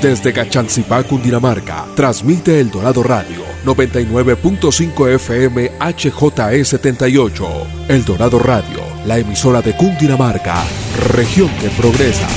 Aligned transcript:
Desde 0.00 0.32
Cachancipá, 0.32 1.02
Cundinamarca, 1.02 1.84
transmite 1.96 2.60
El 2.60 2.70
Dorado 2.70 3.02
Radio 3.02 3.42
99.5 3.64 5.14
FM 5.14 5.72
HJE78. 5.78 7.46
El 7.88 8.04
Dorado 8.04 8.38
Radio, 8.38 8.78
la 9.06 9.18
emisora 9.18 9.60
de 9.60 9.76
Cundinamarca, 9.76 10.62
región 11.08 11.50
que 11.60 11.68
progresa. 11.70 12.28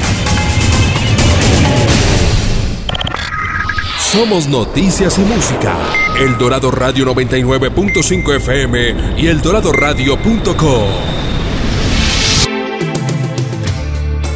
Somos 3.99 4.47
noticias 4.47 5.19
y 5.19 5.21
música. 5.21 5.77
El 6.19 6.39
Dorado 6.39 6.71
Radio 6.71 7.05
99.5 7.13 8.35
FM 8.37 8.95
y 9.17 9.27
eldoradoradio.com. 9.27 11.30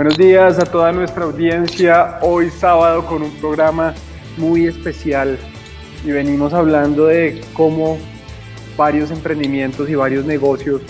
Buenos 0.00 0.16
días 0.16 0.58
a 0.58 0.64
toda 0.64 0.92
nuestra 0.92 1.24
audiencia. 1.24 2.16
Hoy 2.22 2.48
sábado 2.48 3.04
con 3.04 3.20
un 3.20 3.32
programa 3.32 3.92
muy 4.38 4.64
especial 4.64 5.38
y 6.02 6.10
venimos 6.10 6.54
hablando 6.54 7.04
de 7.04 7.42
cómo 7.52 7.98
varios 8.78 9.10
emprendimientos 9.10 9.90
y 9.90 9.94
varios 9.94 10.24
negocios 10.24 10.80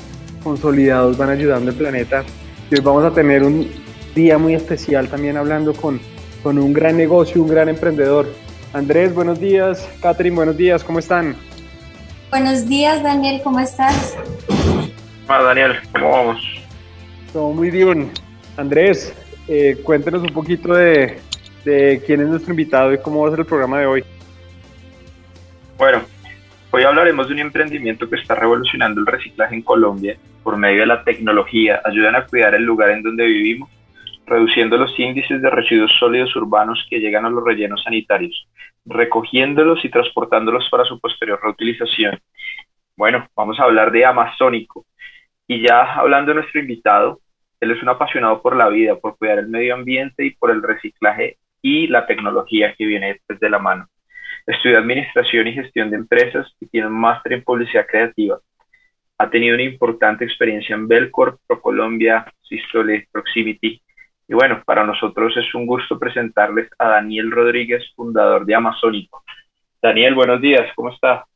consolidados 0.44 1.19
van 1.19 1.30
ayudando 1.30 1.72
al 1.72 1.77
planeta. 1.77 2.22
Y 2.70 2.77
hoy 2.77 2.80
vamos 2.83 3.02
a 3.02 3.11
tener 3.12 3.42
un 3.42 3.69
día 4.14 4.39
muy 4.39 4.55
especial 4.55 5.08
también 5.08 5.36
hablando 5.36 5.74
con, 5.74 6.00
con 6.45 6.56
un 6.56 6.72
gran 6.72 6.97
negocio, 6.97 7.42
un 7.42 7.48
gran 7.48 7.69
emprendedor. 7.69 8.28
Andrés, 8.72 9.12
buenos 9.12 9.41
días. 9.41 9.89
Catherine, 10.00 10.36
buenos 10.36 10.56
días. 10.56 10.84
¿Cómo 10.84 11.00
están? 11.00 11.34
Buenos 12.30 12.69
días, 12.69 13.02
Daniel. 13.02 13.41
¿Cómo 13.42 13.58
estás? 13.58 14.17
Hola, 15.27 15.42
Daniel. 15.42 15.72
¿Cómo 15.95 16.11
vamos? 16.12 16.41
Todo 17.33 17.50
muy 17.50 17.70
bien. 17.70 18.12
Andrés, 18.61 19.14
eh, 19.48 19.78
cuéntenos 19.83 20.22
un 20.22 20.34
poquito 20.34 20.75
de, 20.75 21.19
quién 21.64 22.20
es 22.20 22.28
nuestro 22.28 22.53
invitado 22.53 22.92
y 22.92 22.98
cómo 22.98 23.22
va 23.22 23.28
a 23.28 23.30
ser 23.30 23.41
el 23.41 23.47
programa 23.47 23.80
de 23.80 23.86
hoy. 23.86 24.05
Bueno, 25.78 26.02
hoy 26.70 26.83
hablaremos 26.83 27.27
de 27.27 27.34
un 27.34 27.41
emprendimiento 27.41 28.08
que 28.08 28.17
está 28.17 28.34
revolucionando 28.34 29.00
el 29.00 29.06
reciclaje 29.06 29.55
en 29.55 29.62
Colombia 29.62 30.19
por 30.42 30.58
medio 30.58 30.80
de 30.80 30.86
la 30.86 31.02
tecnología. 31.05 31.80
Ayudan 31.86 32.17
a 32.17 32.27
cuidar 32.27 32.55
el 32.55 32.64
lugar 32.64 32.91
en 32.91 33.02
donde 33.02 33.25
vivimos, 33.25 33.70
reduciendo 34.27 34.77
los 34.77 34.97
índices 34.98 35.41
de 35.41 35.48
residuos 35.48 35.91
sólidos 35.98 36.36
urbanos 36.36 36.86
que 36.91 37.00
llegan 37.00 37.24
a 37.24 37.30
los 37.30 37.42
rellenos 37.42 37.83
sanitarios, 37.83 38.47
recogiéndolos 38.84 39.83
y 39.86 39.89
transportándolos 39.89 40.69
para 40.70 40.84
su 40.84 41.00
posterior 41.00 41.41
reutilización. 41.42 42.20
Bueno, 42.95 43.27
vamos 43.34 43.58
a 43.58 43.64
hablar 43.64 43.91
de 43.91 44.05
Amazónico. 44.05 44.84
Y 45.47 45.67
ya 45.67 45.95
hablando 45.95 46.28
de 46.28 46.41
nuestro 46.41 46.61
invitado, 46.61 47.20
él 47.61 47.70
es 47.70 47.83
un 47.83 47.91
apasionado 47.91 48.41
por 48.41 48.56
la 48.56 48.69
vida, 48.69 48.97
por 48.97 49.16
cuidar 49.19 49.39
el 49.39 49.48
medio 49.48 49.75
ambiente 49.75 50.25
y 50.25 50.30
por 50.30 50.50
el 50.50 50.62
reciclaje 50.62 51.39
y 51.62 51.86
la 51.89 52.06
tecnología 52.06 52.75
que 52.75 52.86
viene 52.86 53.20
desde 53.28 53.50
la 53.50 53.58
mano. 53.58 53.86
Estudió 54.47 54.78
Administración 54.78 55.47
y 55.47 55.52
Gestión 55.52 55.90
de 55.90 55.96
Empresas 55.96 56.46
y 56.58 56.67
tiene 56.67 56.86
un 56.86 56.98
máster 56.98 57.34
en 57.34 57.45
Publicidad 57.45 57.86
Creativa. 57.86 58.40
Ha 59.18 59.29
tenido 59.29 59.55
una 59.55 59.64
importante 59.64 60.24
experiencia 60.24 60.74
en 60.74 60.89
Belcorp, 60.89 61.39
ProColombia, 61.46 62.24
Sistole, 62.40 63.07
Proximity. 63.12 63.83
Y 64.27 64.34
bueno, 64.34 64.63
para 64.64 64.84
nosotros 64.84 65.36
es 65.36 65.55
un 65.55 65.67
gusto 65.67 65.98
presentarles 65.98 66.70
a 66.79 66.89
Daniel 66.89 67.30
Rodríguez, 67.30 67.92
fundador 67.95 68.46
de 68.46 68.55
Amazónico. 68.55 69.23
Daniel, 69.83 70.14
buenos 70.14 70.40
días, 70.40 70.73
¿cómo 70.74 70.90
está? 70.90 71.27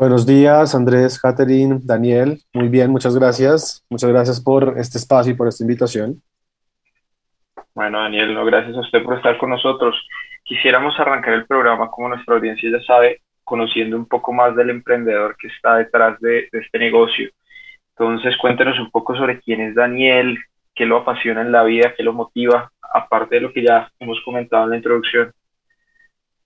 Buenos 0.00 0.24
días, 0.24 0.74
Andrés, 0.74 1.20
Catherine, 1.20 1.78
Daniel. 1.82 2.38
Muy 2.54 2.68
bien, 2.68 2.90
muchas 2.90 3.14
gracias. 3.14 3.84
Muchas 3.90 4.08
gracias 4.08 4.40
por 4.40 4.78
este 4.78 4.96
espacio 4.96 5.32
y 5.32 5.36
por 5.36 5.46
esta 5.46 5.62
invitación. 5.62 6.22
Bueno, 7.74 8.00
Daniel, 8.00 8.32
no, 8.32 8.46
gracias 8.46 8.74
a 8.78 8.80
usted 8.80 9.02
por 9.02 9.18
estar 9.18 9.36
con 9.36 9.50
nosotros. 9.50 9.94
Quisiéramos 10.42 10.98
arrancar 10.98 11.34
el 11.34 11.44
programa, 11.44 11.90
como 11.90 12.08
nuestra 12.08 12.36
audiencia 12.36 12.70
ya 12.70 12.82
sabe, 12.82 13.20
conociendo 13.44 13.94
un 13.94 14.06
poco 14.06 14.32
más 14.32 14.56
del 14.56 14.70
emprendedor 14.70 15.36
que 15.36 15.48
está 15.48 15.76
detrás 15.76 16.18
de, 16.20 16.48
de 16.50 16.60
este 16.60 16.78
negocio. 16.78 17.28
Entonces, 17.90 18.38
cuéntenos 18.38 18.80
un 18.80 18.90
poco 18.90 19.14
sobre 19.14 19.38
quién 19.42 19.60
es 19.60 19.74
Daniel, 19.74 20.38
qué 20.74 20.86
lo 20.86 20.96
apasiona 20.96 21.42
en 21.42 21.52
la 21.52 21.62
vida, 21.62 21.92
qué 21.94 22.02
lo 22.02 22.14
motiva, 22.14 22.72
aparte 22.94 23.34
de 23.34 23.42
lo 23.42 23.52
que 23.52 23.64
ya 23.64 23.92
hemos 23.98 24.18
comentado 24.24 24.64
en 24.64 24.70
la 24.70 24.76
introducción. 24.76 25.30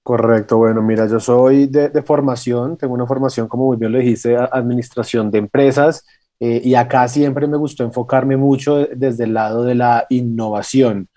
Correcto, 0.04 0.58
bueno, 0.58 0.82
mira, 0.82 1.06
yo 1.08 1.18
soy 1.18 1.66
de, 1.66 2.02
formación, 2.02 2.76
tengo 2.76 2.92
una 2.92 3.06
formación, 3.06 3.48
como 3.48 3.68
muy 3.68 3.78
bien 3.78 3.90
lo 3.90 3.98
dijiste, 3.98 4.36
administración 4.36 5.30
de 5.30 5.38
empresas, 5.38 6.04
eh, 6.40 6.60
y 6.62 6.74
acá 6.74 7.08
siempre 7.08 7.46
me 7.46 7.56
gustó 7.56 7.84
enfocarme 7.84 8.36
mucho 8.36 8.86
desde 8.94 9.24
el 9.24 9.32
lado 9.32 9.64
de 9.64 9.74
la 9.74 10.06
innovación. 10.10 11.08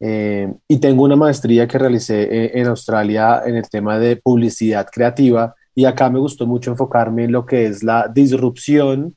Eh, 0.00 0.52
y 0.68 0.78
tengo 0.78 1.04
una 1.04 1.16
maestría 1.16 1.66
que 1.66 1.78
realicé 1.78 2.22
eh, 2.24 2.52
en 2.60 2.66
Australia 2.68 3.42
en 3.46 3.56
el 3.56 3.68
tema 3.70 3.98
de 3.98 4.16
publicidad 4.16 4.86
creativa, 4.92 5.54
y 5.74 5.86
acá 5.86 6.10
me 6.10 6.18
gustó 6.18 6.46
mucho 6.46 6.70
enfocarme 6.72 7.24
en 7.24 7.32
lo 7.32 7.46
que 7.46 7.66
es 7.66 7.82
la 7.82 8.08
disrupción, 8.08 9.16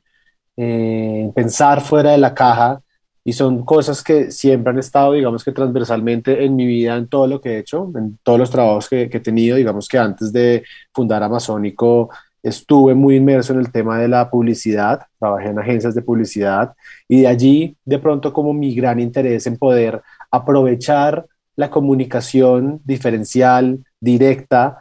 pensar 0.56 1.80
fuera 1.82 2.12
de 2.12 2.18
la 2.18 2.34
caja 2.34 2.81
y 3.24 3.32
son 3.32 3.64
cosas 3.64 4.02
que 4.02 4.30
siempre 4.30 4.72
han 4.72 4.78
estado, 4.78 5.12
digamos 5.12 5.44
que 5.44 5.52
transversalmente 5.52 6.44
en 6.44 6.56
mi 6.56 6.66
vida, 6.66 6.96
en 6.96 7.08
todo 7.08 7.26
lo 7.26 7.40
que 7.40 7.50
he 7.50 7.58
hecho, 7.58 7.90
en 7.94 8.18
todos 8.22 8.38
los 8.38 8.50
trabajos 8.50 8.88
que, 8.88 9.02
he 9.02 9.20
tenido, 9.20 9.56
digamos 9.56 9.88
que 9.88 9.98
antes 9.98 10.32
de 10.32 10.64
fundar 10.92 11.22
Amazónico 11.22 12.10
estuve 12.42 12.94
muy 12.94 13.16
inmerso 13.16 13.52
en 13.52 13.60
el 13.60 13.70
tema 13.70 13.98
de 14.00 14.08
la 14.08 14.28
publicidad, 14.28 15.02
trabajé 15.20 15.50
en 15.50 15.60
agencias 15.60 15.94
de 15.94 16.02
publicidad 16.02 16.74
y 17.06 17.20
de 17.20 17.28
allí 17.28 17.76
de 17.84 18.00
pronto 18.00 18.32
como 18.32 18.52
mi 18.52 18.74
gran 18.74 18.98
interés 18.98 19.46
en 19.46 19.56
poder 19.56 20.02
aprovechar 20.30 21.24
la 21.54 21.70
comunicación 21.70 22.80
diferencial, 22.84 23.84
directa, 24.00 24.78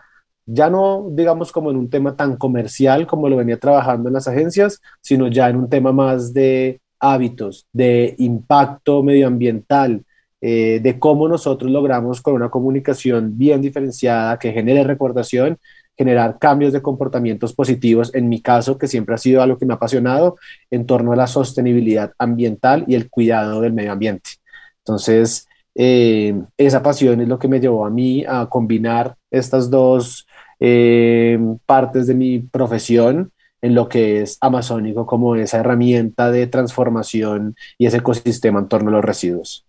ya 0.48 0.70
no 0.72 1.08
digamos 1.12 1.52
como 1.52 1.70
en 1.70 1.78
un 1.78 1.90
tema 1.90 2.16
tan 2.16 2.36
comercial 2.38 3.06
como 3.06 3.30
lo 3.30 3.38
venía 3.38 3.60
trabajando 3.60 4.10
en 4.10 4.14
las 4.14 4.28
agencias, 4.28 4.82
sino 5.00 5.28
ya 5.28 5.48
en 5.50 5.58
un 5.58 5.70
tema 5.70 5.92
más 5.92 6.34
de 6.34 6.81
hábitos, 7.02 7.68
de 7.74 8.16
impacto 8.20 9.04
medioambiental, 9.04 10.06
eh, 10.40 10.80
de 10.82 11.00
cómo 11.00 11.28
nosotros 11.28 11.70
logramos 11.70 12.22
con 12.22 12.36
una 12.36 12.50
comunicación 12.50 13.38
bien 13.38 13.62
diferenciada 13.62 14.40
que 14.40 14.54
genere 14.54 14.84
recordación, 14.84 15.58
generar 15.98 16.40
cambios 16.40 16.74
de 16.74 16.82
comportamientos 16.82 17.54
positivos, 17.54 18.14
en 18.16 18.30
mi 18.30 18.42
caso, 18.42 18.78
que 18.78 18.88
siempre 18.88 19.16
ha 19.16 19.18
sido 19.18 19.42
algo 19.42 19.58
que 19.58 19.66
me 19.66 19.74
ha 19.74 19.76
apasionado, 19.76 20.38
en 20.70 20.86
torno 20.86 21.12
a 21.12 21.16
la 21.16 21.28
sostenibilidad 21.28 22.14
ambiental 22.18 22.86
y 22.88 22.96
el 22.96 23.10
cuidado 23.10 23.62
del 23.62 23.74
medio 23.74 23.92
ambiente. 23.92 24.32
Entonces, 24.80 25.48
eh, 25.76 26.34
esa 26.58 26.82
pasión 26.82 27.22
es 27.22 27.28
lo 27.28 27.40
que 27.40 27.48
me 27.48 27.60
llevó 27.60 27.86
a 27.86 27.90
mí 27.90 28.26
a 28.28 28.48
combinar 28.48 29.16
estas 29.30 29.70
dos 29.70 30.28
eh, 30.60 31.40
partes 31.66 32.08
de 32.08 32.14
mi 32.16 32.40
profesión 32.40 33.32
en 33.62 33.76
lo 33.76 33.88
que 33.88 34.22
es 34.22 34.38
amazónico 34.42 35.06
como 35.06 35.36
esa 35.36 35.60
herramienta 35.60 36.32
de 36.32 36.48
transformación 36.48 37.56
y 37.78 37.86
ese 37.86 37.98
ecosistema 37.98 38.60
en 38.60 38.68
torno 38.68 38.90
a 38.90 38.94
los 38.94 39.06
residuos. 39.06 39.66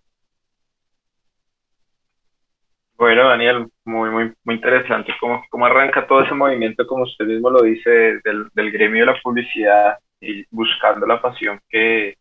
Bueno, 2.97 3.29
Daniel, 3.29 3.67
muy, 3.85 4.11
muy, 4.11 4.33
muy 4.45 4.55
interesante 4.55 5.13
cómo, 5.21 5.43
cómo 5.51 5.67
arranca 5.67 6.07
todo 6.07 6.23
ese 6.23 6.35
movimiento, 6.35 6.87
como 6.87 7.03
usted 7.03 7.25
mismo 7.27 7.51
lo 7.51 7.63
dice, 7.63 7.91
del, 8.23 8.49
gremio 8.55 9.01
de 9.01 9.13
la 9.13 9.21
publicidad 9.21 9.99
y 10.21 10.45
buscando 10.51 11.05
la 11.05 11.21
pasión 11.21 11.59
que, 11.69 12.17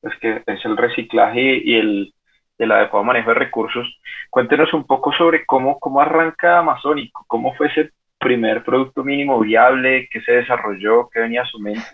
pues 0.00 0.12
que 0.20 0.42
es 0.44 0.64
el 0.64 0.76
reciclaje 0.76 1.62
y 1.64 1.76
el, 1.76 2.12
el 2.58 2.72
adecuado 2.72 3.04
manejo 3.04 3.28
de 3.28 3.34
recursos. 3.34 3.86
Cuéntenos 4.28 4.74
un 4.74 4.84
poco 4.84 5.12
sobre 5.12 5.46
cómo, 5.46 5.78
cómo 5.78 6.00
arranca 6.00 6.58
Amazónico, 6.58 7.24
cómo 7.28 7.54
fue 7.54 7.68
ese 7.68 7.92
primer 8.18 8.64
producto 8.64 9.04
mínimo 9.04 9.40
viable, 9.40 10.08
que 10.10 10.20
se 10.22 10.32
desarrolló, 10.32 11.08
que 11.08 11.20
venía 11.20 11.42
a 11.42 11.46
su 11.46 11.58
mente. 11.58 11.84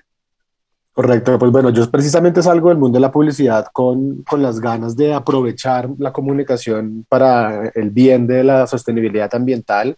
Correcto, 0.93 1.39
pues 1.39 1.53
bueno, 1.53 1.71
yo 1.71 1.89
precisamente 1.91 2.43
salgo 2.43 2.69
del 2.69 2.79
mundo 2.79 2.97
de 2.97 3.01
la 3.01 3.13
publicidad 3.13 3.67
con, 3.73 4.23
con, 4.25 4.43
las 4.43 4.61
ganas 4.61 4.97
de 4.97 5.15
aprovechar 5.15 5.89
la 5.99 6.13
comunicación 6.13 7.07
para 7.09 7.69
el 7.75 7.91
bien 7.91 8.27
de 8.27 8.43
la 8.45 8.67
sostenibilidad 8.67 9.33
ambiental 9.35 9.97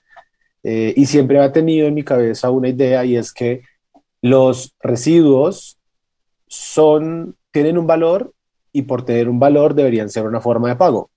eh, 0.62 0.92
y 0.96 1.06
siempre 1.06 1.40
ha 1.40 1.50
tenido 1.50 1.88
en 1.88 1.94
mi 1.94 2.04
cabeza 2.04 2.50
una 2.50 2.68
idea 2.68 3.04
y 3.04 3.16
es 3.16 3.32
que 3.32 3.62
los 4.20 4.74
residuos 4.80 5.78
son, 6.46 7.36
tienen 7.50 7.78
un 7.78 7.86
valor 7.86 8.32
y 8.72 8.82
por 8.82 9.04
tener 9.04 9.28
un 9.28 9.40
valor 9.40 9.74
deberían 9.74 10.08
ser 10.08 10.26
una 10.26 10.40
forma 10.40 10.68
de 10.68 10.76
pago. 10.76 11.10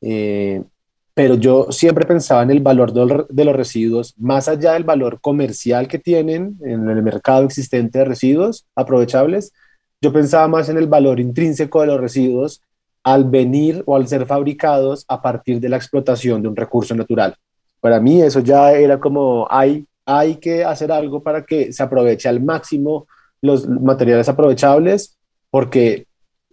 Eh, 0.00 0.62
pero 1.16 1.34
yo 1.36 1.68
siempre 1.70 2.04
pensaba 2.04 2.42
en 2.42 2.50
el 2.50 2.60
valor 2.60 2.92
de 2.92 3.44
los 3.46 3.56
residuos, 3.56 4.12
más 4.18 4.48
allá 4.48 4.74
del 4.74 4.84
valor 4.84 5.18
comercial 5.22 5.88
que 5.88 5.98
tienen 5.98 6.58
en 6.62 6.90
el 6.90 7.02
mercado 7.02 7.46
existente 7.46 8.00
de 8.00 8.04
residuos 8.04 8.66
aprovechables, 8.74 9.54
yo 10.02 10.12
pensaba 10.12 10.46
más 10.46 10.68
en 10.68 10.76
el 10.76 10.88
valor 10.88 11.18
intrínseco 11.18 11.80
de 11.80 11.86
los 11.86 11.98
residuos 11.98 12.60
al 13.02 13.24
venir 13.24 13.82
o 13.86 13.96
al 13.96 14.06
ser 14.06 14.26
fabricados 14.26 15.06
a 15.08 15.22
partir 15.22 15.58
de 15.58 15.70
la 15.70 15.78
explotación 15.78 16.42
de 16.42 16.48
un 16.48 16.56
recurso 16.56 16.94
natural. 16.94 17.34
Para 17.80 17.98
mí 17.98 18.20
eso 18.20 18.40
ya 18.40 18.72
era 18.72 19.00
como 19.00 19.48
hay, 19.50 19.86
hay 20.04 20.36
que 20.36 20.66
hacer 20.66 20.92
algo 20.92 21.22
para 21.22 21.46
que 21.46 21.72
se 21.72 21.82
aproveche 21.82 22.28
al 22.28 22.42
máximo 22.42 23.06
los 23.40 23.66
materiales 23.66 24.28
aprovechables, 24.28 25.16
porque 25.48 26.05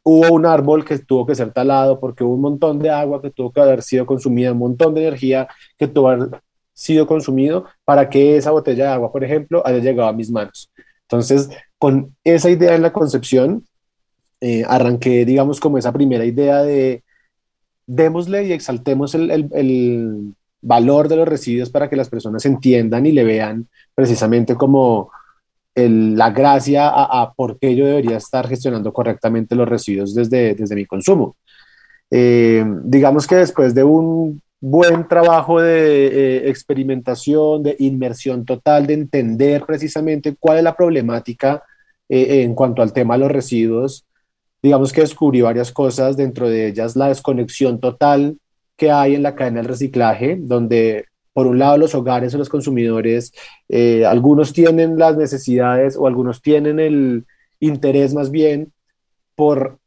hubo 0.04 0.34
un 0.34 0.46
árbol 0.46 0.86
que 0.86 1.00
tuvo 1.00 1.26
que 1.26 1.36
ser 1.36 1.52
talado, 1.52 2.00
porque 2.00 2.24
hubo 2.24 2.36
un 2.36 2.42
montón 2.42 2.80
de 2.80 2.90
agua 2.90 3.22
que 3.22 3.32
tuvo 3.32 3.52
que 3.52 3.62
haber 3.62 3.82
sido 3.82 4.06
consumida, 4.06 4.52
un 4.52 4.60
montón 4.60 4.94
de 4.94 5.02
energía 5.02 5.48
que 5.78 5.88
tuvo 5.88 6.10
que 6.10 6.14
haber 6.16 6.42
sido 6.74 7.08
consumido 7.08 7.66
para 7.86 8.10
que 8.10 8.38
esa 8.38 8.52
botella 8.52 8.86
de 8.86 8.92
agua, 8.92 9.12
por 9.12 9.24
ejemplo, 9.24 9.66
haya 9.66 9.80
llegado 9.80 10.10
a 10.10 10.14
mis 10.14 10.30
manos. 10.30 10.70
Entonces, 11.04 11.50
con 11.78 12.16
esa 12.24 12.50
idea 12.50 12.76
en 12.76 12.82
la 12.82 12.94
concepción, 12.94 13.66
eh, 14.42 14.64
arranqué, 14.68 15.26
digamos, 15.26 15.60
como 15.60 15.78
esa 15.78 15.94
primera 15.94 16.26
idea 16.26 16.64
de 16.64 17.04
démosle 17.86 18.46
y 18.46 18.54
exaltemos 18.54 19.14
el, 19.16 19.30
el 19.32 20.34
valor 20.62 21.08
de 21.08 21.18
los 21.18 21.28
residuos 21.28 21.70
para 21.70 21.90
que 21.90 21.96
las 21.96 22.10
personas 22.10 22.46
entiendan 22.46 23.06
y 23.06 23.12
le 23.12 23.24
vean 23.24 23.68
precisamente 23.94 24.56
como 24.56 25.12
la 25.76 26.30
gracia 26.32 26.88
a, 26.90 27.34
por 27.34 27.58
qué 27.58 27.76
yo 27.76 27.86
debería 27.86 28.18
estar 28.18 28.48
gestionando 28.48 28.94
correctamente 28.94 29.56
los 29.56 29.68
residuos 29.68 30.14
desde, 30.14 30.54
desde 30.56 30.76
mi 30.76 30.86
consumo. 30.86 31.36
Eh, 32.12 32.64
digamos 32.84 33.26
que 33.26 33.36
después 33.36 33.74
de 33.74 33.84
un 33.84 34.42
buen 34.62 35.08
trabajo 35.08 35.60
de 35.60 36.08
eh, 36.08 36.50
experimentación, 36.50 37.64
de 37.64 37.76
inmersión 37.80 38.46
total, 38.46 38.88
de 38.88 38.94
entender 38.94 39.66
precisamente 39.66 40.36
cuál 40.40 40.60
es 40.60 40.64
la 40.64 40.76
problemática 40.76 41.64
eh, 42.08 42.44
en 42.44 42.54
cuanto 42.54 42.82
al 42.82 42.94
tema 42.94 43.16
de 43.16 43.22
los 43.22 43.32
residuos, 43.32 44.06
digamos 44.62 44.94
que 44.94 45.02
descubrí 45.02 45.42
varias 45.42 45.72
cosas, 45.72 46.16
dentro 46.16 46.48
de 46.48 46.68
ellas 46.68 46.96
la 46.96 47.10
desconexión 47.10 47.80
total 47.80 48.38
que 48.78 48.92
hay 48.92 49.16
en 49.16 49.24
la 49.24 49.36
cadena 49.36 49.58
del 49.58 49.68
reciclaje, 49.68 50.38
donde 50.40 51.06
por 51.34 51.48
un 51.48 51.60
lado 51.60 51.78
los 51.78 51.96
hogares 51.96 52.34
o 52.34 52.38
los 52.38 52.50
consumidores, 52.50 53.34
eh, 53.68 54.06
algunos 54.06 54.54
tienen 54.54 54.98
las 54.98 55.18
necesidades 55.18 55.98
o 55.98 56.08
algunos 56.08 56.42
tienen 56.42 56.80
el 56.80 57.26
interés 57.60 58.14
más 58.14 58.30
bien 58.30 58.72
por 59.36 59.80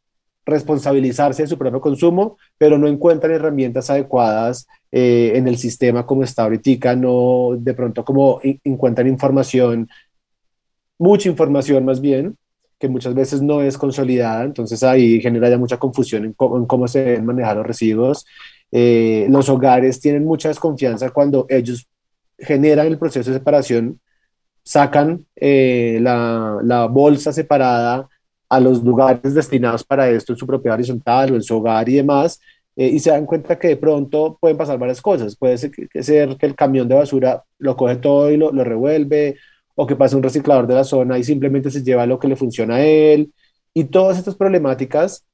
responsabilizarse 0.45 1.43
de 1.43 1.49
su 1.49 1.59
propio 1.59 1.81
consumo, 1.81 2.39
pero 2.57 2.79
no 2.79 2.87
encuentran 2.87 3.33
herramientas 3.33 3.91
adecuadas 3.91 4.67
eh, 4.93 5.33
en 5.35 5.49
el 5.49 5.59
sistema 5.59 6.07
como 6.07 6.23
está 6.23 6.45
ahorita, 6.45 6.95
no 6.95 7.51
de 7.59 7.75
pronto 7.75 8.05
como 8.05 8.41
encuentran 8.43 9.09
información, 9.09 9.89
mucha 10.99 11.29
información 11.29 11.85
más 11.85 12.01
bien, 12.01 12.37
que 12.79 12.89
muchas 12.89 13.15
veces 13.15 13.43
no 13.43 13.63
es 13.63 13.77
consolidada, 13.79 14.45
entonces 14.45 14.83
ahí 14.83 15.21
genera 15.21 15.49
ya 15.49 15.59
mucha 15.59 15.79
confusión 15.79 16.25
en 16.25 16.37
en 16.39 16.67
cómo 16.67 16.87
se 16.87 17.05
deben 17.05 17.27
manejar 17.27 17.57
los 17.57 17.67
residuos 17.67 18.27
eh, 18.73 19.27
los 19.31 19.49
hogares 19.49 20.01
tienen 20.01 20.25
mucha 20.25 20.49
desconfianza 20.49 21.11
cuando 21.11 21.47
ellos 21.49 21.87
generan 22.39 22.87
el 22.87 22.99
proceso 22.99 23.31
de 23.31 23.39
separación, 23.39 24.01
sacan 24.63 25.25
eh, 25.37 25.99
la, 26.01 26.89
bolsa 26.91 27.33
separada 27.33 28.09
a 28.49 28.61
los 28.61 28.83
lugares 28.83 29.35
destinados 29.35 29.85
para 29.85 30.09
esto 30.11 30.33
en 30.33 30.39
su 30.39 30.47
propiedad 30.47 30.75
horizontal 30.75 31.33
o 31.33 31.37
en 31.37 31.43
su 31.43 31.57
hogar 31.57 31.89
y 31.89 31.95
demás, 31.95 32.41
eh, 32.77 32.89
y 32.89 32.99
se 32.99 33.11
dan 33.11 33.27
cuenta 33.27 33.59
que 33.59 33.69
de 33.69 33.77
pronto 33.77 34.37
pueden 34.41 34.57
pasar 34.57 34.79
varias 34.79 35.01
cosas. 35.01 35.37
Puede 35.37 35.57
ser 35.59 35.71
que, 35.71 35.89
el 36.47 36.55
camión 36.55 36.89
de 36.89 36.95
basura 36.97 37.45
lo 37.59 37.77
coge 37.77 37.97
todo 37.97 38.31
y 38.31 38.37
lo, 38.37 38.51
revuelve, 38.51 39.37
o 39.75 39.87
que 39.87 39.97
pase 39.97 40.17
un 40.17 40.23
reciclador 40.23 40.67
de 40.67 40.75
la 40.75 40.85
zona 40.85 41.19
y 41.19 41.25
simplemente 41.25 41.71
se 41.71 41.83
lleva 41.83 42.07
lo 42.07 42.19
que 42.19 42.29
le 42.29 42.37
funciona 42.37 42.77
a 42.77 42.85
él. 42.85 43.33
Y 43.73 43.85
todas 43.85 44.19
estas 44.19 44.35
problemáticas 44.35 45.25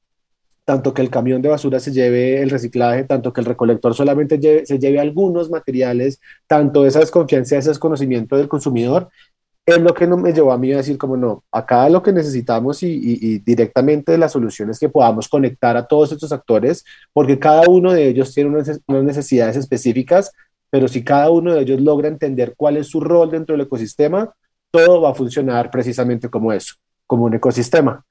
tanto 0.65 0.93
que 0.93 1.01
el 1.01 1.09
camión 1.09 1.41
de 1.41 1.49
basura 1.49 1.79
se 1.79 1.91
lleve 1.91 2.41
el 2.41 2.49
reciclaje, 2.49 3.03
tanto 3.03 3.33
que 3.33 3.41
el 3.41 3.45
recolector 3.45 3.93
solamente 3.93 4.39
se 4.65 4.79
lleve 4.79 4.99
algunos 4.99 5.49
materiales, 5.49 6.21
tanto 6.47 6.85
esa 6.85 6.99
desconfianza, 6.99 7.57
ese 7.57 7.69
desconocimiento 7.69 8.37
del 8.37 8.47
consumidor, 8.47 9.09
es 9.65 9.79
lo 9.79 9.93
que 9.93 10.07
no 10.07 10.17
me 10.17 10.33
llevó 10.33 10.51
a 10.51 10.57
mí 10.57 10.73
a 10.73 10.77
decir 10.77 10.97
como 10.97 11.15
no, 11.15 11.43
acá 11.51 11.87
lo 11.89 12.03
que 12.03 12.11
necesitamos 12.11 12.83
y, 12.83 13.39
directamente 13.39 14.17
las 14.17 14.33
soluciones 14.33 14.77
que 14.77 14.89
podamos 14.89 15.29
conectar 15.29 15.77
a 15.77 15.85
todos 15.85 16.11
estos 16.11 16.31
actores, 16.31 16.83
porque 17.13 17.39
cada 17.39 17.67
uno 17.69 17.93
de 17.93 18.07
ellos 18.07 18.33
tiene 18.33 18.49
unas 18.49 18.81
necesidades 18.87 19.55
específicas, 19.55 20.31
pero 20.69 20.87
si 20.87 21.03
cada 21.03 21.29
uno 21.29 21.53
de 21.53 21.61
ellos 21.61 21.79
logra 21.81 22.07
entender 22.07 22.55
cuál 22.57 22.77
es 22.77 22.87
su 22.87 22.99
rol 22.99 23.31
dentro 23.31 23.53
del 23.53 23.65
ecosistema, 23.65 24.33
todo 24.71 25.01
va 25.01 25.11
a 25.11 25.15
funcionar 25.15 25.69
precisamente 25.71 26.29
como 26.29 26.51
eso, 26.51 26.75
como 27.07 27.25
un 27.25 27.35
ecosistema. 27.35 28.03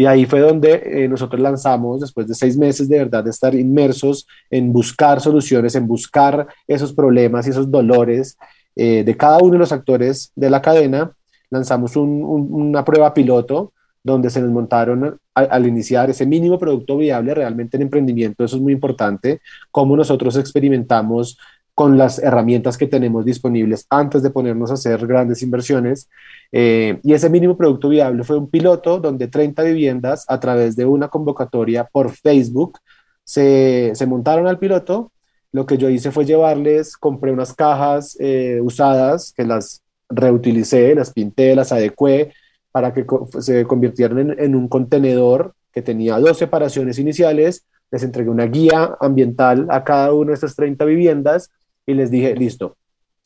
Y 0.00 0.06
ahí 0.06 0.26
fue 0.26 0.38
donde 0.38 0.80
eh, 0.84 1.08
nosotros 1.08 1.42
lanzamos, 1.42 2.00
después 2.00 2.28
de 2.28 2.34
seis 2.34 2.56
meses 2.56 2.88
de 2.88 2.98
verdad 2.98 3.24
de 3.24 3.30
estar 3.30 3.52
inmersos 3.52 4.28
en 4.48 4.72
buscar 4.72 5.20
soluciones, 5.20 5.74
en 5.74 5.88
buscar 5.88 6.46
esos 6.68 6.92
problemas 6.92 7.46
y 7.46 7.50
esos 7.50 7.68
dolores 7.68 8.38
eh, 8.76 9.02
de 9.02 9.16
cada 9.16 9.38
uno 9.38 9.54
de 9.54 9.58
los 9.58 9.72
actores 9.72 10.30
de 10.36 10.50
la 10.50 10.62
cadena, 10.62 11.10
lanzamos 11.50 11.96
una 11.96 12.84
prueba 12.84 13.12
piloto 13.12 13.72
donde 14.04 14.30
se 14.30 14.40
nos 14.40 14.50
montaron 14.50 15.18
al 15.34 15.66
iniciar 15.66 16.10
ese 16.10 16.24
mínimo 16.24 16.60
producto 16.60 16.96
viable 16.96 17.34
realmente 17.34 17.76
en 17.76 17.82
emprendimiento, 17.82 18.44
eso 18.44 18.54
es 18.54 18.62
muy 18.62 18.72
importante, 18.72 19.40
cómo 19.72 19.96
nosotros 19.96 20.36
experimentamos 20.36 21.38
con 21.78 21.96
las 21.96 22.18
herramientas 22.18 22.76
que 22.76 22.88
tenemos 22.88 23.24
disponibles 23.24 23.86
antes 23.88 24.20
de 24.24 24.30
ponernos 24.30 24.72
a 24.72 24.74
hacer 24.74 25.06
grandes 25.06 25.42
inversiones. 25.42 26.08
Eh, 26.50 26.98
y 27.04 27.12
ese 27.12 27.30
mínimo 27.30 27.56
producto 27.56 27.88
viable 27.88 28.24
fue 28.24 28.36
un 28.36 28.50
piloto 28.50 28.98
donde 28.98 29.28
30 29.28 29.62
viviendas 29.62 30.24
a 30.26 30.40
través 30.40 30.74
de 30.74 30.86
una 30.86 31.06
convocatoria 31.06 31.84
por 31.84 32.10
Facebook 32.10 32.80
se, 33.22 33.92
se 33.94 34.06
montaron 34.06 34.48
al 34.48 34.58
piloto. 34.58 35.12
Lo 35.52 35.66
que 35.66 35.78
yo 35.78 35.88
hice 35.88 36.10
fue 36.10 36.24
llevarles, 36.24 36.96
compré 36.96 37.30
unas 37.30 37.54
cajas 37.54 38.16
eh, 38.18 38.58
usadas 38.60 39.32
que 39.32 39.44
las 39.44 39.84
reutilicé, 40.08 40.96
las 40.96 41.12
pinté, 41.12 41.54
las 41.54 41.70
adecué 41.70 42.32
para 42.72 42.92
que 42.92 43.06
se 43.38 43.64
convirtieran 43.66 44.18
en, 44.18 44.40
en 44.40 44.56
un 44.56 44.66
contenedor 44.66 45.54
que 45.72 45.82
tenía 45.82 46.18
dos 46.18 46.38
separaciones 46.38 46.98
iniciales. 46.98 47.64
Les 47.92 48.02
entregué 48.02 48.30
una 48.30 48.46
guía 48.46 48.96
ambiental 49.00 49.68
a 49.70 49.84
cada 49.84 50.12
una 50.12 50.30
de 50.30 50.34
estas 50.34 50.56
30 50.56 50.84
viviendas 50.84 51.52
y 51.88 51.94
les 51.94 52.10
dije, 52.10 52.34
listo, 52.36 52.76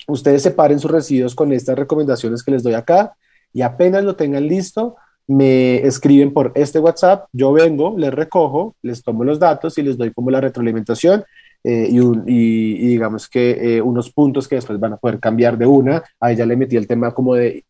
ustedes 0.06 0.42
separen 0.42 0.78
sus 0.78 0.90
residuos 0.90 1.34
con 1.34 1.52
estas 1.52 1.76
recomendaciones 1.76 2.44
que 2.44 2.52
les 2.52 2.62
doy 2.62 2.74
acá 2.74 3.12
y 3.52 3.62
apenas 3.62 4.04
lo 4.04 4.14
tengan 4.14 4.46
listo, 4.46 4.94
me 5.26 5.84
escriben 5.84 6.32
por 6.32 6.52
este 6.54 6.78
WhatsApp, 6.78 7.26
yo 7.32 7.52
vengo, 7.52 7.96
les 7.98 8.14
recojo, 8.14 8.76
les 8.82 9.02
tomo 9.02 9.24
los 9.24 9.40
datos 9.40 9.76
y 9.78 9.82
les 9.82 9.98
doy 9.98 10.12
como 10.12 10.30
la 10.30 10.40
retroalimentación 10.40 11.24
eh, 11.64 11.88
y, 11.90 12.86
digamos 12.86 13.28
que 13.28 13.76
eh, 13.76 13.82
unos 13.82 14.12
puntos 14.12 14.46
que 14.46 14.54
después 14.54 14.78
van 14.78 14.92
a 14.92 14.96
poder 14.96 15.18
cambiar 15.18 15.58
de 15.58 15.66
una. 15.66 16.02
Ahí 16.20 16.36
ya 16.36 16.46
le 16.46 16.56
metí 16.56 16.76
el 16.76 16.86
tema 16.86 17.12
como 17.12 17.34
de 17.34 17.64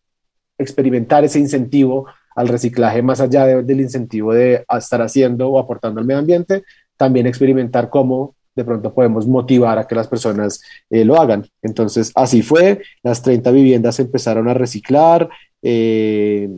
experimentar 0.59 1.25
ese 1.25 1.39
incentivo 1.39 2.07
al 2.37 2.49
reciclaje 2.49 3.01
más 3.01 3.21
allá 3.21 3.47
del 3.47 3.81
incentivo 3.81 4.35
de 4.35 4.65
estar 4.79 5.01
haciendo 5.01 5.49
o 5.49 5.59
aportando 5.59 6.01
al 6.01 6.07
medio 6.07 6.21
ambiente, 6.21 6.65
también 6.99 7.27
experimentar 7.27 7.89
cómo 7.89 8.35
de 8.55 8.65
pronto 8.65 8.93
podemos 8.93 9.27
motivar 9.27 9.79
a 9.79 9.87
que 9.87 9.95
las 9.95 10.09
personas 10.09 10.63
eh, 10.91 11.05
lo 11.05 11.21
hagan. 11.21 11.47
Entonces, 11.63 12.13
así 12.15 12.43
fue, 12.43 12.83
las 13.03 13.23
30 13.23 13.51
viviendas 13.51 13.99
empezaron 13.99 14.49
a 14.49 14.55
reciclar, 14.55 15.29
eh, 15.63 16.51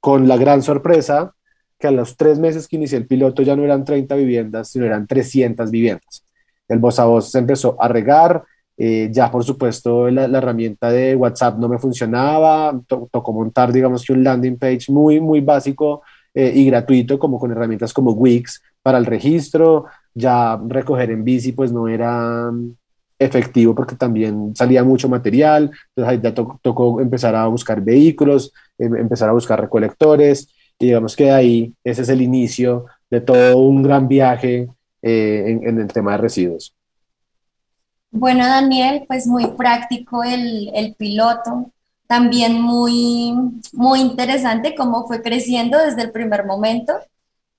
con 0.00 0.26
la 0.26 0.36
gran 0.36 0.62
sorpresa 0.62 1.34
que 1.78 1.86
a 1.86 1.92
los 1.92 2.16
tres 2.16 2.38
meses 2.38 2.68
que 2.68 2.76
inicié 2.76 2.98
el 2.98 3.06
piloto 3.06 3.42
ya 3.42 3.56
no 3.56 3.64
eran 3.64 3.84
30 3.84 4.14
viviendas, 4.16 4.68
sino 4.68 4.84
eran 4.84 5.06
300 5.06 5.70
viviendas. 5.70 6.24
El 6.68 6.78
voz 6.78 6.98
a 6.98 7.04
voz 7.04 7.30
se 7.30 7.38
empezó 7.38 7.76
a 7.80 7.88
regar, 7.88 8.44
eh, 8.76 9.08
ya 9.12 9.30
por 9.30 9.44
supuesto 9.44 10.10
la, 10.10 10.24
herramienta 10.24 10.90
de 10.90 11.14
WhatsApp 11.14 11.58
no 11.58 11.68
me 11.68 11.78
funcionaba, 11.78 12.80
tocó 12.86 13.32
montar 13.32 13.72
digamos 13.72 14.04
que 14.04 14.12
un 14.12 14.24
landing 14.24 14.58
page 14.58 14.86
muy, 14.88 15.20
muy 15.20 15.40
básico 15.40 16.02
y 16.34 16.64
gratuito, 16.64 17.18
como 17.18 17.38
con 17.38 17.50
herramientas 17.52 17.92
como 17.92 18.12
Wix 18.12 18.62
para 18.82 18.96
el 18.96 19.04
registro, 19.04 19.84
ya 20.14 20.60
recoger 20.66 21.10
en 21.10 21.24
bici 21.24 21.52
pues 21.52 21.72
no 21.72 21.88
era 21.88 22.50
efectivo 23.18 23.74
porque 23.74 23.96
también 23.96 24.54
salía 24.54 24.84
mucho 24.84 25.08
material, 25.08 25.70
entonces 25.88 26.12
ahí 26.12 26.20
ya 26.22 26.34
tocó 26.34 27.00
empezar 27.00 27.34
a 27.34 27.46
buscar 27.46 27.80
vehículos, 27.80 28.52
em, 28.78 28.96
empezar 28.96 29.28
a 29.28 29.32
buscar 29.32 29.60
recolectores, 29.60 30.48
y 30.78 30.86
digamos 30.86 31.14
que 31.14 31.30
ahí 31.30 31.72
ese 31.84 32.02
es 32.02 32.08
el 32.08 32.22
inicio 32.22 32.86
de 33.10 33.20
todo 33.20 33.58
un 33.58 33.82
gran 33.82 34.08
viaje 34.08 34.68
eh, 35.02 35.60
en, 35.62 35.78
el 35.78 35.88
tema 35.88 36.12
de 36.12 36.18
residuos. 36.18 36.74
Bueno, 38.10 38.44
Daniel, 38.44 39.04
pues 39.06 39.26
muy 39.26 39.46
práctico 39.52 40.22
el, 40.22 40.70
el 40.74 40.94
piloto, 40.94 41.70
también 42.06 42.60
muy, 42.60 43.32
muy 43.72 44.00
interesante 44.00 44.74
cómo 44.74 45.06
fue 45.06 45.22
creciendo 45.22 45.78
desde 45.78 46.02
el 46.02 46.10
primer 46.10 46.44
momento 46.44 46.94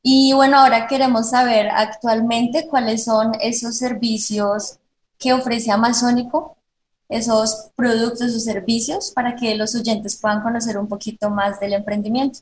y 0.03 0.33
bueno, 0.33 0.57
ahora 0.57 0.85
queremos 0.85 1.29
saber 1.29 1.69
actualmente 1.69 2.67
cuáles 2.69 3.05
son 3.05 3.31
esos 3.39 3.77
servicios 3.77 4.77
que 5.17 5.31
ofrece 5.31 5.71
Amazónico, 5.71 6.57
esos 7.07 7.69
productos 7.75 8.35
o 8.35 8.39
servicios 8.39 9.11
para 9.11 9.35
que 9.35 9.55
los 9.55 9.73
oyentes 9.75 10.19
puedan 10.19 10.41
conocer 10.41 10.77
un 10.77 10.89
poquito 10.89 11.29
más 11.29 11.59
del 11.59 11.73
emprendimiento. 11.73 12.39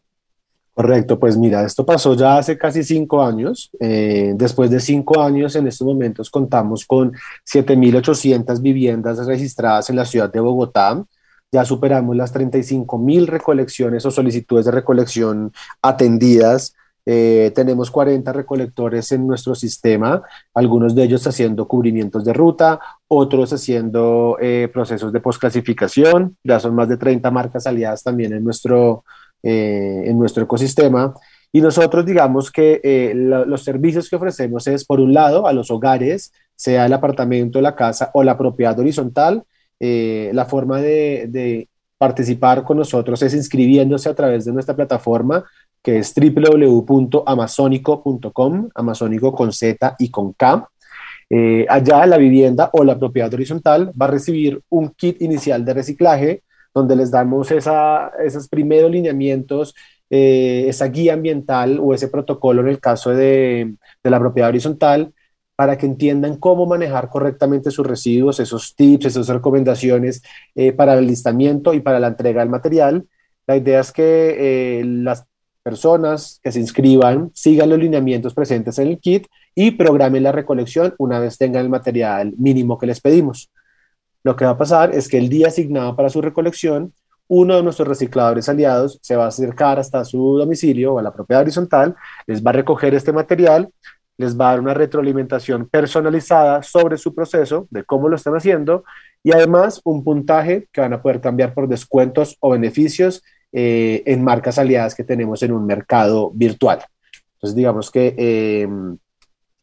Correcto, 0.74 1.20
pues 1.20 1.38
mira, 1.38 1.63
esto 1.63 1.86
pasó 1.86 2.15
ya 2.15 2.38
hace 2.38 2.58
casi 2.58 2.84
cinco 2.84 3.22
años. 3.22 3.70
Eh, 3.80 4.34
después 4.36 4.72
de 4.72 4.80
cinco 4.80 5.22
años, 5.22 5.56
en 5.56 5.68
estos 5.68 5.86
momentos 5.86 6.30
contamos 6.30 6.86
con 6.86 7.12
7.800 7.46 8.62
viviendas 8.62 9.24
registradas 9.27 9.89
en 9.89 9.98
la 9.98 10.06
ciudad 10.06 10.32
de 10.32 10.39
Bogotá. 10.39 11.03
Ya 11.51 11.65
superamos 11.65 12.15
las 12.15 12.34
35.000 12.34 13.27
recolecciones 13.27 14.06
o 14.06 14.12
solicitudes 14.12 14.65
de 14.65 14.72
recolección 14.72 15.51
atendidas. 15.82 16.74
Eh, 17.05 17.51
tenemos 17.55 17.89
40 17.89 18.31
recolectores 18.31 19.12
en 19.12 19.25
nuestro 19.25 19.55
sistema, 19.55 20.22
algunos 20.53 20.93
de 20.93 21.03
ellos 21.03 21.25
haciendo 21.25 21.67
cubrimientos 21.67 22.24
de 22.24 22.34
ruta, 22.34 22.79
otros 23.08 23.51
haciendo 23.53 24.38
eh, 24.39 24.70
procesos 24.72 25.12
de 25.12 25.20
postclasificación. 25.20 26.38
Ya 26.43 26.60
son 26.60 26.75
más 26.75 26.89
de 26.89 26.98
30 26.98 27.31
marcas 27.31 27.65
aliadas 27.67 28.03
también 28.03 28.34
en 28.34 28.43
nuestro, 28.43 29.03
eh, 29.43 30.03
en 30.05 30.20
nuestro 30.20 30.43
ecosistema. 30.43 31.13
Y 31.51 31.62
nosotros 31.62 32.05
digamos 32.05 32.51
que 32.51 32.79
eh, 32.84 33.13
los 33.13 33.63
servicios 33.63 34.10
que 34.10 34.15
ofrecemos 34.15 34.67
es, 34.67 34.86
por 34.86 35.00
un 35.01 35.13
lado, 35.13 35.48
a 35.48 35.53
los 35.53 35.70
hogares, 35.70 36.31
sea 36.55 36.86
el 36.86 36.93
apartamento, 36.93 37.60
la 37.60 37.75
casa 37.75 38.10
o 38.13 38.24
la 38.24 38.38
propiedad 38.38 38.79
horizontal. 38.79 39.43
Eh, 39.79 40.31
la 40.34 40.46
forma 40.46 40.79
de, 40.81 41.25
de, 41.29 41.67
participar 41.98 42.63
con 42.63 42.77
nosotros 42.77 43.22
es 43.22 43.36
inscribiéndose 43.36 44.10
a 44.10 44.15
través 44.15 44.43
de 44.46 44.51
nuestra 44.51 44.75
plataforma, 44.75 45.43
que 45.81 46.00
es 46.00 46.13
www.amazonico.com, 46.15 48.69
amazónico 48.75 49.33
con 49.33 49.51
Z 49.51 49.95
y 50.00 50.09
con 50.09 50.31
K. 50.33 50.69
allá 51.69 52.05
la 52.05 52.17
vivienda 52.17 52.69
o 52.73 52.83
la 52.83 53.00
propiedad 53.00 53.33
horizontal 53.33 53.91
va 54.00 54.05
a 54.07 54.11
recibir 54.11 54.61
un 54.69 54.89
kit 54.89 55.21
inicial 55.21 55.63
de 55.65 55.73
reciclaje 55.73 56.43
donde 56.73 56.95
les 56.95 57.11
damos 57.11 57.51
esa, 57.51 58.11
esos 58.23 58.47
primeros 58.47 58.91
lineamientos, 58.91 59.75
eh, 60.09 60.65
esa 60.67 60.88
guía 60.88 61.13
ambiental 61.13 61.79
o 61.81 61.93
ese 61.93 62.07
protocolo 62.07 62.61
en 62.61 62.69
el 62.69 62.79
caso 62.79 63.11
de, 63.11 63.75
de, 64.03 64.09
la 64.09 64.19
propiedad 64.19 64.50
horizontal, 64.50 65.13
para 65.55 65.77
que 65.77 65.85
entiendan 65.85 66.38
cómo 66.38 66.65
manejar 66.65 67.09
correctamente 67.09 67.71
sus 67.71 67.85
residuos, 67.85 68.39
esos 68.39 68.75
tips, 68.75 69.07
esas 69.07 69.27
recomendaciones 69.27 70.23
eh, 70.55 70.71
para 70.71 70.95
el 70.95 71.07
listamiento 71.07 71.73
y 71.73 71.81
para 71.81 72.00
la 72.00 72.07
entrega 72.07 72.41
del 72.41 72.50
material. 72.50 73.05
La 73.47 73.57
idea 73.57 73.81
es 73.81 73.91
que 73.91 74.79
eh, 74.79 74.83
las 74.85 75.27
personas 75.63 76.39
que 76.44 76.51
se 76.51 76.60
inscriban 76.60 77.32
sigan 77.34 77.70
los 77.70 77.80
lineamientos 77.80 78.34
presentes 78.34 78.80
en 78.80 78.88
el 78.88 79.00
kit 79.00 79.27
y 79.56 79.72
programen 79.72 80.24
la 80.24 80.32
recolección 80.32 80.94
una 80.98 81.20
vez 81.20 81.38
tengan 81.38 81.63
el 81.63 81.70
material 81.70 82.34
mínimo 82.38 82.77
que 82.77 82.88
les 82.88 83.01
pedimos. 83.01 83.51
Lo 84.24 84.36
que 84.36 84.46
va 84.46 84.51
a 84.51 84.58
pasar 84.58 84.94
es 84.94 85.08
que 85.08 85.18
el 85.18 85.30
día 85.30 85.48
asignado 85.48 85.96
para 85.96 86.10
su 86.10 86.22
recolección, 86.22 86.94
uno 87.27 87.56
de 87.56 87.63
nuestros 87.63 87.88
recicladores 87.88 88.50
aliados 88.50 89.00
se 89.01 89.15
va 89.15 89.25
a 89.25 89.30
acercar 89.30 89.80
hasta 89.80 90.03
su 90.06 90.38
domicilio 90.38 90.94
o 90.94 91.00
a 91.00 91.01
la 91.01 91.13
propiedad 91.13 91.41
horizontal, 91.41 91.96
les 92.27 92.46
va 92.46 92.51
a 92.51 92.53
recoger 92.53 92.94
este 92.94 93.13
material, 93.13 93.70
les 94.18 94.39
va 94.39 94.48
a 94.48 94.51
dar 94.51 94.60
una 94.60 94.74
retroalimentación 94.74 95.68
personalizada 95.68 96.62
sobre 96.62 96.98
su 96.98 97.15
proceso, 97.15 97.68
de 97.72 97.84
cómo 97.84 98.10
lo 98.10 98.15
están 98.15 98.36
haciendo, 98.36 98.84
y 99.24 99.32
además 99.32 99.82
un 99.84 100.03
puntaje 100.03 100.68
que 100.72 100.82
van 100.82 100.94
a 100.94 101.01
poder 101.01 101.22
cambiar 101.22 101.53
por 101.53 101.68
descuentos 101.68 102.38
o 102.39 102.51
beneficios 102.51 103.24
eh, 103.51 104.03
en 104.05 104.24
marcas 104.24 104.58
aliadas 104.58 104.96
que 104.96 105.03
tenemos 105.03 105.43
en 105.43 105.51
un 105.51 105.65
mercado 105.65 106.31
virtual. 106.34 106.79
Entonces, 107.41 107.55
digamos 107.55 107.89
que 107.89 108.13
eh, 108.17 108.67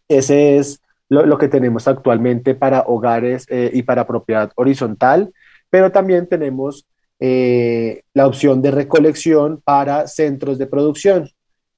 ese 0.09 0.57
es 0.57 0.83
lo, 1.09 1.39
que 1.39 1.47
tenemos 1.47 1.87
actualmente 1.87 2.57
para 2.57 2.81
hogares 2.81 3.47
eh, 3.49 3.71
y 3.73 3.83
para 3.83 4.05
propiedad 4.05 4.51
horizontal, 4.57 5.33
pero 5.71 5.93
también 5.93 6.27
tenemos 6.27 6.87
eh, 7.21 8.03
la 8.15 8.27
opción 8.27 8.61
de 8.63 8.73
recolección 8.73 9.63
para 9.65 10.09
centros 10.09 10.59
de 10.59 10.67
producción. 10.67 11.31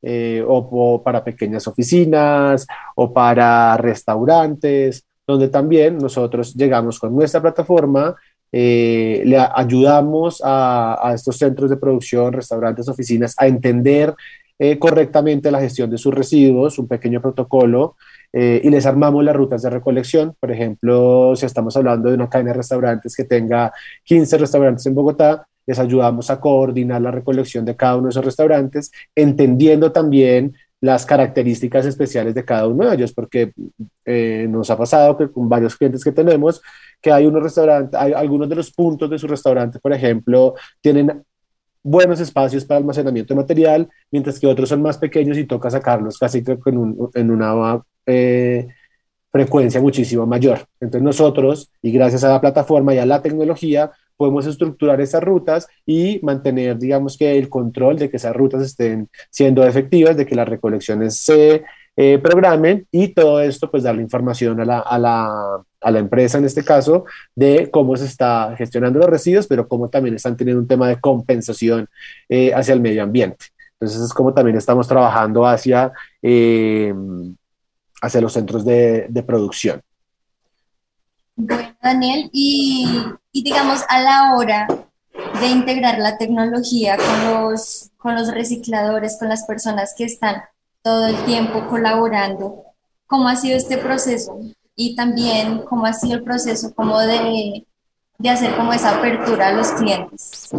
O, 0.03 1.03
para 1.05 1.23
pequeñas 1.23 1.69
oficinas 1.69 2.67
o 2.97 3.13
para 3.13 3.77
restaurantes, 3.77 5.05
donde 5.27 5.49
también 5.49 5.99
nosotros 5.99 6.55
llegamos 6.55 6.99
con 6.99 7.15
nuestra 7.15 7.43
plataforma, 7.43 8.17
le 8.53 9.49
ayudamos 9.55 10.43
a, 10.45 11.09
a, 11.09 11.15
estos 11.15 11.37
centros 11.37 11.71
de 11.71 11.77
producción, 11.77 12.33
restaurantes, 12.33 12.89
oficinas 12.89 13.35
a 13.39 13.47
entender 13.47 14.15
correctamente 14.79 15.51
la 15.51 15.61
gestión 15.61 15.89
de 15.89 15.97
sus 15.97 16.13
residuos, 16.13 16.79
un 16.79 16.87
pequeño 16.87 17.23
protocolo 17.23 17.97
eh, 18.33 18.61
y 18.63 18.71
les 18.71 18.87
armamos 18.87 19.25
las 19.25 19.35
rutas 19.35 19.63
de 19.63 19.71
recolección. 19.71 20.35
Por 20.39 20.51
ejemplo, 20.53 21.35
si 21.35 21.47
estamos 21.47 21.77
hablando 21.77 22.09
de 22.09 22.15
una 22.15 22.29
cadena 22.29 22.51
de 22.51 22.59
restaurantes 22.59 23.17
que 23.17 23.25
tenga 23.25 23.73
15 24.05 24.39
restaurantes 24.39 24.87
en 24.87 24.95
Bogotá, 24.95 25.47
les 25.67 25.79
ayudamos 25.79 26.31
a 26.31 26.41
coordinar 26.41 27.01
la 27.01 27.11
recolección 27.11 27.65
de 27.65 27.77
cada 27.77 27.97
uno 27.97 28.05
de 28.05 28.11
esos 28.11 28.25
restaurantes, 28.25 28.91
entendiendo 29.15 29.93
también 29.93 30.55
las 30.81 31.05
características 31.05 31.85
especiales 31.87 32.35
de 32.35 32.45
cada 32.45 32.67
uno 32.67 32.89
de 32.89 32.97
ellos, 32.97 33.13
porque 33.13 33.53
eh, 34.05 34.47
nos 34.49 34.71
ha 34.71 34.79
pasado 34.79 35.17
que 35.17 35.31
con 35.31 35.49
varios 35.49 35.77
clientes 35.77 36.03
que 36.03 36.13
tenemos, 36.13 36.63
que 37.01 37.13
hay 37.13 37.27
unos 37.27 37.43
restaurantes, 37.43 37.99
hay 37.99 38.13
algunos 38.13 38.49
de 38.49 38.57
los 38.57 38.71
puntos 38.73 39.11
de 39.11 39.19
su 39.19 39.27
restaurante, 39.27 39.79
por 39.79 39.93
ejemplo, 39.93 40.55
tienen 40.81 41.23
buenos 41.83 42.21
espacios 42.21 42.65
para 42.65 42.79
almacenamiento 42.79 43.35
de 43.35 43.41
material, 43.41 43.89
mientras 44.11 44.39
que 44.39 44.47
otros 44.47 44.69
son 44.69 44.83
más 44.83 44.99
pequeños 44.99 45.39
y 45.39 45.45
toca 45.45 45.71
sacarlos 45.71 46.19
casi 46.19 46.43
con 46.43 46.77
un, 46.77 47.11
en 47.15 47.31
una 47.31 47.83
eh, 48.07 48.69
frecuencia 49.31 49.81
muchísimo 49.81 50.27
mayor. 50.27 50.67
Entonces 50.81 51.03
nosotros, 51.03 51.73
y 51.83 51.93
gracias 51.93 52.25
a 52.25 52.31
la 52.31 52.41
plataforma 52.41 52.95
y 52.95 52.99
a 52.99 53.07
la 53.07 53.23
tecnología, 53.23 53.93
podemos 54.21 54.45
estructurar 54.45 55.01
esas 55.01 55.25
rutas 55.25 55.67
y 55.87 56.21
mantener, 56.23 56.79
digamos 56.79 57.17
que 57.17 57.39
el 57.39 57.49
control 57.49 57.97
de 57.97 58.11
que 58.11 58.19
esas 58.19 58.37
rutas 58.37 58.61
estén 58.61 59.09
siendo 59.31 59.67
efectivas, 59.67 60.15
de 60.15 60.27
que 60.27 60.35
las 60.35 60.47
recolecciones 60.47 61.17
se 61.17 61.65
eh, 61.97 62.19
programen 62.19 62.87
y 62.93 63.15
todo 63.15 63.41
esto, 63.41 63.71
pues 63.71 63.83
darle 63.83 64.03
información 64.03 64.61
a 64.61 64.67
la, 64.67 64.81
a, 64.81 64.99
la, 64.99 65.63
a 65.81 65.91
la, 65.91 65.99
empresa 65.99 66.37
en 66.37 66.45
este 66.45 66.63
caso 66.63 67.07
de 67.35 67.71
cómo 67.71 67.97
se 67.97 68.05
está 68.05 68.55
gestionando 68.59 68.99
los 68.99 69.09
residuos, 69.09 69.47
pero 69.47 69.67
cómo 69.67 69.89
también 69.89 70.17
están 70.17 70.37
teniendo 70.37 70.61
un 70.61 70.69
tema 70.69 70.87
de 70.87 71.01
compensación 71.01 71.89
eh, 72.29 72.53
hacia 72.53 72.75
el 72.75 72.83
medio 72.83 73.03
ambiente. 73.03 73.47
Entonces 73.81 74.03
es 74.03 74.13
como 74.13 74.35
también 74.35 74.59
estamos 74.59 74.87
trabajando 74.87 75.47
hacia 75.47 75.93
hacia 78.03 78.21
los 78.21 78.33
centros 78.35 78.67
de, 78.67 79.07
de 79.09 79.23
producción. 79.23 79.81
Bueno, 81.37 81.75
Daniel, 81.83 82.29
y, 82.35 82.87
y, 83.33 83.43
digamos 83.43 83.85
a 83.89 84.01
la 84.01 84.35
hora 84.37 84.67
de 85.41 85.47
integrar 85.47 85.99
la 85.99 86.19
tecnología 86.19 86.97
con 86.97 87.33
los, 87.33 87.91
con 87.97 88.15
los 88.15 88.33
recicladores, 88.33 89.19
con 89.19 89.29
las 89.29 89.45
personas 89.45 89.95
que 89.97 90.05
están 90.05 90.43
todo 90.83 91.07
el 91.07 91.17
tiempo 91.25 91.67
colaborando, 91.69 92.65
¿cómo 93.07 93.29
ha 93.29 93.37
sido 93.37 93.57
este 93.57 93.79
proceso? 93.79 94.39
Y 94.77 94.97
también 94.97 95.63
cómo 95.69 95.87
ha 95.87 95.93
sido 95.93 96.15
el 96.15 96.23
proceso 96.23 96.75
como 96.75 96.99
de, 97.01 97.67
de 98.19 98.31
hacer 98.31 98.57
como 98.57 98.73
esa 98.73 98.97
apertura 98.97 99.49
a 99.49 99.53
los 99.53 99.71
clientes. 99.73 100.51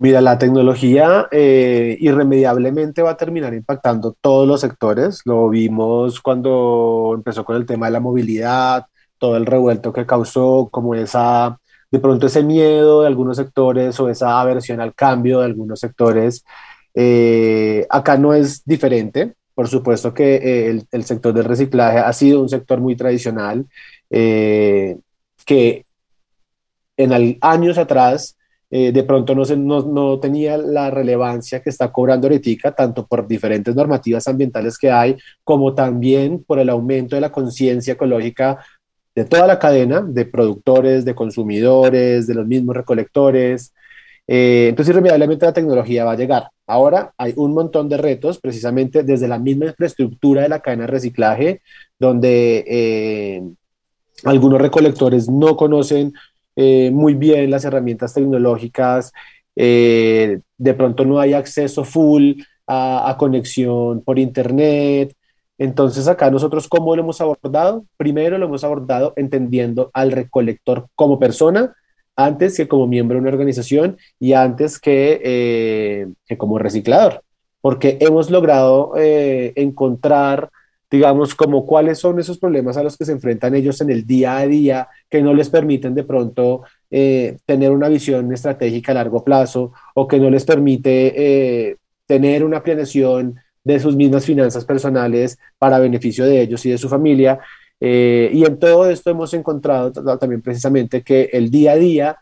Mira, 0.00 0.20
la 0.20 0.38
tecnología 0.38 1.26
eh, 1.32 1.96
irremediablemente 1.98 3.02
va 3.02 3.10
a 3.10 3.16
terminar 3.16 3.52
impactando 3.52 4.14
todos 4.20 4.46
los 4.46 4.60
sectores. 4.60 5.22
Lo 5.24 5.48
vimos 5.48 6.20
cuando 6.20 7.12
empezó 7.14 7.44
con 7.44 7.56
el 7.56 7.66
tema 7.66 7.86
de 7.86 7.92
la 7.92 8.00
movilidad, 8.00 8.86
todo 9.18 9.36
el 9.36 9.46
revuelto 9.46 9.92
que 9.92 10.06
causó, 10.06 10.68
como 10.70 10.94
esa, 10.94 11.58
de 11.90 11.98
pronto 11.98 12.26
ese 12.26 12.42
miedo 12.42 13.02
de 13.02 13.08
algunos 13.08 13.36
sectores 13.36 13.98
o 14.00 14.08
esa 14.08 14.40
aversión 14.40 14.80
al 14.80 14.94
cambio 14.94 15.40
de 15.40 15.46
algunos 15.46 15.80
sectores. 15.80 16.44
Eh, 16.94 17.86
acá 17.90 18.16
no 18.18 18.34
es 18.34 18.64
diferente. 18.64 19.34
Por 19.54 19.68
supuesto 19.68 20.14
que 20.14 20.36
eh, 20.36 20.70
el, 20.70 20.86
el, 20.92 21.04
sector 21.04 21.34
del 21.34 21.44
reciclaje 21.44 21.98
ha 21.98 22.12
sido 22.12 22.40
un 22.40 22.48
sector 22.48 22.80
muy 22.80 22.96
tradicional 22.96 23.66
que 24.08 25.84
en 26.96 27.38
años 27.40 27.78
atrás 27.78 28.36
eh, 28.70 28.92
de 28.92 29.02
pronto 29.02 29.34
no, 29.34 29.46
se, 29.46 29.56
no, 29.56 29.80
no, 29.82 30.20
tenía 30.20 30.58
la 30.58 30.90
relevancia 30.90 31.62
que 31.62 31.70
está 31.70 31.90
cobrando 31.90 32.26
ahorita, 32.26 32.74
tanto 32.74 33.06
por 33.06 33.26
diferentes 33.26 33.74
normativas 33.74 34.28
ambientales 34.28 34.76
que 34.76 34.90
hay, 34.90 35.16
como 35.42 35.74
también 35.74 36.44
por 36.44 36.58
el 36.58 36.68
aumento 36.68 37.16
de 37.16 37.22
la 37.22 37.32
conciencia 37.32 37.94
ecológica 37.94 38.58
de 39.18 39.24
toda 39.24 39.48
la 39.48 39.58
cadena, 39.58 40.00
de 40.00 40.26
productores, 40.26 41.04
de 41.04 41.12
consumidores, 41.12 42.28
de 42.28 42.34
los 42.34 42.46
mismos 42.46 42.76
recolectores. 42.76 43.74
Eh, 44.28 44.66
entonces, 44.68 44.92
irremediablemente 44.92 45.44
la 45.44 45.52
tecnología 45.52 46.04
va 46.04 46.12
a 46.12 46.16
llegar. 46.16 46.50
Ahora 46.68 47.12
hay 47.18 47.32
un 47.34 47.52
montón 47.52 47.88
de 47.88 47.96
retos, 47.96 48.38
precisamente 48.38 49.02
desde 49.02 49.26
la 49.26 49.40
misma 49.40 49.66
infraestructura 49.66 50.42
de 50.42 50.48
la 50.50 50.60
cadena 50.60 50.84
de 50.84 50.92
reciclaje, 50.92 51.62
donde 51.98 52.64
eh, 52.68 53.42
algunos 54.22 54.62
recolectores 54.62 55.28
no 55.28 55.56
conocen 55.56 56.12
eh, 56.54 56.92
muy 56.92 57.14
bien 57.14 57.50
las 57.50 57.64
herramientas 57.64 58.14
tecnológicas, 58.14 59.12
de 59.56 60.74
pronto 60.76 61.04
no 61.04 61.18
hay 61.18 61.32
acceso 61.32 61.82
full 61.82 62.34
a, 62.68 63.16
conexión 63.18 64.04
por 64.04 64.20
internet, 64.20 65.16
Entonces 65.58 66.06
acá 66.06 66.30
nosotros 66.30 66.68
cómo 66.68 66.94
lo 66.94 67.02
hemos 67.02 67.20
abordado? 67.20 67.84
Primero 67.96 68.38
lo 68.38 68.46
hemos 68.46 68.62
abordado 68.62 69.12
entendiendo 69.16 69.90
al 69.92 70.12
recolector 70.12 70.86
como 70.94 71.18
persona, 71.18 71.74
antes 72.14 72.56
que 72.56 72.68
como 72.68 72.86
miembro 72.86 73.16
de 73.16 73.22
una 73.22 73.30
organización 73.30 73.96
y 74.20 74.32
antes 74.32 74.78
que, 74.78 75.20
eh, 75.22 76.36
como 76.36 76.58
reciclador, 76.58 77.22
porque 77.60 77.98
hemos 78.00 78.30
logrado 78.30 78.92
eh, 78.96 79.52
encontrar, 79.56 80.48
digamos, 80.90 81.34
como 81.34 81.66
cuáles 81.66 81.98
son 81.98 82.18
esos 82.18 82.38
problemas 82.38 82.76
a 82.76 82.82
los 82.82 82.96
que 82.96 83.04
se 83.04 83.12
enfrentan 83.12 83.54
ellos 83.54 83.80
en 83.80 83.90
el 83.90 84.06
día 84.06 84.38
a 84.38 84.46
día 84.46 84.88
que 85.10 85.22
no 85.22 85.34
les 85.34 85.50
permiten 85.50 85.94
de 85.94 86.04
pronto 86.04 86.62
eh, 86.90 87.36
tener 87.46 87.72
una 87.72 87.88
visión 87.88 88.32
estratégica 88.32 88.92
a 88.92 88.96
largo 88.96 89.24
plazo 89.24 89.72
o 89.94 90.06
que 90.08 90.18
no 90.18 90.30
les 90.30 90.44
permite 90.44 91.76
tener 92.06 92.42
una 92.42 92.62
planeación 92.62 93.36
de 93.68 93.78
sus 93.78 93.94
mismas 93.94 94.24
finanzas 94.24 94.64
personales 94.64 95.38
para 95.58 95.78
beneficio 95.78 96.24
de 96.24 96.40
ellos 96.40 96.64
y 96.64 96.70
de 96.70 96.78
su 96.78 96.88
familia. 96.88 97.38
Eh, 97.78 98.30
y 98.32 98.42
en 98.46 98.58
todo 98.58 98.88
esto 98.88 99.10
hemos 99.10 99.34
encontrado 99.34 99.92
también 100.18 100.40
precisamente 100.40 101.02
que 101.02 101.28
el 101.34 101.50
día 101.50 101.72
a 101.72 101.76
día 101.76 102.16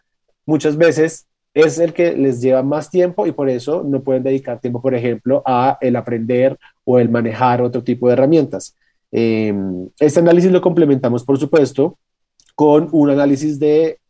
muchas 0.45 0.77
veces 0.77 1.29
es 1.55 1.79
el 1.79 1.93
que 1.93 2.17
les 2.17 2.41
lleva 2.43 2.65
más 2.65 2.91
tiempo 2.91 3.29
y 3.29 3.33
por 3.33 3.49
eso 3.49 3.85
no 3.87 4.03
pueden 4.03 4.25
dedicar 4.25 4.61
tiempo, 4.61 4.83
por 4.83 4.97
ejemplo, 4.97 5.45
a 5.47 5.79
el 5.81 5.95
aprender 5.95 6.59
o 6.85 6.99
el 6.99 7.09
manejar 7.11 7.63
otro 7.63 7.85
tipo 7.85 8.09
de 8.09 8.15
herramientas. 8.15 8.77
Em, 9.13 9.89
este 10.01 10.19
análisis 10.19 10.51
lo 10.51 10.61
complementamos, 10.61 11.25
por 11.25 11.39
supuesto, 11.39 11.97
con 12.57 12.89
un 12.91 13.11
análisis 13.11 13.57
de 13.61 14.01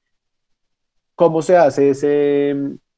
cómo 1.14 1.42
se 1.42 1.56
hace 1.58 1.90
ese, 1.90 2.56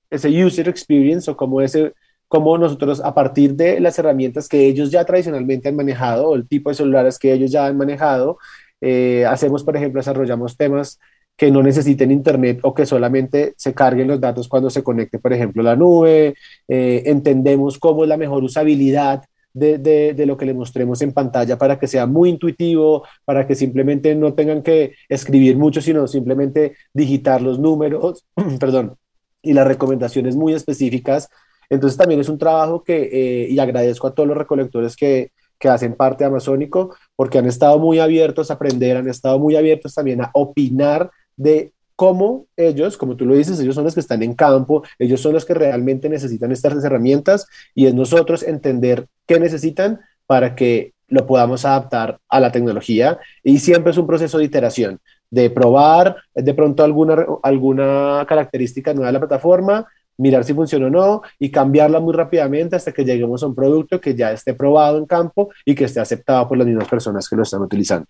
ese 0.08 0.44
user 0.44 0.68
experience 0.68 1.28
o 1.28 1.36
cómo 1.36 1.60
ese 1.60 1.92
cómo 2.28 2.58
nosotros 2.58 3.00
a 3.02 3.14
partir 3.14 3.54
de 3.54 3.80
las 3.80 3.98
herramientas 3.98 4.48
que 4.48 4.66
ellos 4.66 4.90
ya 4.90 5.04
tradicionalmente 5.04 5.68
han 5.68 5.76
manejado 5.76 6.28
o 6.28 6.34
el 6.36 6.46
tipo 6.46 6.70
de 6.70 6.76
celulares 6.76 7.18
que 7.18 7.32
ellos 7.32 7.50
ya 7.50 7.66
han 7.66 7.76
manejado, 7.76 8.38
eh, 8.80 9.24
hacemos, 9.26 9.64
por 9.64 9.76
ejemplo, 9.76 10.00
desarrollamos 10.00 10.56
temas 10.56 11.00
que 11.36 11.50
no 11.50 11.62
necesiten 11.62 12.10
internet 12.10 12.60
o 12.62 12.74
que 12.74 12.84
solamente 12.84 13.54
se 13.56 13.72
carguen 13.72 14.08
los 14.08 14.20
datos 14.20 14.48
cuando 14.48 14.70
se 14.70 14.82
conecte, 14.82 15.18
por 15.18 15.32
ejemplo, 15.32 15.62
la 15.62 15.76
nube, 15.76 16.34
eh, 16.68 17.02
entendemos 17.06 17.78
cómo 17.78 18.02
es 18.02 18.08
la 18.08 18.16
mejor 18.16 18.44
usabilidad 18.44 19.22
de, 19.54 19.78
de, 19.78 20.14
de, 20.14 20.26
lo 20.26 20.36
que 20.36 20.46
le 20.46 20.54
mostremos 20.54 21.00
en 21.00 21.12
pantalla 21.12 21.56
para 21.56 21.78
que 21.78 21.86
sea 21.86 22.06
muy 22.06 22.30
intuitivo, 22.30 23.04
para 23.24 23.46
que 23.46 23.54
simplemente 23.54 24.14
no 24.14 24.34
tengan 24.34 24.62
que 24.62 24.94
escribir 25.08 25.56
mucho, 25.56 25.80
sino 25.80 26.06
simplemente 26.06 26.74
digitar 26.92 27.40
los 27.40 27.58
números, 27.58 28.26
perdón, 28.60 28.96
y 29.40 29.52
las 29.52 29.66
recomendaciones 29.66 30.36
muy 30.36 30.54
específicas 30.54 31.28
entonces 31.70 31.98
también 31.98 32.20
es 32.20 32.28
un 32.28 32.38
trabajo 32.38 32.82
que, 32.82 33.02
eh, 33.12 33.48
y 33.50 33.58
agradezco 33.58 34.06
a 34.06 34.14
todos 34.14 34.28
los 34.28 34.36
recolectores 34.36 34.96
que, 34.96 35.32
que 35.58 35.68
hacen 35.68 35.94
parte 35.94 36.24
de 36.24 36.28
Amazónico, 36.28 36.94
porque 37.16 37.38
han 37.38 37.46
estado 37.46 37.78
muy 37.78 37.98
abiertos 37.98 38.50
a 38.50 38.54
aprender, 38.54 38.96
han 38.96 39.08
estado 39.08 39.38
muy 39.38 39.56
abiertos 39.56 39.94
también 39.94 40.22
a 40.22 40.30
opinar 40.34 41.10
de 41.36 41.72
cómo 41.96 42.46
ellos, 42.56 42.96
como 42.96 43.16
tú 43.16 43.26
lo 43.26 43.34
dices, 43.34 43.58
ellos 43.58 43.74
son 43.74 43.82
los 43.82 43.94
que 43.94 44.00
están 44.00 44.22
en 44.22 44.34
campo, 44.34 44.84
ellos 45.00 45.20
son 45.20 45.32
los 45.32 45.44
que 45.44 45.54
realmente 45.54 46.08
necesitan 46.08 46.52
estas 46.52 46.84
herramientas 46.84 47.48
y 47.74 47.86
es 47.86 47.94
nosotros 47.94 48.44
entender 48.44 49.08
qué 49.26 49.40
necesitan 49.40 50.00
para 50.26 50.54
que 50.54 50.92
lo 51.08 51.26
podamos 51.26 51.64
adaptar 51.64 52.20
a 52.28 52.38
la 52.38 52.52
tecnología 52.52 53.18
y 53.42 53.58
siempre 53.58 53.90
es 53.90 53.98
un 53.98 54.06
proceso 54.06 54.38
de 54.38 54.44
iteración, 54.44 55.00
de 55.30 55.50
probar 55.50 56.16
de 56.34 56.54
pronto 56.54 56.84
alguna, 56.84 57.26
alguna 57.42 58.24
característica 58.28 58.94
nueva 58.94 59.08
de 59.08 59.14
la 59.14 59.20
plataforma, 59.20 59.86
mirar 60.18 60.44
si 60.44 60.52
funciona 60.52 60.86
o 60.86 60.90
no 60.90 61.22
y 61.38 61.50
cambiarla 61.50 62.00
muy 62.00 62.12
rápidamente 62.12 62.76
hasta 62.76 62.92
que 62.92 63.04
lleguemos 63.04 63.42
a 63.42 63.46
un 63.46 63.54
producto 63.54 64.00
que 64.00 64.14
ya 64.14 64.32
esté 64.32 64.52
probado 64.52 64.98
en 64.98 65.06
campo 65.06 65.50
y 65.64 65.74
que 65.74 65.84
esté 65.84 66.00
aceptado 66.00 66.46
por 66.46 66.58
las 66.58 66.66
mismas 66.66 66.88
personas 66.88 67.28
que 67.28 67.36
lo 67.36 67.42
están 67.42 67.62
utilizando. 67.62 68.06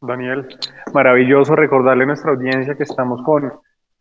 Daniel, 0.00 0.46
maravilloso 0.94 1.54
recordarle 1.54 2.04
a 2.04 2.06
nuestra 2.06 2.30
audiencia 2.30 2.74
que 2.74 2.84
estamos 2.84 3.22
con 3.22 3.52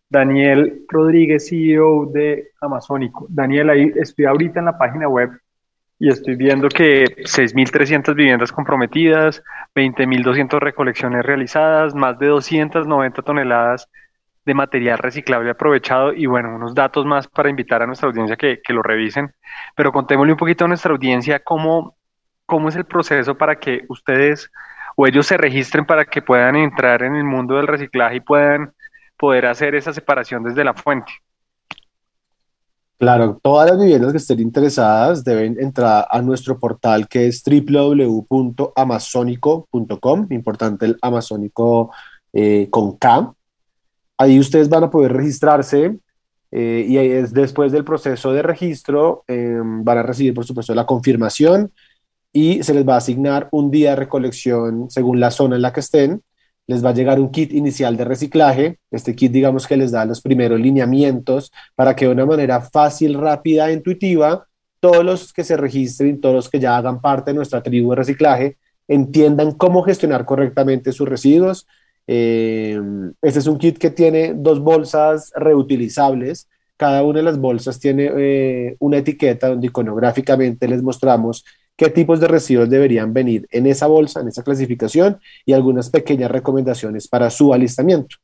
Daniel 0.10 0.86
Rodríguez, 0.88 1.50
CEO 1.50 2.06
de 2.06 2.52
Amazónico. 2.62 3.28
Daniel, 3.30 3.70
ahí 3.70 3.92
estoy 3.96 4.26
ahorita 4.26 4.60
en 4.60 4.66
la 4.66 4.78
página 4.78 5.10
web 5.10 5.30
y 6.00 6.10
estoy 6.10 6.36
viendo 6.36 6.70
que 6.70 7.04
6.300 7.04 8.16
viviendas 8.16 8.54
comprometidas, 8.54 9.44
20.200 9.76 10.60
recolecciones 10.60 11.26
realizadas, 11.26 11.94
más 11.94 12.18
de 12.18 12.28
290 12.28 13.22
toneladas 13.22 13.90
de 14.50 14.56
material 14.56 14.98
reciclable 14.98 15.52
aprovechado 15.52 16.12
y 16.12 16.26
bueno, 16.26 16.56
unos 16.56 16.74
datos 16.74 17.06
más 17.06 17.28
para 17.28 17.52
invitar 17.52 17.84
a 17.84 17.86
nuestra 17.86 18.10
audiencia 18.10 18.36
que, 18.36 18.60
que 18.64 18.74
lo 18.74 18.82
revisen, 18.82 19.32
pero 19.76 19.92
contémosle 19.92 20.34
un 20.34 20.40
poquito 20.40 20.66
a 20.66 20.68
nuestra 20.68 20.92
audiencia 20.92 21.44
cómo, 21.44 21.96
cómo 22.48 22.68
es 22.68 22.76
el 22.76 22.86
proceso 22.86 23.38
para 23.38 23.60
que 23.60 23.86
ustedes 23.90 24.50
o 24.96 25.06
ellos 25.06 25.28
se 25.28 25.38
registren 25.38 25.86
para 25.86 26.06
que 26.06 26.24
puedan 26.24 26.56
entrar 26.56 27.04
en 27.04 27.16
el 27.16 27.26
mundo 27.26 27.58
del 27.58 27.68
reciclaje 27.68 28.16
y 28.16 28.22
puedan 28.22 28.74
poder 29.18 29.46
hacer 29.46 29.76
esa 29.76 29.94
separación 29.94 30.44
desde 30.44 30.64
la 30.64 30.74
fuente. 30.74 31.12
Claro, 32.98 33.40
todas 33.44 33.70
las 33.70 33.80
viviendas 33.80 34.12
que 34.12 34.18
estén 34.18 34.40
interesadas 34.40 35.24
deben 35.24 35.60
entrar 35.60 36.08
a 36.10 36.24
nuestro 36.24 36.58
portal 36.58 37.08
que 37.08 37.28
es 37.28 37.44
www.amazonico.com, 37.44 40.28
importante 40.32 40.88
el 40.88 40.98
amazónico 41.04 41.92
eh, 42.34 42.68
con 42.72 42.98
K, 42.98 43.36
Ahí 44.20 44.38
ustedes 44.38 44.68
van 44.68 44.84
a 44.84 44.90
poder 44.90 45.14
registrarse 45.14 45.98
eh, 46.52 46.86
y 46.86 46.98
es 46.98 47.34
después 47.34 47.72
del 47.72 47.86
proceso 47.86 48.34
de 48.34 48.42
registro 48.42 49.24
em, 49.28 49.82
van 49.86 50.00
a 50.00 50.04
recibir, 50.04 50.34
por 50.34 50.46
supuesto, 50.46 50.76
la 50.76 50.86
confirmación 50.86 51.72
y 52.34 52.62
se 52.62 52.74
les 52.74 52.86
va 52.86 52.96
a 52.96 52.98
asignar 52.98 53.48
un 53.52 53.72
día 53.72 53.92
de 53.92 53.96
recolección 53.96 54.90
según 54.90 55.22
la 55.22 55.32
zona 55.32 55.56
en 55.56 55.62
la 55.62 55.72
que 55.72 55.80
estén. 55.80 56.22
Les 56.68 56.84
va 56.84 56.90
a 56.90 56.94
llegar 56.94 57.18
un 57.18 57.32
kit 57.32 57.54
inicial 57.54 57.96
de 57.96 58.04
reciclaje. 58.04 58.80
Este 58.92 59.16
kit, 59.16 59.32
digamos 59.32 59.66
que 59.66 59.78
les 59.78 59.92
da 59.92 60.04
los 60.04 60.22
primeros 60.22 60.60
lineamientos 60.60 61.54
para 61.74 61.96
que 61.96 62.06
de 62.06 62.12
una 62.12 62.26
manera 62.26 62.60
fácil, 62.60 63.14
rápida, 63.14 63.70
e 63.70 63.74
intuitiva, 63.74 64.46
todos 64.82 65.06
los 65.06 65.32
que 65.32 65.46
se 65.46 65.56
registren, 65.56 66.20
todos 66.20 66.36
los 66.36 66.50
que 66.50 66.60
ya 66.60 66.76
hagan 66.76 67.00
parte 67.00 67.32
de 67.32 67.36
nuestra 67.36 67.64
tribu 67.64 67.92
de 67.92 67.96
reciclaje, 67.96 68.58
entiendan 68.86 69.54
cómo 69.54 69.82
gestionar 69.82 70.26
correctamente 70.26 70.92
sus 70.92 71.08
residuos, 71.08 71.68
eh, 72.12 72.82
este 73.22 73.38
es 73.38 73.46
un 73.46 73.60
kit 73.60 73.78
que 73.78 73.92
tiene 73.92 74.34
dos 74.36 74.60
bolsas 74.60 75.32
reutilizables. 75.36 76.50
Cada 76.76 77.04
una 77.04 77.20
de 77.20 77.24
las 77.24 77.38
bolsas 77.38 77.80
tiene 77.80 78.10
eh, 78.18 78.76
una 78.80 78.98
etiqueta 78.98 79.50
donde 79.50 79.68
iconográficamente 79.68 80.68
les 80.68 80.82
mostramos 80.82 81.46
qué 81.76 81.92
tipos 81.92 82.20
de 82.20 82.28
residuos 82.28 82.68
deberían 82.68 83.14
venir 83.14 83.48
en 83.52 83.68
esa 83.68 83.86
bolsa, 83.86 84.22
en 84.22 84.28
esa 84.28 84.42
clasificación 84.42 85.20
y 85.46 85.54
algunas 85.54 85.92
pequeñas 85.92 86.32
recomendaciones 86.32 87.08
para 87.08 87.30
su 87.30 87.54
alistamiento. 87.54 88.16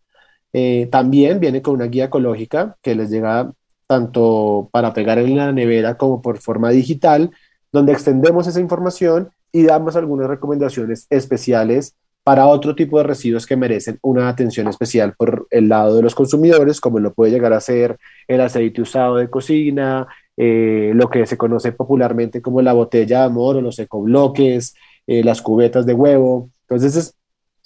Eh, 0.51 0.87
también 0.91 1.39
viene 1.39 1.61
con 1.61 1.75
una 1.75 1.85
guía 1.85 2.05
ecológica 2.05 2.77
que 2.81 2.95
les 2.95 3.11
llega 3.11 3.51
tanto 3.85 4.67
para 4.71 4.93
pegar 4.93 5.19
en 5.19 5.37
la 5.37 5.51
nevera 5.51 5.95
como 5.95 6.23
por 6.23 6.39
forma 6.39 6.71
digital, 6.71 7.29
donde 7.71 7.91
extendemos 7.91 8.47
esa 8.47 8.59
información 8.59 9.29
y 9.51 9.61
damos 9.61 9.95
algunas 9.95 10.27
recomendaciones 10.27 11.05
especiales 11.11 11.95
para 12.25 12.47
otro 12.47 12.73
tipo 12.73 12.97
de 12.97 13.03
residuos 13.03 13.45
que 13.45 13.55
merecen 13.55 13.99
una 14.01 14.27
atención 14.27 14.67
especial 14.67 15.13
por 15.13 15.45
el 15.51 15.69
lado 15.69 15.95
de 15.95 16.01
los 16.01 16.15
consumidores, 16.15 16.81
como 16.81 16.97
lo 16.97 17.13
puede 17.13 17.31
llegar 17.31 17.53
a 17.53 17.61
ser 17.61 17.99
el 18.27 18.41
aceite 18.41 18.81
usado 18.81 19.17
de 19.17 19.29
cocina, 19.29 20.07
eh, 20.35 20.91
lo 20.95 21.07
que 21.07 21.27
se 21.27 21.37
conoce 21.37 21.71
popularmente 21.71 22.41
como 22.41 22.63
la 22.63 22.73
botella 22.73 23.19
de 23.19 23.25
amor 23.25 23.57
o 23.57 23.61
los 23.61 23.77
ecobloques, 23.77 24.73
eh, 25.05 25.23
las 25.23 25.43
cubetas 25.43 25.85
de 25.85 25.93
huevo. 25.93 26.49
Entonces 26.61 27.13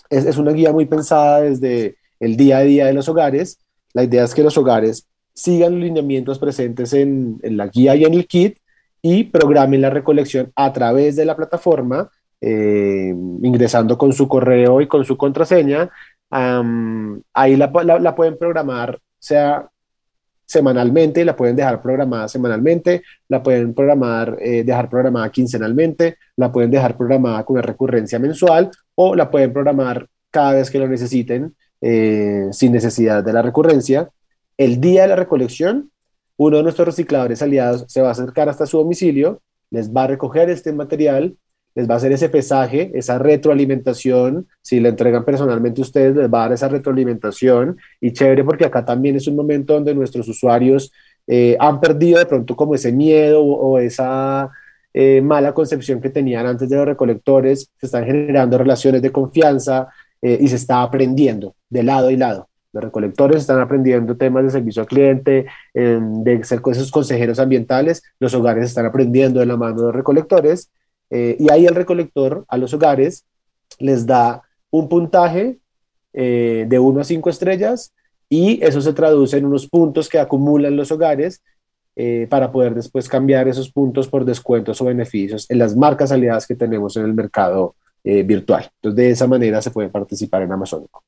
es, 0.09 0.25
es, 0.25 0.37
una 0.37 0.51
guía 0.51 0.73
muy 0.73 0.87
pensada 0.87 1.39
desde 1.39 1.95
el 2.19 2.35
día 2.35 2.57
a 2.57 2.63
día 2.63 2.87
de 2.87 2.93
los 2.93 3.07
hogares. 3.07 3.59
La 3.93 4.03
idea 4.03 4.25
es 4.25 4.35
que 4.35 4.43
los 4.43 4.57
hogares 4.57 5.07
sigan 5.33 5.75
los 5.75 5.83
lineamientos 5.83 6.37
presentes 6.37 6.91
en, 6.91 7.39
en 7.43 7.55
la 7.55 7.67
guía 7.67 7.95
y 7.95 8.03
en 8.03 8.13
el 8.13 8.27
kit 8.27 8.57
y 9.01 9.23
programen 9.23 9.79
la 9.79 9.89
recolección 9.89 10.51
a 10.53 10.73
través 10.73 11.15
de 11.15 11.23
la 11.23 11.37
plataforma 11.37 12.11
eh, 12.41 13.13
ingresando 13.41 13.97
con 13.97 14.13
su 14.13 14.27
correo 14.27 14.81
y 14.81 14.87
con 14.87 15.03
su 15.05 15.17
contraseña. 15.17 15.89
ahí 16.31 17.55
la, 17.55 18.15
pueden 18.15 18.37
programar, 18.37 18.99
sea 19.19 19.69
semanalmente, 20.49 21.23
la 21.23 21.35
pueden 21.35 21.55
dejar 21.55 21.79
programada 21.79 22.27
semanalmente, 22.27 23.03
la 23.27 23.43
pueden 23.43 23.73
programar, 23.75 24.35
eh, 24.39 24.63
dejar 24.63 24.89
programada 24.89 25.29
quincenalmente, 25.29 26.17
la 26.37 26.51
pueden 26.51 26.71
dejar 26.71 26.97
programada 26.97 27.45
con 27.45 27.57
una 27.57 27.61
recurrencia 27.61 28.17
mensual 28.17 28.71
o 28.95 29.15
la 29.15 29.29
pueden 29.29 29.53
programar 29.53 30.07
cada 30.31 30.53
vez 30.53 30.71
que 30.71 30.79
lo 30.79 30.87
necesiten 30.87 31.55
eh, 31.81 32.47
sin 32.51 32.71
necesidad 32.71 33.23
de 33.23 33.31
la 33.31 33.41
recurrencia. 33.41 34.09
El 34.57 34.81
día 34.81 35.03
de 35.03 35.09
la 35.09 35.15
recolección, 35.15 35.91
uno 36.37 36.57
de 36.57 36.63
nuestros 36.63 36.87
recicladores 36.87 37.41
aliados 37.41 37.85
se 37.87 38.01
va 38.01 38.09
a 38.09 38.11
acercar 38.13 38.49
hasta 38.49 38.65
su 38.65 38.77
domicilio, 38.77 39.41
les 39.69 39.93
va 39.93 40.03
a 40.03 40.07
recoger 40.07 40.49
este 40.49 40.73
material, 40.73 41.37
les 41.79 41.89
va 41.89 41.93
a 41.93 41.97
hacer 41.97 42.11
ese 42.11 42.27
pesaje, 42.27 42.91
esa 42.93 43.17
retroalimentación, 43.17 44.47
si 44.61 44.81
le 44.81 44.89
entregan 44.89 45.23
personalmente 45.23 45.79
ustedes, 45.79 46.13
les 46.13 46.29
va 46.29 46.39
a 46.39 46.41
dar 46.41 46.53
esa 46.53 46.67
retroalimentación. 46.67 47.77
Y 48.01 48.11
chévere 48.11 48.43
porque 48.43 48.65
acá 48.65 48.83
también 48.83 49.15
es 49.15 49.27
un 49.27 49.37
momento 49.37 49.75
donde 49.75 49.95
nuestros 49.95 50.27
usuarios 50.27 50.91
eh, 51.25 51.55
han 51.57 51.79
perdido 51.79 52.19
de 52.19 52.25
pronto 52.25 52.53
como 52.53 52.75
ese 52.75 52.91
miedo 52.91 53.41
o, 53.41 53.79
esa, 53.79 54.49
eh, 54.93 55.21
mala 55.21 55.53
concepción 55.53 56.01
que 56.01 56.09
tenían 56.09 56.45
antes 56.47 56.67
de 56.67 56.75
los 56.75 56.85
recolectores, 56.85 57.71
se 57.79 57.85
están 57.85 58.03
generando 58.05 58.57
relaciones 58.57 59.01
de 59.01 59.13
confianza 59.13 59.87
eh, 60.21 60.37
y 60.41 60.49
se 60.49 60.57
está 60.57 60.81
aprendiendo 60.81 61.55
de 61.69 61.83
lado 61.83 62.11
y 62.11 62.17
lado. 62.17 62.49
Los 62.73 62.83
recolectores 62.83 63.37
están 63.37 63.61
aprendiendo 63.61 64.17
temas 64.17 64.43
de 64.43 64.49
servicio 64.49 64.81
al 64.81 64.87
cliente, 64.87 65.45
de 65.73 66.43
ser 66.43 66.61
esos 66.71 66.91
consejeros 66.91 67.39
ambientales, 67.39 68.03
los 68.19 68.33
hogares 68.35 68.65
están 68.65 68.85
aprendiendo 68.85 69.39
de 69.39 69.47
la 69.47 69.57
mano 69.57 69.77
de 69.77 69.83
los 69.85 69.95
recolectores 69.95 70.69
eh, 71.09 71.35
y 71.39 71.51
ahí 71.51 71.65
el 71.65 71.75
recolector 71.75 72.45
a 72.47 72.57
los 72.57 72.73
hogares 72.73 73.25
les 73.79 74.05
da 74.05 74.43
un 74.69 74.87
puntaje 74.87 75.59
de 76.11 76.79
1 76.79 76.99
a 76.99 77.03
5 77.03 77.29
estrellas 77.29 77.93
y 78.27 78.63
eso 78.63 78.81
se 78.81 78.93
traduce 78.93 79.37
en 79.37 79.45
unos 79.45 79.67
puntos 79.67 80.09
que 80.09 80.19
acumulan 80.19 80.75
los 80.75 80.91
hogares 80.91 81.41
eh, 82.01 82.27
para 82.29 82.49
poder 82.49 82.75
después 82.75 83.09
cambiar 83.09 83.49
esos 83.49 83.69
puntos 83.69 84.07
por 84.07 84.23
descuentos 84.23 84.79
o 84.79 84.85
beneficios 84.85 85.49
en 85.51 85.59
las 85.59 85.75
marcas 85.75 86.13
aliadas 86.13 86.47
que 86.47 86.55
tenemos 86.55 86.95
en 86.95 87.03
el 87.03 87.13
mercado 87.13 87.75
eh, 88.05 88.23
virtual. 88.23 88.69
Entonces, 88.75 88.95
de 88.95 89.09
esa 89.09 89.27
manera 89.27 89.61
se 89.61 89.71
puede 89.71 89.89
participar 89.89 90.43
en 90.43 90.51
Amazónico. 90.53 91.03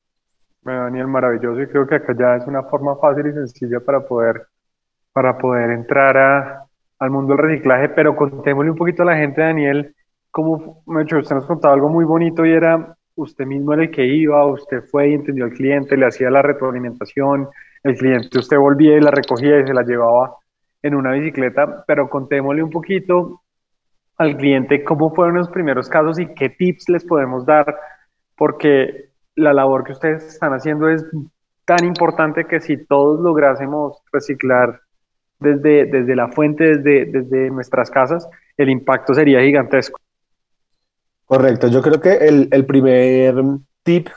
Bueno, 0.60 0.82
Daniel, 0.82 1.06
maravilloso 1.06 1.62
y 1.62 1.66
creo 1.68 1.86
que 1.86 1.94
acá 1.94 2.14
ya 2.18 2.36
es 2.36 2.46
una 2.46 2.64
forma 2.64 2.96
fácil 2.96 3.26
y 3.26 3.32
sencilla 3.32 3.80
para 3.80 4.06
poder, 4.06 4.46
para 5.14 5.38
poder 5.38 5.70
entrar 5.70 6.16
a, 6.18 6.66
al 7.02 7.10
mundo 7.10 7.34
del 7.34 7.44
reciclaje, 7.44 7.88
pero 7.88 8.14
contémosle 8.14 8.70
un 8.70 8.76
poquito 8.76 9.02
a 9.02 9.06
la 9.06 9.16
gente, 9.16 9.40
Daniel, 9.40 9.92
como 10.30 10.84
usted 10.86 11.34
nos 11.34 11.46
contaba 11.46 11.74
algo 11.74 11.88
muy 11.88 12.04
bonito 12.04 12.46
y 12.46 12.52
era 12.52 12.96
usted 13.16 13.44
mismo 13.44 13.72
era 13.72 13.82
el 13.82 13.90
que 13.90 14.06
iba, 14.06 14.46
usted 14.46 14.84
fue 14.88 15.10
y 15.10 15.14
entendió 15.14 15.44
al 15.44 15.50
cliente, 15.50 15.96
le 15.96 16.06
hacía 16.06 16.30
la 16.30 16.42
retroalimentación, 16.42 17.48
el 17.82 17.96
cliente 17.96 18.38
usted 18.38 18.56
volvía 18.56 18.96
y 18.96 19.00
la 19.00 19.10
recogía 19.10 19.58
y 19.58 19.66
se 19.66 19.74
la 19.74 19.82
llevaba 19.82 20.36
en 20.80 20.94
una 20.94 21.10
bicicleta, 21.10 21.84
pero 21.88 22.08
contémosle 22.08 22.62
un 22.62 22.70
poquito 22.70 23.42
al 24.18 24.36
cliente 24.36 24.84
cómo 24.84 25.12
fueron 25.12 25.34
los 25.38 25.48
primeros 25.48 25.88
casos 25.88 26.20
y 26.20 26.32
qué 26.34 26.50
tips 26.50 26.88
les 26.88 27.04
podemos 27.04 27.44
dar, 27.44 27.76
porque 28.36 29.10
la 29.34 29.52
labor 29.52 29.82
que 29.82 29.92
ustedes 29.92 30.24
están 30.24 30.52
haciendo 30.52 30.88
es 30.88 31.04
tan 31.64 31.84
importante 31.84 32.44
que 32.44 32.60
si 32.60 32.76
todos 32.86 33.18
lográsemos 33.20 34.00
reciclar 34.12 34.81
desde, 35.42 35.86
desde 35.86 36.16
la 36.16 36.28
fuente, 36.28 36.78
desde, 36.78 37.06
desde 37.06 37.50
nuestras 37.50 37.90
casas, 37.90 38.28
el 38.56 38.70
impacto 38.70 39.14
sería 39.14 39.40
gigantesco. 39.40 39.98
Correcto, 41.26 41.68
yo 41.68 41.82
creo 41.82 42.00
que 42.00 42.12
el, 42.12 42.48
el 42.50 42.66
primer 42.66 43.34
tip 43.82 44.08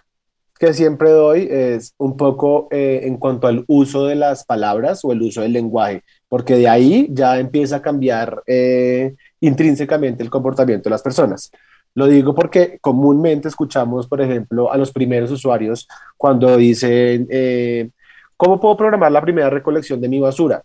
que 0.60 0.74
siempre 0.74 1.10
doy 1.10 1.48
es 1.50 1.94
un 1.98 2.16
poco 2.16 2.68
eh, 2.72 3.02
en 3.04 3.18
cuanto 3.18 3.48
al 3.48 3.66
uso 3.68 4.06
de 4.06 4.16
las 4.16 4.46
palabras 4.46 5.04
o 5.04 5.12
el 5.12 5.22
uso 5.22 5.42
del 5.42 5.54
lenguaje, 5.54 6.04
porque 6.30 6.56
de 6.56 6.70
ahí 6.70 7.08
ya 7.12 7.40
empieza 7.40 7.78
a 7.78 7.82
cambiar 7.82 8.42
eh, 8.48 9.16
intrínsecamente 9.42 10.24
el 10.24 10.30
comportamiento 10.30 10.90
de 10.90 10.92
las 10.92 11.02
personas. 11.02 11.52
Lo 11.94 12.08
digo 12.08 12.34
porque 12.34 12.78
comúnmente 12.82 13.48
escuchamos, 13.48 14.08
por 14.08 14.22
ejemplo, 14.22 14.72
a 14.72 14.78
los 14.78 14.92
primeros 14.92 15.32
usuarios 15.32 15.88
cuando 16.18 16.56
dicen, 16.58 17.28
eh, 17.30 17.90
¿cómo 18.38 18.60
puedo 18.60 18.78
programar 18.78 19.12
la 19.12 19.22
primera 19.22 19.50
recolección 19.50 20.00
de 20.02 20.10
mi 20.10 20.20
basura? 20.20 20.62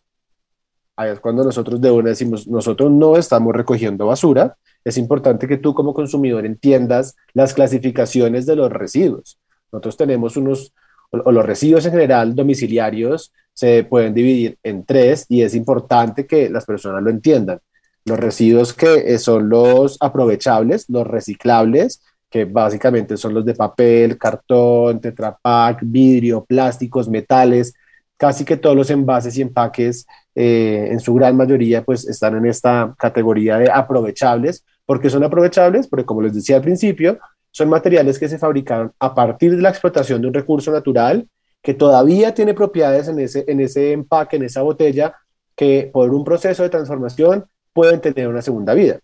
Ahí 1.00 1.08
es 1.08 1.20
cuando 1.20 1.42
nosotros 1.42 1.80
de 1.80 1.90
una 1.90 2.10
decimos, 2.10 2.46
nosotros 2.46 2.90
no 2.90 3.16
estamos 3.16 3.56
recogiendo 3.56 4.08
basura. 4.08 4.58
Es 4.84 4.98
importante 4.98 5.48
que 5.48 5.56
tú 5.56 5.72
como 5.72 5.94
consumidor 5.94 6.44
entiendas 6.44 7.16
las 7.32 7.54
clasificaciones 7.54 8.44
de 8.44 8.54
los 8.54 8.70
residuos. 8.70 9.38
Nosotros 9.72 9.96
tenemos 9.96 10.36
unos, 10.36 10.74
o 11.10 11.32
los 11.32 11.46
residuos 11.46 11.86
en 11.86 11.92
general 11.92 12.34
domiciliarios 12.34 13.32
se 13.54 13.84
pueden 13.84 14.12
dividir 14.12 14.58
en 14.62 14.84
tres 14.84 15.24
y 15.30 15.40
es 15.40 15.54
importante 15.54 16.26
que 16.26 16.50
las 16.50 16.66
personas 16.66 17.02
lo 17.02 17.08
entiendan. 17.08 17.60
Los 18.04 18.18
residuos 18.20 18.74
que 18.74 19.14
eh, 19.14 19.18
son 19.18 19.48
los 19.48 19.96
aprovechables, 20.02 20.84
los 20.90 21.06
reciclables, 21.06 22.02
que 22.28 22.44
básicamente 22.44 23.16
son 23.16 23.32
los 23.32 23.46
de 23.46 23.54
papel, 23.54 24.18
cartón, 24.18 25.00
tetrapack, 25.00 25.78
vidrio, 25.80 26.44
plásticos, 26.44 27.08
metales, 27.08 27.72
casi 28.20 28.44
que 28.44 28.58
todos 28.58 28.76
los 28.76 28.90
envases 28.90 29.38
y 29.38 29.40
empaques 29.40 30.06
eh, 30.34 30.88
en 30.90 31.00
su 31.00 31.14
gran 31.14 31.38
mayoría 31.38 31.82
pues 31.82 32.06
están 32.06 32.36
en 32.36 32.44
esta 32.44 32.94
categoría 32.98 33.56
de 33.56 33.70
aprovechables. 33.70 34.62
¿Por 34.84 35.00
qué 35.00 35.08
son 35.08 35.24
aprovechables? 35.24 35.88
Porque 35.88 36.04
como 36.04 36.20
les 36.20 36.34
decía 36.34 36.56
al 36.56 36.62
principio, 36.62 37.18
son 37.50 37.70
materiales 37.70 38.18
que 38.18 38.28
se 38.28 38.36
fabricaron 38.36 38.92
a 38.98 39.14
partir 39.14 39.56
de 39.56 39.62
la 39.62 39.70
explotación 39.70 40.20
de 40.20 40.28
un 40.28 40.34
recurso 40.34 40.70
natural 40.70 41.26
que 41.62 41.72
todavía 41.72 42.34
tiene 42.34 42.52
propiedades 42.52 43.08
en 43.08 43.20
ese, 43.20 43.46
en 43.48 43.58
ese 43.58 43.92
empaque, 43.92 44.36
en 44.36 44.42
esa 44.42 44.60
botella, 44.60 45.14
que 45.56 45.88
por 45.90 46.12
un 46.12 46.22
proceso 46.22 46.62
de 46.62 46.68
transformación 46.68 47.46
pueden 47.72 48.02
tener 48.02 48.28
una 48.28 48.42
segunda 48.42 48.74
vida. 48.74 49.00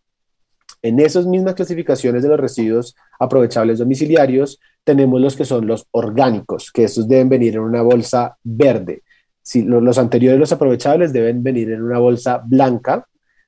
En 0.82 1.00
esas 1.00 1.24
mismas 1.24 1.54
clasificaciones 1.54 2.22
de 2.22 2.28
los 2.28 2.38
residuos 2.38 2.94
aprovechables 3.18 3.78
domiciliarios, 3.78 4.60
tenemos 4.84 5.22
los 5.22 5.36
que 5.36 5.46
son 5.46 5.66
los 5.66 5.86
orgánicos, 5.92 6.70
que 6.70 6.84
estos 6.84 7.08
deben 7.08 7.30
venir 7.30 7.54
en 7.54 7.62
una 7.62 7.80
bolsa 7.80 8.36
verde. 8.44 9.02
Si 9.46 9.62
los 9.62 9.98
anteriores, 9.98 10.40
los 10.40 10.50
aprovechables, 10.50 11.12
deben 11.12 11.40
venir 11.42 11.70
en 11.70 11.82
una 11.82 11.98
bolsa 11.98 12.42
blanca. 12.44 13.06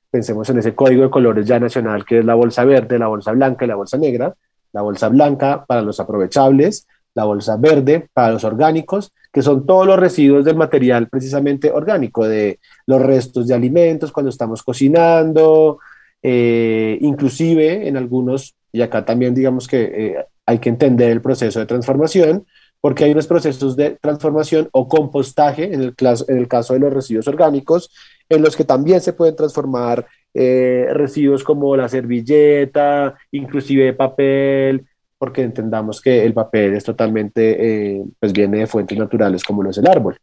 Pensemos 0.09 0.49
en 0.49 0.59
ese 0.59 0.73
código 0.73 1.03
de 1.03 1.09
colores 1.09 1.45
ya 1.45 1.59
nacional, 1.59 2.05
que 2.05 2.19
es 2.19 2.25
la 2.25 2.35
bolsa 2.35 2.63
verde, 2.63 2.97
la 2.97 3.07
bolsa 3.07 3.33
blanca 3.33 3.65
y 3.65 3.67
la 3.67 3.75
bolsa 3.75 3.97
negra 3.97 4.33
la 4.71 4.81
bolsa 4.81 5.09
blanca 5.09 5.65
para 5.65 5.81
los 5.81 5.99
aprovechables, 5.99 6.87
la 7.15 7.23
bolsa 7.25 7.57
verde 7.57 8.07
para 8.13 8.31
los 8.31 8.43
orgánicos, 8.43 9.11
que 9.31 9.41
son 9.41 9.65
todos 9.65 9.85
los 9.85 9.99
residuos 9.99 10.45
del 10.45 10.55
material 10.55 11.07
precisamente 11.09 11.71
orgánico, 11.71 12.27
de 12.27 12.59
los 12.85 13.01
restos 13.01 13.47
de 13.47 13.55
alimentos 13.55 14.11
cuando 14.11 14.29
estamos 14.29 14.63
cocinando, 14.63 15.79
eh, 16.21 16.97
inclusive 17.01 17.87
en 17.87 17.97
algunos, 17.97 18.55
y 18.71 18.81
acá 18.81 19.05
también 19.05 19.33
digamos 19.33 19.67
que 19.67 19.81
eh, 19.81 20.25
hay 20.45 20.59
que 20.59 20.69
entender 20.69 21.11
el 21.11 21.21
proceso 21.21 21.59
de 21.59 21.65
transformación, 21.65 22.45
porque 22.81 23.03
hay 23.03 23.11
unos 23.11 23.27
procesos 23.27 23.75
de 23.75 23.97
transformación 24.01 24.69
o 24.71 24.87
compostaje, 24.87 25.73
en 25.73 25.81
el, 25.81 25.95
en 26.27 26.37
el 26.37 26.47
caso 26.47 26.73
de 26.73 26.79
los 26.79 26.93
residuos 26.93 27.27
orgánicos, 27.27 27.91
en 28.29 28.41
los 28.41 28.55
que 28.55 28.63
también 28.63 29.01
se 29.01 29.13
pueden 29.13 29.35
transformar 29.35 30.05
eh, 30.33 30.87
residuos 30.91 31.43
como 31.43 31.75
la 31.75 31.89
servilleta, 31.89 33.15
inclusive 33.31 33.93
papel, 33.93 34.85
porque 35.17 35.41
entendamos 35.41 36.01
que 36.01 36.23
el 36.23 36.33
papel 36.33 36.75
es 36.75 36.83
totalmente, 36.83 37.97
eh, 37.97 38.03
pues 38.19 38.31
viene 38.31 38.59
de 38.59 38.67
fuentes 38.67 38.97
naturales 38.97 39.43
como 39.43 39.63
lo 39.63 39.71
es 39.71 39.77
el 39.77 39.87
árbol. 39.87 40.17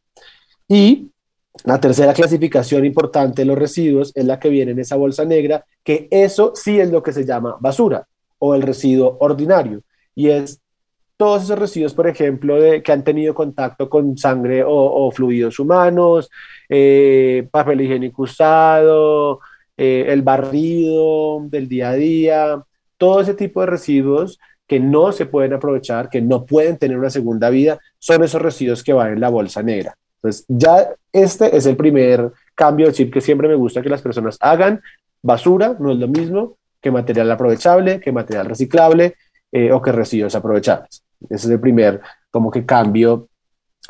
Y 0.68 1.10
la 1.64 1.80
tercera 1.80 2.14
clasificación 2.14 2.84
importante 2.84 3.42
de 3.42 3.46
los 3.46 3.58
residuos 3.58 4.12
es 4.14 4.24
la 4.24 4.38
que 4.38 4.48
viene 4.48 4.72
en 4.72 4.78
esa 4.78 4.96
bolsa 4.96 5.24
negra, 5.24 5.64
que 5.82 6.08
eso 6.10 6.52
sí 6.54 6.80
es 6.80 6.90
lo 6.90 7.02
que 7.02 7.12
se 7.12 7.24
llama 7.24 7.56
basura 7.60 8.06
o 8.38 8.54
el 8.54 8.62
residuo 8.62 9.16
ordinario. 9.20 9.82
Y 10.14 10.28
es 10.30 10.60
todos 11.16 11.44
esos 11.44 11.58
residuos, 11.58 11.94
por 11.94 12.08
ejemplo, 12.08 12.56
que 12.82 12.92
han 12.92 13.04
tenido 13.04 13.34
contacto 13.34 13.88
con 13.88 14.16
sangre 14.18 14.62
o, 14.66 15.10
fluidos 15.10 15.58
humanos, 15.58 16.30
eh, 16.68 17.48
papel 17.50 17.80
higiénico 17.80 18.22
usado, 18.22 19.40
eh, 19.76 20.06
el 20.08 20.22
barrido 20.22 21.40
del 21.48 21.68
día 21.68 21.90
a 21.90 21.94
día, 21.94 22.62
todo 22.98 23.20
ese 23.20 23.34
tipo 23.34 23.60
de 23.60 23.66
residuos 23.66 24.38
que 24.66 24.80
no 24.80 25.12
se 25.12 25.26
pueden 25.26 25.52
aprovechar, 25.54 26.08
que 26.10 26.20
no 26.20 26.44
pueden 26.44 26.76
tener 26.76 26.98
una 26.98 27.10
segunda 27.10 27.50
vida, 27.50 27.78
son 27.98 28.24
esos 28.24 28.42
residuos 28.42 28.82
que 28.82 28.92
van 28.92 29.12
en 29.12 29.20
la 29.20 29.28
bolsa 29.28 29.62
negra. 29.62 29.96
Entonces, 30.16 30.44
ya 30.48 30.88
este 31.12 31.56
es 31.56 31.66
el 31.66 31.76
primer 31.76 32.32
cambio 32.54 32.86
de 32.86 32.92
chip 32.92 33.12
que 33.12 33.20
siempre 33.20 33.48
me 33.48 33.54
gusta 33.54 33.80
que 33.80 33.88
las 33.88 34.02
personas 34.02 34.36
hagan. 34.40 34.82
Basura 35.22 35.76
no 35.78 35.92
es 35.92 35.98
lo 35.98 36.08
mismo 36.08 36.56
que 36.80 36.90
material 36.90 37.30
aprovechable, 37.30 38.00
que 38.00 38.12
material 38.12 38.46
reciclable 38.46 39.14
eh, 39.52 39.72
o 39.72 39.80
que 39.80 39.92
residuos 39.92 40.34
aprovechables. 40.34 41.05
Ese 41.28 41.46
es 41.46 41.50
el 41.50 41.60
primer 41.60 42.00
como 42.30 42.50
que 42.50 42.64
cambio 42.66 43.28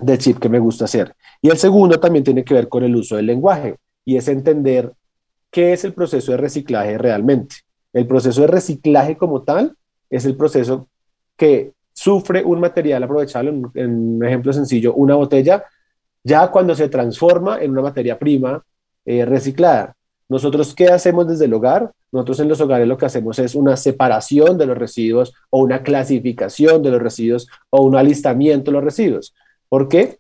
de 0.00 0.18
chip 0.18 0.38
que 0.38 0.48
me 0.48 0.58
gusta 0.58 0.84
hacer. 0.84 1.14
Y 1.42 1.48
el 1.50 1.58
segundo 1.58 1.98
también 1.98 2.24
tiene 2.24 2.44
que 2.44 2.54
ver 2.54 2.68
con 2.68 2.84
el 2.84 2.94
uso 2.94 3.16
del 3.16 3.26
lenguaje 3.26 3.76
y 4.04 4.16
es 4.16 4.28
entender 4.28 4.92
¿Qué 5.56 5.72
es 5.72 5.84
el 5.84 5.94
proceso 5.94 6.32
de 6.32 6.36
reciclaje 6.36 6.98
realmente? 6.98 7.56
El 7.94 8.06
proceso 8.06 8.42
de 8.42 8.46
reciclaje 8.48 9.16
como 9.16 9.40
tal 9.40 9.74
es 10.10 10.26
el 10.26 10.36
proceso 10.36 10.88
que 11.34 11.72
sufre 11.94 12.44
un 12.44 12.60
material 12.60 13.02
aprovechable, 13.02 13.48
en, 13.72 14.16
un 14.16 14.22
ejemplo 14.22 14.52
sencillo, 14.52 14.92
una 14.92 15.14
botella, 15.14 15.64
ya 16.22 16.50
cuando 16.50 16.74
se 16.74 16.90
transforma 16.90 17.58
en 17.62 17.70
una 17.70 17.80
materia 17.80 18.18
prima 18.18 18.62
eh, 19.06 19.24
reciclada. 19.24 19.95
Nosotros, 20.28 20.74
¿qué 20.74 20.88
hacemos 20.88 21.28
desde 21.28 21.44
el 21.44 21.54
hogar? 21.54 21.92
Nosotros 22.10 22.40
en 22.40 22.48
los 22.48 22.60
hogares 22.60 22.88
lo 22.88 22.96
que 22.96 23.06
hacemos 23.06 23.38
es 23.38 23.54
una 23.54 23.76
separación 23.76 24.58
de 24.58 24.66
los 24.66 24.76
residuos 24.76 25.32
o 25.50 25.60
una 25.60 25.82
clasificación 25.82 26.82
de 26.82 26.90
los 26.90 27.02
residuos 27.02 27.48
o 27.70 27.82
un 27.82 27.96
alistamiento 27.96 28.70
de 28.70 28.76
los 28.76 28.84
residuos. 28.84 29.34
Porque 29.68 30.18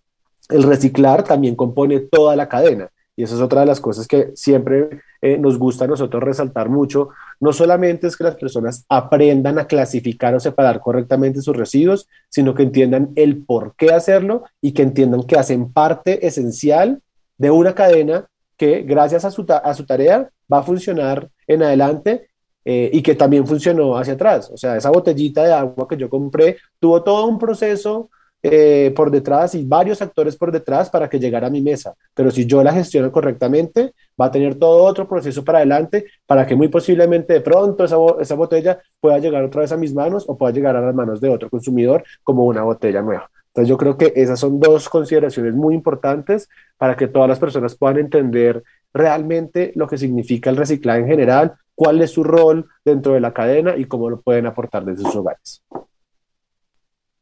el 0.48 0.62
reciclar 0.62 1.24
también 1.24 1.56
compone 1.56 2.00
toda 2.00 2.36
la 2.36 2.48
cadena. 2.48 2.90
Y 3.16 3.22
esa 3.22 3.34
es 3.34 3.40
otra 3.40 3.60
de 3.60 3.66
las 3.66 3.80
cosas 3.80 4.06
que 4.06 4.32
siempre 4.34 5.00
eh, 5.22 5.38
nos 5.38 5.58
gusta 5.58 5.86
a 5.86 5.88
nosotros 5.88 6.22
resaltar 6.22 6.68
mucho. 6.68 7.08
No 7.40 7.52
solamente 7.52 8.06
es 8.06 8.16
que 8.16 8.24
las 8.24 8.36
personas 8.36 8.84
aprendan 8.90 9.58
a 9.58 9.66
clasificar 9.66 10.34
o 10.34 10.40
separar 10.40 10.80
correctamente 10.80 11.40
sus 11.40 11.56
residuos, 11.56 12.08
sino 12.28 12.54
que 12.54 12.62
entiendan 12.62 13.12
el 13.16 13.42
por 13.44 13.74
qué 13.74 13.92
hacerlo 13.92 14.44
y 14.60 14.72
que 14.72 14.82
entiendan 14.82 15.22
que 15.22 15.36
hacen 15.36 15.72
parte 15.72 16.26
esencial 16.26 17.00
de 17.38 17.50
una 17.50 17.74
cadena 17.74 18.28
que 18.56 18.82
gracias 18.82 19.24
a 19.24 19.30
su, 19.30 19.44
a 19.48 19.74
su 19.74 19.84
tarea 19.86 20.28
va 20.52 20.58
a 20.58 20.62
funcionar 20.62 21.28
en 21.46 21.62
adelante 21.62 22.28
eh, 22.64 22.90
y 22.92 23.02
que 23.02 23.14
también 23.14 23.46
funcionó 23.46 23.96
hacia 23.96 24.14
atrás. 24.14 24.50
O 24.52 24.56
sea, 24.56 24.76
esa 24.76 24.90
botellita 24.90 25.44
de 25.44 25.52
agua 25.52 25.86
que 25.88 25.96
yo 25.96 26.10
compré 26.10 26.56
tuvo 26.80 27.02
todo 27.02 27.26
un 27.26 27.38
proceso 27.38 28.10
eh, 28.42 28.92
por 28.94 29.10
detrás 29.10 29.54
y 29.54 29.64
varios 29.64 30.02
actores 30.02 30.36
por 30.36 30.52
detrás 30.52 30.90
para 30.90 31.08
que 31.08 31.18
llegara 31.18 31.46
a 31.46 31.50
mi 31.50 31.62
mesa. 31.62 31.94
Pero 32.14 32.30
si 32.30 32.46
yo 32.46 32.62
la 32.62 32.72
gestiono 32.72 33.10
correctamente, 33.10 33.92
va 34.20 34.26
a 34.26 34.30
tener 34.30 34.56
todo 34.56 34.84
otro 34.84 35.08
proceso 35.08 35.44
para 35.44 35.58
adelante 35.58 36.06
para 36.26 36.46
que 36.46 36.54
muy 36.54 36.68
posiblemente 36.68 37.34
de 37.34 37.40
pronto 37.40 37.84
esa, 37.84 37.96
esa 38.20 38.34
botella 38.34 38.78
pueda 39.00 39.18
llegar 39.18 39.44
otra 39.44 39.62
vez 39.62 39.72
a 39.72 39.76
mis 39.76 39.94
manos 39.94 40.24
o 40.28 40.36
pueda 40.36 40.52
llegar 40.52 40.76
a 40.76 40.80
las 40.80 40.94
manos 40.94 41.20
de 41.20 41.28
otro 41.28 41.48
consumidor 41.50 42.04
como 42.22 42.44
una 42.44 42.62
botella 42.62 43.02
nueva. 43.02 43.30
Entonces 43.56 43.70
yo 43.70 43.78
creo 43.78 43.96
que 43.96 44.12
esas 44.14 44.38
son 44.38 44.60
dos 44.60 44.86
consideraciones 44.90 45.54
muy 45.54 45.74
importantes 45.74 46.50
para 46.76 46.94
que 46.94 47.08
todas 47.08 47.26
las 47.26 47.40
personas 47.40 47.74
puedan 47.74 47.96
entender 47.96 48.62
realmente 48.92 49.72
lo 49.76 49.88
que 49.88 49.96
significa 49.96 50.50
el 50.50 50.58
reciclaje 50.58 51.00
en 51.00 51.06
general, 51.06 51.54
cuál 51.74 52.02
es 52.02 52.10
su 52.10 52.22
rol 52.22 52.66
dentro 52.84 53.14
de 53.14 53.20
la 53.20 53.32
cadena 53.32 53.74
y 53.74 53.86
cómo 53.86 54.10
lo 54.10 54.20
pueden 54.20 54.44
aportar 54.44 54.84
desde 54.84 55.04
sus 55.04 55.16
hogares. 55.16 55.64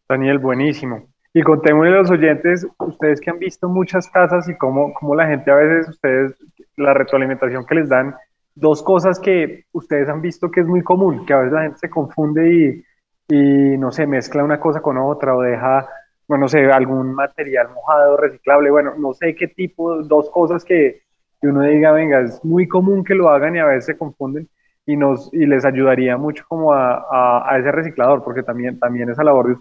Daniel, 0.08 0.40
buenísimo. 0.40 1.06
Y 1.32 1.42
contémosle 1.42 1.92
a 1.92 1.98
los 1.98 2.10
oyentes, 2.10 2.66
ustedes 2.80 3.20
que 3.20 3.30
han 3.30 3.38
visto 3.38 3.68
muchas 3.68 4.08
casas 4.08 4.48
y 4.48 4.56
cómo, 4.56 4.92
cómo 4.92 5.14
la 5.14 5.28
gente 5.28 5.52
a 5.52 5.54
veces, 5.54 5.88
ustedes, 5.88 6.34
la 6.76 6.94
retroalimentación 6.94 7.64
que 7.64 7.76
les 7.76 7.88
dan, 7.88 8.12
dos 8.56 8.82
cosas 8.82 9.20
que 9.20 9.66
ustedes 9.70 10.08
han 10.08 10.20
visto 10.20 10.50
que 10.50 10.62
es 10.62 10.66
muy 10.66 10.82
común, 10.82 11.24
que 11.26 11.32
a 11.32 11.38
veces 11.38 11.52
la 11.52 11.62
gente 11.62 11.78
se 11.78 11.90
confunde 11.90 12.52
y, 12.52 12.84
y 13.32 13.78
no 13.78 13.92
sé, 13.92 14.04
mezcla 14.08 14.42
una 14.42 14.58
cosa 14.58 14.80
con 14.80 14.98
otra 14.98 15.36
o 15.36 15.40
deja, 15.40 15.88
bueno, 16.26 16.42
no 16.42 16.48
sé, 16.48 16.64
algún 16.70 17.14
material 17.14 17.68
mojado, 17.70 18.16
reciclable, 18.16 18.70
bueno, 18.70 18.94
no 18.98 19.12
sé 19.12 19.34
qué 19.34 19.48
tipo, 19.48 20.02
dos 20.02 20.30
cosas 20.30 20.64
que, 20.64 21.02
que 21.40 21.48
uno 21.48 21.62
diga, 21.62 21.92
venga, 21.92 22.20
es 22.20 22.44
muy 22.44 22.66
común 22.66 23.04
que 23.04 23.14
lo 23.14 23.28
hagan 23.28 23.56
y 23.56 23.58
a 23.58 23.66
veces 23.66 23.86
se 23.86 23.98
confunden 23.98 24.48
y, 24.86 24.96
nos, 24.96 25.32
y 25.32 25.46
les 25.46 25.64
ayudaría 25.64 26.16
mucho 26.16 26.44
como 26.48 26.72
a, 26.72 27.50
a, 27.50 27.58
ese 27.58 27.72
reciclador, 27.72 28.22
porque 28.22 28.42
también, 28.42 28.78
también 28.78 29.10
esa 29.10 29.24
labor 29.24 29.48
de 29.48 29.56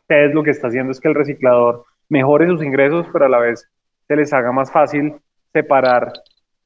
ustedes 0.00 0.34
lo 0.34 0.42
que 0.42 0.50
está 0.50 0.68
haciendo 0.68 0.92
es 0.92 1.00
que 1.00 1.08
el 1.08 1.14
reciclador 1.14 1.84
mejore 2.08 2.46
sus 2.46 2.62
ingresos, 2.62 3.06
pero 3.12 3.26
a 3.26 3.28
la 3.28 3.38
vez 3.38 3.68
se 4.06 4.16
les 4.16 4.32
haga 4.32 4.52
más 4.52 4.70
fácil 4.70 5.16
separar. 5.52 6.12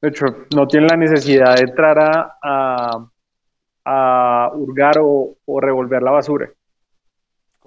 De 0.01 0.09
hecho, 0.09 0.25
no 0.55 0.67
tienen 0.67 0.89
la 0.89 0.97
necesidad 0.97 1.55
de 1.55 1.63
entrar 1.63 1.99
a, 1.99 2.37
a, 2.41 3.09
a 3.85 4.51
hurgar 4.53 4.97
o, 4.99 5.35
o, 5.45 5.59
revolver 5.59 6.01
la 6.01 6.11
basura. 6.11 6.49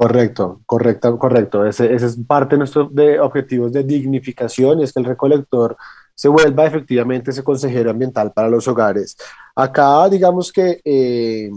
Correcto, 0.03 0.61
correcto, 0.67 1.17
correcto. 1.17 1.65
Ese, 1.65 1.95
es 1.95 2.19
parte 2.27 2.57
de 2.57 2.59
nuestros 2.59 2.91
objetivos 3.21 3.73
de 3.73 3.85
dignificación 3.85 4.81
y 4.81 4.83
es 4.83 4.93
que 4.93 4.99
el 4.99 5.07
recolector 5.07 5.77
se 6.13 6.27
vuelva 6.29 6.67
efectivamente 6.67 7.31
ese 7.31 7.45
consejero 7.45 7.89
ambiental 7.89 8.33
para 8.33 8.49
los 8.49 8.67
hogares. 8.67 9.17
Acá, 9.55 10.09
digamos 10.09 10.51
que 10.51 10.81
eh, 10.85 11.53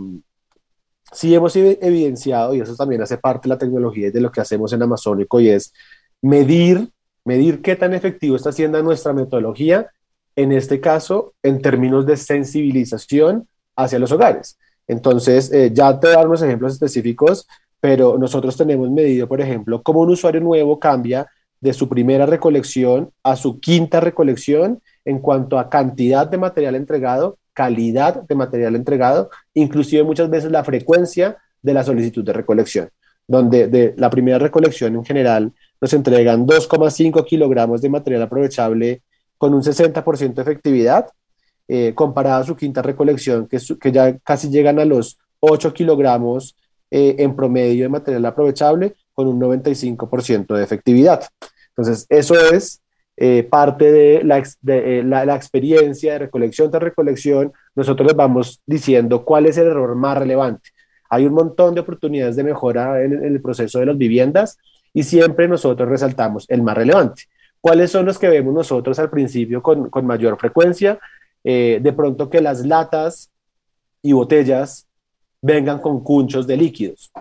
sí 1.12 1.34
hemos 1.34 1.56
evidenciado, 1.56 2.54
y 2.54 2.62
eso 2.62 2.76
también 2.76 3.02
hace 3.02 3.18
parte 3.18 3.50
de 3.50 3.56
la 3.56 3.58
tecnología 3.58 4.12
de 4.12 4.22
lo 4.22 4.32
que 4.32 4.42
hacemos 4.42 4.72
en 4.74 4.84
Amazónico, 4.84 5.40
y 5.40 5.50
es 5.50 5.74
medir, 6.22 6.92
medir 7.24 7.64
qué 7.64 7.76
tan 7.76 7.96
efectivo 7.96 8.36
está 8.36 8.52
siendo 8.52 8.80
nuestra 8.84 9.12
metodología, 9.12 9.90
en 10.36 10.52
este 10.52 10.80
caso, 10.80 11.34
en 11.42 11.64
términos 11.64 12.06
de 12.06 12.16
sensibilización 12.16 13.48
hacia 13.76 13.98
los 13.98 14.12
hogares. 14.12 14.60
Entonces, 14.88 15.52
eh, 15.52 15.72
ya 15.74 16.00
te 16.00 16.10
dar 16.10 16.28
unos 16.28 16.44
ejemplos 16.44 16.74
específicos, 16.74 17.48
pero 17.86 18.18
nosotros 18.18 18.58
tenemos 18.58 18.90
medido, 18.90 19.28
por 19.28 19.40
ejemplo, 19.42 19.84
cómo 19.84 20.00
un 20.00 20.10
usuario 20.10 20.42
nuevo 20.42 20.80
cambia 20.80 21.30
de 21.62 21.72
su 21.72 21.88
primera 21.88 22.26
recolección 22.26 23.12
a 23.22 23.36
su 23.36 23.60
quinta 23.60 24.00
recolección 24.00 24.82
en 25.06 25.20
cuanto 25.20 25.60
a 25.60 25.70
cantidad 25.70 26.26
de 26.26 26.40
material 26.40 26.74
entregado, 26.74 27.38
calidad 27.54 28.24
de 28.24 28.34
material 28.34 28.76
entregado, 28.76 29.30
inclusive 29.54 30.02
muchas 30.02 30.32
veces 30.32 30.52
la 30.52 30.64
frecuencia 30.64 31.38
de 31.62 31.74
la 31.76 31.84
solicitud 31.84 32.24
de 32.24 32.34
recolección, 32.34 32.90
donde 33.28 33.68
de 33.68 33.94
la 33.98 34.10
primera 34.10 34.40
recolección 34.40 34.96
en 34.96 35.06
general 35.06 35.54
nos 35.80 35.94
entregan 35.94 36.48
2,5 36.48 37.24
kilogramos 37.24 37.84
de 37.84 37.90
material 37.90 38.24
aprovechable 38.24 39.04
con 39.38 39.54
un 39.54 39.62
60% 39.62 40.34
de 40.34 40.42
efectividad, 40.42 41.06
eh, 41.68 41.94
comparada 41.94 42.40
a 42.40 42.46
su 42.46 42.56
quinta 42.56 42.82
recolección, 42.82 43.48
que, 43.48 43.60
que 43.80 43.92
ya 43.92 44.18
casi 44.24 44.50
llegan 44.50 44.80
a 44.80 44.86
los 44.86 45.20
8 45.40 45.72
kilogramos 45.72 46.56
eh, 46.96 47.16
en 47.20 47.36
promedio 47.36 47.84
de 47.84 47.90
material 47.90 48.26
aprovechable 48.26 48.96
con 49.14 49.28
un 49.28 49.38
95% 49.42 50.56
de 50.56 50.64
efectividad. 50.64 51.26
Entonces, 51.70 52.06
eso 52.08 52.36
es 52.36 52.82
eh, 53.18 53.44
parte 53.44 53.92
de, 53.92 54.24
la, 54.24 54.42
de 54.62 55.00
eh, 55.00 55.04
la, 55.04 55.26
la, 55.26 55.36
experiencia 55.36 56.14
de 56.14 56.20
recolección 56.20 56.72
tras 56.72 56.84
recolección. 56.84 57.52
Nosotros 57.76 58.08
les 58.08 58.16
vamos 58.16 58.62
diciendo 58.66 59.26
cuál 59.26 59.46
es 59.46 59.58
el 59.58 59.68
error 59.68 59.94
más 59.96 60.18
relevante. 60.18 60.70
Hay 61.10 61.26
un 61.26 61.34
montón 61.34 61.76
de 61.76 61.82
oportunidades 61.82 62.38
de 62.38 62.46
mejora 62.46 63.04
en, 63.04 63.12
en 63.12 63.26
el 63.26 63.42
proceso 63.42 63.80
de 63.80 63.88
las 63.88 63.98
viviendas 63.98 64.58
y 64.94 65.04
siempre 65.04 65.50
nosotros 65.50 65.90
resaltamos 65.90 66.46
el 66.50 66.62
más 66.62 66.78
relevante. 66.78 67.24
¿Cuáles 67.60 67.92
son 67.92 68.06
los 68.06 68.18
que 68.18 68.30
vemos 68.30 68.54
nosotros 68.54 68.98
al 69.00 69.10
principio 69.10 69.62
con, 69.62 69.90
con 69.90 70.06
mayor 70.06 70.38
frecuencia? 70.40 70.98
Eh, 71.44 71.80
de 71.82 71.92
pronto 71.92 72.30
que 72.30 72.40
las 72.40 72.66
latas 72.66 73.32
y 74.02 74.14
botellas 74.14 74.88
vengan 75.46 75.80
con 75.80 76.04
cunchos 76.04 76.48
de 76.48 76.58
líquidos. 76.58 77.12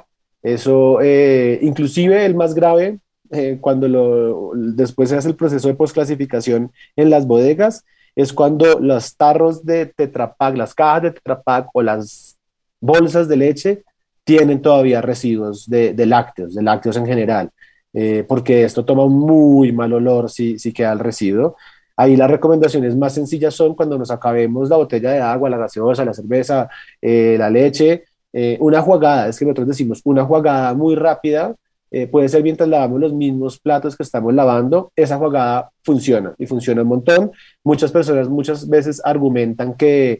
Eso, 0.42 0.98
eh, 1.02 1.58
inclusive 1.62 2.24
el 2.24 2.34
más 2.34 2.54
grave, 2.54 2.98
eh, 3.30 3.58
cuando 3.60 3.86
lo, 3.86 4.52
después 4.54 5.10
se 5.10 5.16
hace 5.16 5.28
el 5.28 5.36
proceso 5.36 5.68
de 5.68 5.74
postclasificación 5.74 6.72
en 6.96 7.10
las 7.10 7.26
bodegas, 7.26 7.84
es 8.16 8.32
cuando 8.32 8.78
los 8.80 9.16
tarros 9.16 9.64
de 9.64 9.86
Tetra 9.86 10.34
las 10.54 10.74
cajas 10.74 11.02
de 11.02 11.10
Tetra 11.10 11.42
o 11.72 11.82
las 11.82 12.38
bolsas 12.80 13.28
de 13.28 13.36
leche 13.36 13.82
tienen 14.24 14.62
todavía 14.62 15.02
residuos 15.02 15.68
de, 15.68 15.92
de 15.92 16.06
lácteos, 16.06 16.54
de 16.54 16.62
lácteos 16.62 16.96
en 16.96 17.06
general, 17.06 17.50
eh, 17.92 18.24
porque 18.26 18.64
esto 18.64 18.86
toma 18.86 19.06
muy 19.06 19.70
mal 19.72 19.92
olor 19.92 20.30
si, 20.30 20.58
si 20.58 20.72
queda 20.72 20.92
el 20.92 20.98
residuo. 20.98 21.56
Ahí 21.96 22.16
las 22.16 22.30
recomendaciones 22.30 22.96
más 22.96 23.14
sencillas 23.14 23.54
son 23.54 23.74
cuando 23.74 23.98
nos 23.98 24.10
acabemos 24.10 24.68
la 24.68 24.76
botella 24.76 25.10
de 25.10 25.20
agua, 25.20 25.50
la 25.50 25.58
gaseosa, 25.58 26.04
la 26.04 26.12
cerveza, 26.12 26.68
la 27.00 27.50
leche, 27.50 28.04
eh, 28.36 28.56
una 28.60 28.82
jugada, 28.82 29.28
es 29.28 29.38
que 29.38 29.44
nosotros 29.44 29.68
decimos 29.68 30.00
una 30.04 30.24
jugada 30.24 30.74
muy 30.74 30.96
rápida, 30.96 31.54
eh, 31.92 32.08
puede 32.08 32.28
ser 32.28 32.42
mientras 32.42 32.68
lavamos 32.68 33.00
los 33.00 33.12
mismos 33.12 33.60
platos 33.60 33.96
que 33.96 34.02
estamos 34.02 34.34
lavando, 34.34 34.90
esa 34.96 35.16
jugada 35.18 35.70
funciona 35.84 36.34
y 36.36 36.44
funciona 36.44 36.82
un 36.82 36.88
montón. 36.88 37.30
Muchas 37.62 37.92
personas 37.92 38.28
muchas 38.28 38.68
veces 38.68 39.00
argumentan 39.04 39.74
que, 39.74 40.18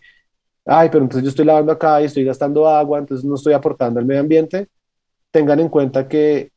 ay, 0.64 0.90
pero 0.92 1.02
entonces 1.02 1.24
yo 1.24 1.30
estoy 1.30 1.44
lavando 1.44 1.72
acá 1.72 2.00
y 2.00 2.04
estoy 2.04 2.22
gastando 2.24 2.68
agua, 2.68 3.00
entonces 3.00 3.24
no 3.24 3.34
estoy 3.34 3.52
aportando 3.52 3.98
al 3.98 4.06
medio 4.06 4.20
ambiente. 4.20 4.68
Tengan 5.32 5.58
en 5.58 5.68
cuenta 5.68 6.06
que 6.06 6.52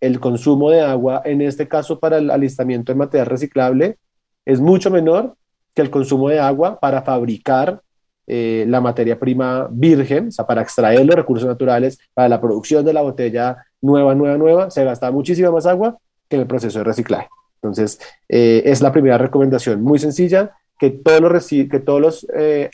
el 0.00 0.20
consumo 0.20 0.70
de 0.70 0.82
agua, 0.82 1.22
en 1.24 1.42
este 1.42 1.66
caso 1.66 1.98
para 1.98 2.18
el 2.18 2.30
alistamiento 2.30 2.92
de 2.92 2.98
material 2.98 3.26
reciclable, 3.26 3.98
es 4.44 4.60
mucho 4.60 4.88
menor 4.88 5.34
que 5.74 5.82
el 5.82 5.90
consumo 5.90 6.28
de 6.28 6.38
agua 6.38 6.78
para 6.78 7.02
fabricar 7.02 7.82
eh, 8.26 8.64
la 8.68 8.80
materia 8.80 9.18
prima 9.18 9.68
virgen, 9.70 10.28
o 10.28 10.30
sea, 10.30 10.46
para 10.46 10.62
extraer 10.62 11.04
los 11.04 11.16
recursos 11.16 11.46
naturales, 11.46 11.98
para 12.14 12.28
la 12.28 12.40
producción 12.40 12.84
de 12.84 12.92
la 12.92 13.02
botella 13.02 13.56
nueva, 13.80 14.14
nueva, 14.14 14.38
nueva, 14.38 14.70
se 14.70 14.84
gasta 14.84 15.10
muchísima 15.10 15.50
más 15.50 15.66
agua 15.66 15.98
que 16.28 16.36
en 16.36 16.42
el 16.42 16.48
proceso 16.48 16.78
de 16.78 16.84
reciclaje. 16.84 17.28
Entonces, 17.56 18.00
eh, 18.28 18.62
es 18.64 18.80
la 18.80 18.92
primera 18.92 19.18
recomendación, 19.18 19.82
muy 19.82 19.98
sencilla, 19.98 20.52
que 20.78 20.90
todos 20.90 21.20
los, 21.20 21.48
que 21.48 21.80
todos 21.84 22.00
los 22.00 22.26
eh, 22.34 22.70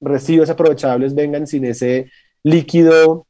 residuos 0.00 0.50
aprovechables 0.50 1.14
vengan 1.14 1.46
sin 1.46 1.64
ese 1.64 2.10
líquido, 2.42 3.26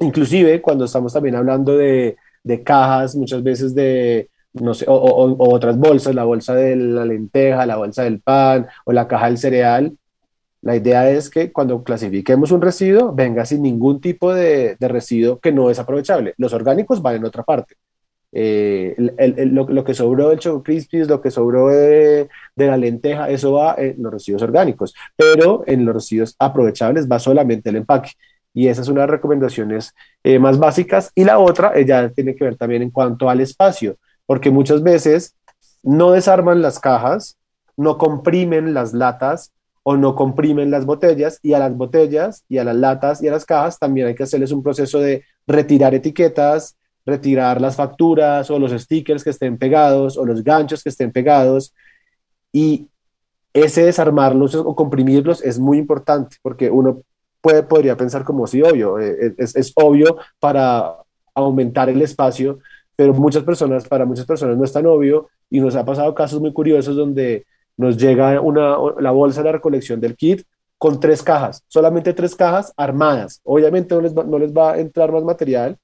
inclusive 0.00 0.60
cuando 0.60 0.84
estamos 0.84 1.12
también 1.12 1.36
hablando 1.36 1.76
de, 1.76 2.16
de 2.42 2.62
cajas, 2.62 3.16
muchas 3.16 3.42
veces 3.42 3.74
de, 3.74 4.28
no 4.52 4.74
sé, 4.74 4.84
o, 4.88 5.36
otras 5.38 5.76
bolsas, 5.76 6.14
la 6.14 6.24
bolsa 6.24 6.54
de 6.54 6.76
la 6.76 7.04
lenteja, 7.04 7.66
la 7.66 7.76
bolsa 7.76 8.04
del 8.04 8.20
pan 8.20 8.66
o 8.84 8.92
la 8.92 9.06
caja 9.06 9.26
del 9.26 9.38
cereal, 9.38 9.96
la 10.62 10.76
idea 10.76 11.10
es 11.10 11.30
que 11.30 11.52
cuando 11.52 11.82
clasifiquemos 11.82 12.50
un 12.52 12.60
residuo, 12.60 13.14
venga 13.14 13.46
sin 13.46 13.62
ningún 13.62 14.00
tipo 14.00 14.32
de, 14.34 14.76
residuo 14.80 15.38
que 15.40 15.52
no 15.52 15.70
es 15.70 15.78
aprovechable. 15.78 16.34
Los 16.36 16.52
orgánicos 16.52 17.00
van 17.00 17.16
en 17.16 17.24
otra 17.24 17.42
parte. 17.44 17.76
Eh, 18.32 18.94
lo, 18.98 19.84
que 19.84 19.94
sobró 19.94 20.28
del 20.28 20.38
Choco 20.38 20.62
Crispies, 20.62 21.08
lo 21.08 21.20
que 21.20 21.30
sobró 21.30 21.68
de, 21.68 22.28
la 22.56 22.76
lenteja, 22.76 23.30
eso 23.30 23.52
va 23.52 23.74
en 23.78 24.02
los 24.02 24.12
residuos 24.12 24.42
orgánicos, 24.42 24.94
pero 25.16 25.64
en 25.66 25.84
los 25.84 25.94
residuos 25.94 26.36
aprovechables 26.38 27.08
va 27.10 27.18
solamente 27.18 27.70
el 27.70 27.76
empaque. 27.76 28.10
Y 28.52 28.68
esa 28.68 28.82
es 28.82 28.88
una 28.88 29.02
de 29.02 29.06
las 29.06 29.12
recomendaciones 29.12 29.94
eh, 30.24 30.38
más 30.38 30.58
básicas. 30.58 31.10
Y 31.14 31.24
la 31.24 31.38
otra 31.38 31.72
eh, 31.74 31.86
ya 31.86 32.10
tiene 32.10 32.34
que 32.36 32.44
ver 32.44 32.56
también 32.56 32.82
en 32.82 32.90
cuanto 32.90 33.30
al 33.30 33.40
espacio, 33.40 33.96
porque 34.26 34.50
muchas 34.50 34.82
veces 34.82 35.34
no 35.82 36.12
desarman 36.12 36.60
las 36.60 36.78
cajas, 36.78 37.38
no 37.76 37.96
comprimen 37.96 38.74
las 38.74 38.92
latas 38.92 39.52
o 39.82 39.96
no 39.96 40.14
comprimen 40.14 40.70
las 40.70 40.84
botellas 40.84 41.38
y 41.42 41.54
a 41.54 41.58
las 41.58 41.74
botellas 41.76 42.44
y 42.48 42.58
a 42.58 42.64
las 42.64 42.76
latas 42.76 43.22
y 43.22 43.28
a 43.28 43.32
las 43.32 43.44
cajas 43.44 43.78
también 43.78 44.06
hay 44.08 44.14
que 44.14 44.24
hacerles 44.24 44.52
un 44.52 44.62
proceso 44.62 45.00
de 45.00 45.24
retirar 45.46 45.94
etiquetas, 45.94 46.76
retirar 47.06 47.60
las 47.60 47.76
facturas 47.76 48.50
o 48.50 48.58
los 48.58 48.72
stickers 48.72 49.24
que 49.24 49.30
estén 49.30 49.58
pegados 49.58 50.16
o 50.18 50.26
los 50.26 50.44
ganchos 50.44 50.82
que 50.82 50.90
estén 50.90 51.12
pegados. 51.12 51.74
Y 52.52 52.88
ese 53.52 53.84
desarmarlos 53.84 54.54
o 54.54 54.74
comprimirlos 54.76 55.42
es 55.42 55.58
muy 55.58 55.78
importante 55.78 56.36
porque 56.42 56.70
uno 56.70 57.02
puede, 57.40 57.62
podría 57.62 57.96
pensar 57.96 58.24
como 58.24 58.46
si 58.46 58.62
obvio, 58.62 58.98
eh, 58.98 59.34
es, 59.38 59.56
es, 59.56 59.72
obvio 59.74 60.18
para 60.38 60.94
aumentar 61.34 61.88
el 61.88 62.02
espacio, 62.02 62.58
pero 62.94 63.14
muchas 63.14 63.42
personas, 63.44 63.88
para 63.88 64.04
muchas 64.04 64.26
personas 64.26 64.56
no 64.56 64.64
es 64.64 64.72
tan 64.72 64.86
obvio 64.86 65.28
y 65.48 65.60
nos 65.60 65.74
ha 65.74 65.84
pasado 65.84 66.14
casos 66.14 66.40
muy 66.40 66.52
curiosos 66.52 66.94
donde 66.94 67.46
nos 67.80 67.96
llega 67.96 68.40
una, 68.40 68.76
la 69.00 69.10
bolsa 69.10 69.42
de 69.42 69.52
recolección 69.52 70.00
del 70.00 70.14
kit 70.14 70.42
con 70.76 71.00
tres 71.00 71.22
cajas, 71.22 71.64
solamente 71.66 72.12
tres 72.12 72.36
cajas 72.36 72.72
armadas. 72.76 73.40
Obviamente 73.42 73.94
no 73.94 74.00
les, 74.02 74.14
no 74.14 74.38
les 74.38 74.52
va 74.52 74.72
a 74.72 74.78
entrar 74.78 75.10
más 75.10 75.24
material, 75.24 75.76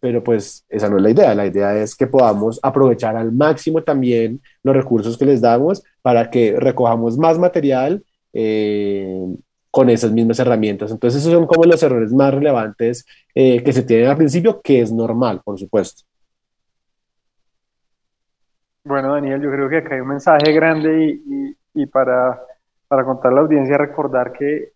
pero 0.00 0.22
pues 0.22 0.64
esa 0.68 0.88
no 0.88 0.96
es 0.96 1.02
la 1.02 1.10
idea. 1.10 1.34
La 1.34 1.46
idea 1.46 1.76
es 1.76 1.94
que 1.94 2.08
podamos 2.08 2.58
aprovechar 2.62 3.16
al 3.16 3.30
máximo 3.30 3.82
también 3.82 4.40
los 4.64 4.74
recursos 4.74 5.16
que 5.16 5.24
les 5.24 5.40
damos 5.40 5.82
para 6.02 6.28
que 6.28 6.58
recojamos 6.58 7.16
más 7.18 7.38
material 7.38 8.02
eh, 8.32 9.24
con 9.70 9.90
esas 9.90 10.10
mismas 10.10 10.40
herramientas. 10.40 10.90
Entonces 10.90 11.20
esos 11.20 11.32
son 11.32 11.46
como 11.46 11.64
los 11.64 11.82
errores 11.82 12.12
más 12.12 12.34
relevantes 12.34 13.06
eh, 13.34 13.62
que 13.62 13.72
se 13.72 13.82
tienen 13.84 14.08
al 14.08 14.16
principio, 14.16 14.60
que 14.60 14.80
es 14.80 14.92
normal, 14.92 15.40
por 15.44 15.58
supuesto. 15.58 16.02
Bueno, 18.84 19.14
Daniel, 19.14 19.40
yo 19.40 19.50
creo 19.50 19.68
que 19.68 19.78
acá 19.78 19.94
hay 19.94 20.00
un 20.00 20.08
mensaje 20.08 20.52
grande 20.52 21.20
y, 21.24 21.56
y 21.74 21.86
para 21.86 22.40
para 22.92 23.06
contar 23.06 23.32
a 23.32 23.36
la 23.36 23.40
audiencia, 23.40 23.78
recordar 23.78 24.32
que 24.32 24.74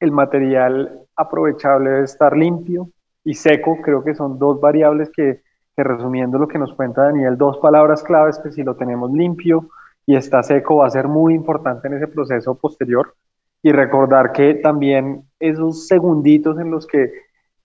el 0.00 0.12
material 0.12 1.00
aprovechable 1.14 1.90
debe 1.90 2.04
estar 2.04 2.34
limpio 2.34 2.88
y 3.22 3.34
seco. 3.34 3.82
Creo 3.82 4.02
que 4.02 4.14
son 4.14 4.38
dos 4.38 4.58
variables 4.62 5.10
que, 5.14 5.42
resumiendo 5.76 6.38
lo 6.38 6.48
que 6.48 6.58
nos 6.58 6.72
cuenta 6.72 7.02
Daniel, 7.02 7.36
dos 7.36 7.58
palabras 7.58 8.02
claves 8.02 8.38
que 8.38 8.50
si 8.50 8.62
lo 8.62 8.76
tenemos 8.76 9.12
limpio 9.12 9.68
y 10.06 10.16
está 10.16 10.42
seco 10.42 10.76
va 10.76 10.86
a 10.86 10.90
ser 10.90 11.06
muy 11.06 11.34
importante 11.34 11.86
en 11.86 11.98
ese 11.98 12.08
proceso 12.08 12.54
posterior. 12.54 13.14
Y 13.62 13.72
recordar 13.72 14.32
que 14.32 14.54
también 14.54 15.24
esos 15.38 15.86
segunditos 15.86 16.58
en 16.58 16.70
los 16.70 16.86
que 16.86 17.12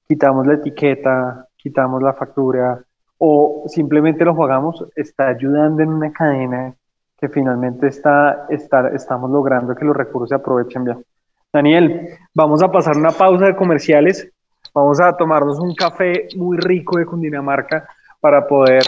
quitamos 0.10 0.46
la 0.46 0.56
etiqueta, 0.56 1.48
quitamos 1.56 2.04
la 2.04 2.12
factura 2.12 2.84
o 3.18 3.64
simplemente 3.68 4.24
lo 4.24 4.36
jugamos, 4.36 4.86
está 4.96 5.30
ayudando 5.30 5.82
en 5.82 5.90
una 5.90 6.12
cadena 6.12 6.74
que 7.20 7.30
finalmente 7.30 7.88
está, 7.88 8.48
estamos 8.50 9.32
logrando 9.32 9.76
que 9.76 9.86
los 9.86 9.96
recursos 9.96 10.30
se 10.30 10.36
aprovechen 10.36 10.84
bien. 10.84 11.04
Daniel, 11.52 12.10
vamos 12.34 12.62
a 12.62 12.72
pasar 12.72 12.96
una 12.98 13.12
pausa 13.12 13.46
de 13.46 13.56
comerciales, 13.56 14.32
vamos 14.74 15.00
a 15.00 15.16
tomarnos 15.18 15.60
un 15.60 15.74
café 15.74 16.28
muy 16.36 16.58
rico 16.58 17.00
de 17.00 17.06
Cundinamarca 17.06 17.88
para 18.20 18.48
poder 18.48 18.84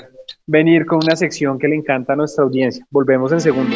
venir 0.45 0.85
con 0.85 0.99
una 1.03 1.15
sección 1.15 1.57
que 1.57 1.67
le 1.67 1.75
encanta 1.75 2.13
a 2.13 2.15
nuestra 2.15 2.43
audiencia. 2.43 2.85
Volvemos 2.91 3.31
en 3.31 3.41
segundo. 3.41 3.75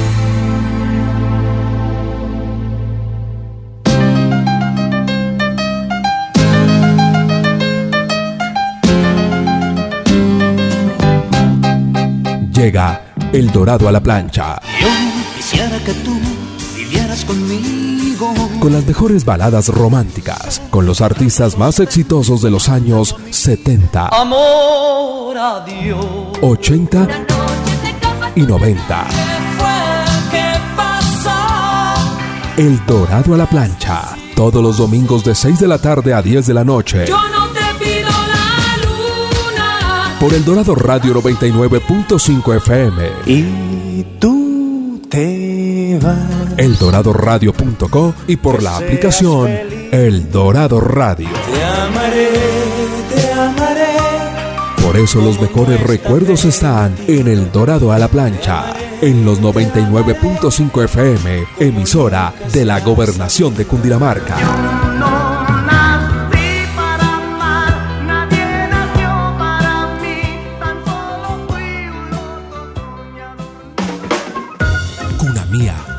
Llega 12.53 13.13
El 13.31 13.49
Dorado 13.51 13.87
a 13.87 13.91
la 13.91 14.01
plancha. 14.01 14.59
Yo 14.79 14.87
quisiera 15.37 15.77
que 15.79 15.93
tú 15.93 16.19
vivieras 16.75 17.23
conmigo. 17.23 18.33
Con 18.59 18.73
las 18.73 18.85
mejores 18.85 19.23
baladas 19.23 19.69
románticas, 19.69 20.61
con 20.69 20.85
los 20.85 21.01
artistas 21.01 21.57
más 21.57 21.79
exitosos 21.79 22.41
de 22.41 22.51
los 22.51 22.67
años 22.67 23.15
70, 23.29 24.09
Amor 24.09 25.37
a 25.37 25.63
Dios. 25.65 26.05
80 26.41 27.07
y 28.35 28.41
90. 28.41 29.07
El 32.57 32.85
Dorado 32.85 33.33
a 33.33 33.37
la 33.37 33.45
plancha. 33.45 34.17
Todos 34.35 34.61
los 34.61 34.77
domingos 34.77 35.23
de 35.23 35.35
6 35.35 35.59
de 35.59 35.67
la 35.67 35.77
tarde 35.77 36.13
a 36.13 36.21
10 36.21 36.45
de 36.47 36.53
la 36.53 36.63
noche. 36.63 37.05
Yo 37.07 37.17
no 37.29 37.40
Por 40.21 40.35
el 40.35 40.45
Dorado 40.45 40.75
Radio 40.75 41.15
99.5 41.19 42.57
FM. 42.57 43.09
Y 43.25 44.03
tú 44.19 45.01
te 45.09 45.97
vas. 45.99 46.15
eldoradoradio.co 46.57 48.13
y 48.27 48.35
por 48.35 48.61
la 48.61 48.77
aplicación 48.77 49.49
El 49.91 50.29
Dorado 50.29 50.79
Radio. 50.79 51.27
Te 51.51 51.63
amaré, 51.63 52.29
te 53.15 53.33
amaré. 53.33 53.87
Por 54.83 54.95
eso 54.95 55.21
los 55.21 55.41
mejores 55.41 55.81
recuerdos 55.81 56.45
están 56.45 56.93
en 57.07 57.27
El 57.27 57.51
Dorado 57.51 57.91
a 57.91 57.97
la 57.97 58.07
plancha, 58.07 58.75
en 59.01 59.25
los 59.25 59.41
99.5 59.41 60.83
FM, 60.83 61.45
emisora 61.57 62.31
de 62.53 62.63
la 62.63 62.79
Gobernación 62.81 63.55
de 63.55 63.65
Cundinamarca. 63.65 64.35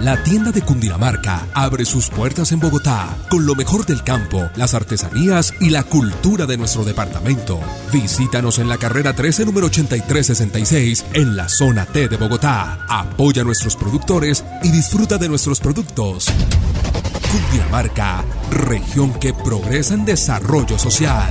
La 0.02 0.20
tienda 0.20 0.50
de 0.50 0.62
Cundinamarca, 0.62 1.46
abre 1.54 1.84
sus 1.84 2.08
puertas 2.08 2.50
en 2.50 2.58
Bogotá 2.58 3.16
con 3.28 3.46
lo 3.46 3.54
mejor 3.54 3.86
del 3.86 4.02
campo, 4.02 4.50
las 4.56 4.74
artesanías 4.74 5.54
y 5.60 5.70
la 5.70 5.84
cultura 5.84 6.44
de 6.44 6.56
nuestro 6.56 6.84
departamento. 6.84 7.60
Visítanos 7.92 8.58
en 8.58 8.68
la 8.68 8.78
carrera 8.78 9.14
13, 9.14 9.46
número 9.46 9.66
8366, 9.66 11.04
en 11.14 11.36
la 11.36 11.48
zona 11.48 11.86
T 11.86 12.08
de 12.08 12.16
Bogotá. 12.16 12.84
Apoya 12.88 13.42
a 13.42 13.44
nuestros 13.44 13.76
productores 13.76 14.44
y 14.64 14.70
disfruta 14.70 15.18
de 15.18 15.28
nuestros 15.28 15.60
productos. 15.60 16.26
Cundinamarca, 17.30 18.24
región 18.50 19.14
que 19.14 19.32
progresa 19.32 19.94
en 19.94 20.04
desarrollo 20.04 20.78
social. 20.78 21.30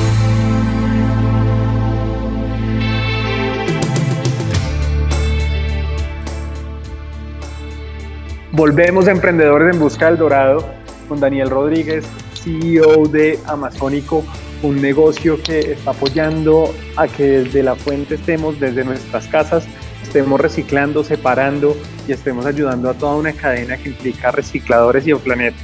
Volvemos 8.53 9.07
a 9.07 9.11
Emprendedores 9.11 9.73
en 9.73 9.79
Busca 9.79 10.07
del 10.07 10.17
Dorado 10.17 10.65
con 11.07 11.21
Daniel 11.21 11.49
Rodríguez, 11.49 12.05
CEO 12.33 13.05
de 13.05 13.39
Amazónico, 13.45 14.25
un 14.61 14.81
negocio 14.81 15.41
que 15.41 15.71
está 15.71 15.91
apoyando 15.91 16.73
a 16.97 17.07
que 17.07 17.23
desde 17.23 17.63
la 17.63 17.75
fuente 17.75 18.15
estemos, 18.15 18.59
desde 18.59 18.83
nuestras 18.83 19.27
casas, 19.27 19.63
estemos 20.03 20.37
reciclando, 20.37 21.05
separando 21.05 21.77
y 22.09 22.11
estemos 22.11 22.45
ayudando 22.45 22.89
a 22.89 22.93
toda 22.93 23.15
una 23.15 23.31
cadena 23.31 23.77
que 23.77 23.87
implica 23.87 24.31
recicladores 24.31 25.07
y 25.07 25.11
el 25.11 25.19
planeta. 25.19 25.57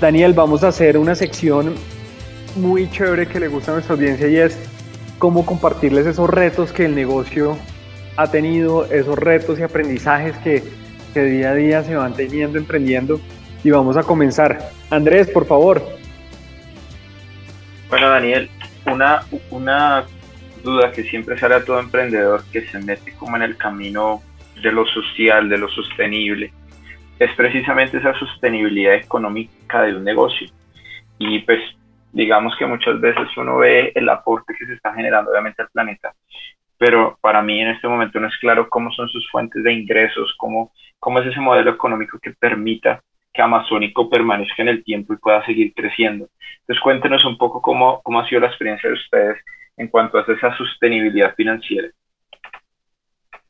Daniel, 0.00 0.34
vamos 0.34 0.62
a 0.62 0.68
hacer 0.68 0.96
una 0.96 1.16
sección 1.16 1.74
muy 2.54 2.88
chévere 2.92 3.26
que 3.26 3.40
le 3.40 3.48
gusta 3.48 3.72
a 3.72 3.74
nuestra 3.74 3.96
audiencia 3.96 4.28
y 4.28 4.36
es 4.36 4.56
cómo 5.18 5.44
compartirles 5.44 6.06
esos 6.06 6.30
retos 6.30 6.70
que 6.70 6.84
el 6.84 6.94
negocio 6.94 7.58
ha 8.16 8.30
tenido, 8.30 8.84
esos 8.84 9.18
retos 9.18 9.58
y 9.58 9.64
aprendizajes 9.64 10.36
que 10.38 10.85
que 11.16 11.22
día 11.22 11.52
a 11.52 11.54
día 11.54 11.82
se 11.82 11.96
van 11.96 12.12
teniendo, 12.12 12.58
emprendiendo. 12.58 13.18
Y 13.64 13.70
vamos 13.70 13.96
a 13.96 14.02
comenzar. 14.02 14.58
Andrés, 14.90 15.30
por 15.30 15.46
favor. 15.46 15.80
Bueno, 17.88 18.10
Daniel, 18.10 18.50
una, 18.84 19.22
una 19.48 20.04
duda 20.62 20.92
que 20.92 21.04
siempre 21.04 21.38
sale 21.38 21.54
a 21.54 21.64
todo 21.64 21.80
emprendedor 21.80 22.44
que 22.52 22.66
se 22.66 22.78
mete 22.80 23.14
como 23.14 23.34
en 23.36 23.44
el 23.44 23.56
camino 23.56 24.22
de 24.62 24.70
lo 24.70 24.84
social, 24.84 25.48
de 25.48 25.56
lo 25.56 25.70
sostenible, 25.70 26.52
es 27.18 27.34
precisamente 27.34 27.96
esa 27.96 28.12
sostenibilidad 28.18 28.96
económica 28.96 29.84
de 29.84 29.96
un 29.96 30.04
negocio. 30.04 30.48
Y 31.18 31.38
pues 31.38 31.60
digamos 32.12 32.54
que 32.58 32.66
muchas 32.66 33.00
veces 33.00 33.26
uno 33.38 33.56
ve 33.56 33.90
el 33.94 34.06
aporte 34.10 34.52
que 34.58 34.66
se 34.66 34.74
está 34.74 34.92
generando 34.92 35.30
obviamente 35.30 35.62
al 35.62 35.70
planeta, 35.70 36.12
pero 36.78 37.18
para 37.20 37.42
mí 37.42 37.60
en 37.60 37.68
este 37.68 37.88
momento 37.88 38.20
no 38.20 38.28
es 38.28 38.36
claro 38.38 38.68
cómo 38.68 38.90
son 38.92 39.08
sus 39.08 39.28
fuentes 39.30 39.62
de 39.64 39.72
ingresos, 39.72 40.34
cómo, 40.38 40.72
cómo 40.98 41.20
es 41.20 41.26
ese 41.26 41.40
modelo 41.40 41.70
económico 41.70 42.18
que 42.20 42.32
permita 42.32 43.00
que 43.32 43.42
Amazónico 43.42 44.08
permanezca 44.08 44.62
en 44.62 44.68
el 44.68 44.84
tiempo 44.84 45.12
y 45.12 45.18
pueda 45.18 45.44
seguir 45.44 45.72
creciendo. 45.74 46.28
Entonces 46.60 46.82
cuéntenos 46.82 47.24
un 47.24 47.36
poco 47.36 47.60
cómo, 47.60 48.00
cómo 48.02 48.20
ha 48.20 48.28
sido 48.28 48.40
la 48.40 48.48
experiencia 48.48 48.88
de 48.88 48.96
ustedes 48.96 49.38
en 49.76 49.88
cuanto 49.88 50.18
a 50.18 50.22
esa 50.22 50.56
sostenibilidad 50.56 51.34
financiera. 51.34 51.88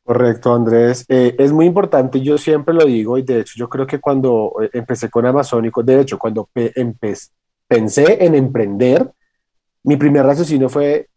Correcto, 0.03 0.53
Andrés. 0.53 1.05
Eh, 1.09 1.35
es 1.37 1.51
muy 1.51 1.65
importante, 1.65 2.21
yo 2.21 2.37
siempre 2.37 2.73
lo 2.73 2.85
digo 2.85 3.17
y 3.17 3.23
de 3.23 3.41
hecho 3.41 3.53
yo 3.57 3.67
creo 3.67 3.85
que 3.85 3.99
cuando 3.99 4.53
eh, 4.61 4.69
empecé 4.73 5.09
con 5.09 5.25
Amazónico, 5.25 5.83
de 5.83 5.99
hecho 6.01 6.17
cuando 6.17 6.49
pe- 6.53 6.73
empe- 6.75 7.29
pensé 7.67 8.23
en 8.25 8.35
emprender, 8.35 9.11
mi 9.83 9.97
primer 9.97 10.25
raciocinio 10.25 10.69
fue 10.69 11.07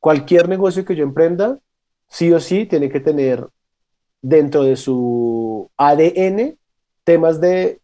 cualquier 0.00 0.48
negocio 0.48 0.84
que 0.84 0.96
yo 0.96 1.04
emprenda, 1.04 1.58
sí 2.08 2.32
o 2.32 2.40
sí 2.40 2.66
tiene 2.66 2.88
que 2.88 3.00
tener 3.00 3.46
dentro 4.22 4.62
de 4.64 4.76
su 4.76 5.70
ADN 5.76 6.56
temas 7.04 7.40
de 7.40 7.80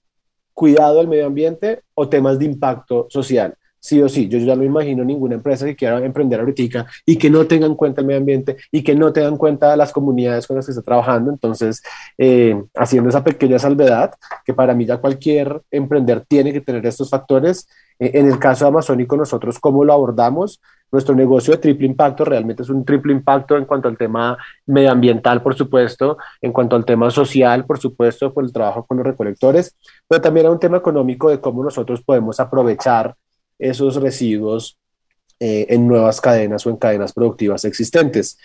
cuidado 0.52 0.98
del 0.98 1.08
medio 1.08 1.26
ambiente 1.26 1.82
o 1.94 2.08
temas 2.08 2.38
de 2.38 2.46
impacto 2.46 3.06
social. 3.10 3.54
Sí 3.84 4.00
o 4.00 4.08
sí, 4.08 4.28
yo 4.28 4.38
ya 4.38 4.56
no 4.56 4.64
imagino 4.64 5.04
ninguna 5.04 5.34
empresa 5.34 5.66
que 5.66 5.76
quiera 5.76 5.98
emprender 5.98 6.40
ahorita 6.40 6.86
y 7.04 7.18
que 7.18 7.28
no 7.28 7.46
tenga 7.46 7.66
en 7.66 7.74
cuenta 7.74 8.00
el 8.00 8.06
medio 8.06 8.20
ambiente 8.20 8.56
y 8.72 8.82
que 8.82 8.94
no 8.94 9.12
tenga 9.12 9.28
en 9.28 9.36
cuenta 9.36 9.76
las 9.76 9.92
comunidades 9.92 10.46
con 10.46 10.56
las 10.56 10.64
que 10.64 10.72
está 10.72 10.80
trabajando. 10.80 11.30
Entonces, 11.30 11.82
eh, 12.16 12.58
haciendo 12.74 13.10
esa 13.10 13.22
pequeña 13.22 13.58
salvedad, 13.58 14.14
que 14.42 14.54
para 14.54 14.74
mí 14.74 14.86
ya 14.86 14.96
cualquier 14.96 15.60
emprender 15.70 16.24
tiene 16.26 16.54
que 16.54 16.62
tener 16.62 16.86
estos 16.86 17.10
factores. 17.10 17.68
Eh, 17.98 18.12
en 18.14 18.26
el 18.26 18.38
caso 18.38 18.64
de 18.64 18.70
Amazónico, 18.70 19.18
nosotros, 19.18 19.58
¿cómo 19.58 19.84
lo 19.84 19.92
abordamos? 19.92 20.62
Nuestro 20.94 21.16
negocio 21.16 21.54
de 21.54 21.58
triple 21.58 21.88
impacto 21.88 22.24
realmente 22.24 22.62
es 22.62 22.68
un 22.68 22.84
triple 22.84 23.12
impacto 23.12 23.56
en 23.56 23.64
cuanto 23.64 23.88
al 23.88 23.98
tema 23.98 24.38
medioambiental, 24.66 25.42
por 25.42 25.56
supuesto, 25.56 26.18
en 26.40 26.52
cuanto 26.52 26.76
al 26.76 26.84
tema 26.84 27.10
social, 27.10 27.66
por 27.66 27.80
supuesto, 27.80 28.32
por 28.32 28.44
el 28.44 28.52
trabajo 28.52 28.86
con 28.86 28.98
los 28.98 29.04
recolectores, 29.04 29.74
pero 30.06 30.20
también 30.20 30.46
a 30.46 30.52
un 30.52 30.60
tema 30.60 30.76
económico 30.76 31.30
de 31.30 31.40
cómo 31.40 31.64
nosotros 31.64 32.00
podemos 32.04 32.38
aprovechar 32.38 33.16
esos 33.58 33.96
residuos 33.96 34.78
eh, 35.40 35.66
en 35.70 35.88
nuevas 35.88 36.20
cadenas 36.20 36.64
o 36.64 36.70
en 36.70 36.76
cadenas 36.76 37.12
productivas 37.12 37.64
existentes. 37.64 38.38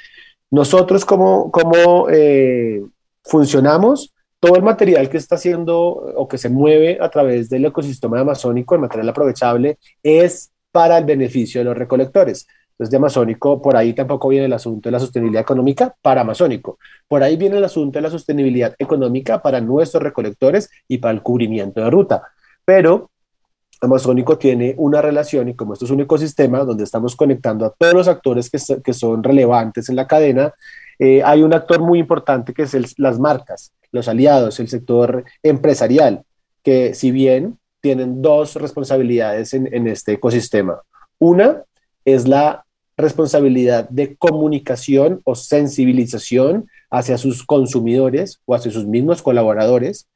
Nosotros, 0.50 1.06
¿cómo, 1.06 1.52
cómo 1.52 2.10
eh, 2.10 2.82
funcionamos? 3.26 4.12
Todo 4.40 4.56
el 4.56 4.64
material 4.64 5.08
que 5.08 5.18
está 5.18 5.36
haciendo 5.36 5.78
o 5.78 6.28
que 6.28 6.40
se 6.40 6.50
mueve 6.50 6.98
a 7.00 7.12
través 7.12 7.48
del 7.48 7.66
ecosistema 7.66 8.20
amazónico, 8.20 8.74
el 8.74 8.82
material 8.82 9.10
aprovechable, 9.10 9.78
es 10.02 10.50
para 10.72 10.98
el 10.98 11.06
beneficio 11.06 11.62
de 11.62 11.66
los 11.66 11.78
recolectores. 11.78 12.48
Entonces, 12.72 12.92
de 12.92 12.98
Amazónico, 12.98 13.62
por 13.62 13.76
ahí 13.76 13.94
tampoco 13.94 14.30
viene 14.30 14.46
el 14.46 14.54
asunto 14.54 14.88
de 14.88 14.92
la 14.94 15.00
sostenibilidad 15.00 15.42
económica 15.42 15.94
para 16.02 16.22
Amazónico. 16.22 16.80
Por 17.08 17.22
ahí 17.24 17.36
viene 17.36 17.58
el 17.58 17.66
asunto 17.66 18.00
de 18.00 18.04
la 18.04 18.10
sostenibilidad 18.10 18.74
económica 18.80 19.42
para 19.42 19.60
nuestros 19.60 20.02
recolectores 20.02 20.70
y 20.88 21.00
para 21.00 21.14
el 21.14 21.22
cubrimiento 21.22 21.82
de 21.82 21.90
ruta. 21.90 22.24
Pero 22.64 23.12
Amazónico 23.82 24.38
tiene 24.38 24.76
una 24.78 25.02
relación 25.02 25.50
y 25.50 25.56
como 25.56 25.74
esto 25.74 25.86
es 25.86 25.92
un 25.92 26.02
ecosistema 26.02 26.60
donde 26.60 26.84
estamos 26.84 27.16
conectando 27.16 27.66
a 27.66 27.74
todos 27.78 27.94
los 27.94 28.08
actores 28.08 28.50
que, 28.50 28.94
son 28.94 29.24
relevantes 29.24 29.90
en 29.90 29.96
la 29.96 30.08
cadena, 30.08 30.54
eh, 31.00 31.22
hay 31.24 31.44
un 31.44 31.54
actor 31.54 31.82
muy 31.82 32.00
importante 32.00 32.54
que 32.54 32.64
es 32.64 32.98
las 32.98 33.20
marcas, 33.20 33.74
los 33.92 34.08
aliados, 34.08 34.60
el 34.60 34.68
sector 34.68 35.24
empresarial, 35.44 36.24
que 36.64 36.94
si 36.94 37.12
bien 37.12 37.58
tienen 37.82 38.22
dos 38.22 38.56
responsabilidades 38.56 39.54
en, 39.54 39.88
este 39.88 40.14
ecosistema. 40.14 40.82
Una 41.18 41.64
es 42.06 42.28
la 42.28 42.66
responsabilidad 42.98 43.88
de 43.90 44.16
comunicación 44.18 45.22
o 45.24 45.36
sensibilización 45.36 46.68
hacia 46.92 47.18
sus 47.18 47.46
consumidores 47.46 48.42
o 48.46 48.56
hacia 48.56 48.72
sus 48.72 48.86
mismos 48.86 49.22
colaboradores, 49.22 50.08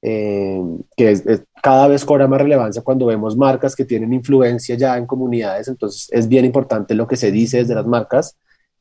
eh, 0.00 0.60
que 0.96 1.40
cada 1.60 1.88
vez 1.88 2.04
cobra 2.04 2.28
más 2.28 2.40
relevancia 2.40 2.82
cuando 2.82 3.06
vemos 3.06 3.36
marcas 3.36 3.74
que 3.74 3.84
tienen 3.84 4.12
influencia 4.12 4.76
ya 4.76 4.96
en 4.96 5.06
comunidades, 5.06 5.66
entonces 5.66 6.08
es 6.12 6.28
bien 6.28 6.44
importante 6.44 6.94
lo 6.94 7.08
que 7.08 7.16
se 7.16 7.32
dice 7.32 7.58
desde 7.58 7.74
las 7.74 7.86
marcas. 7.86 8.36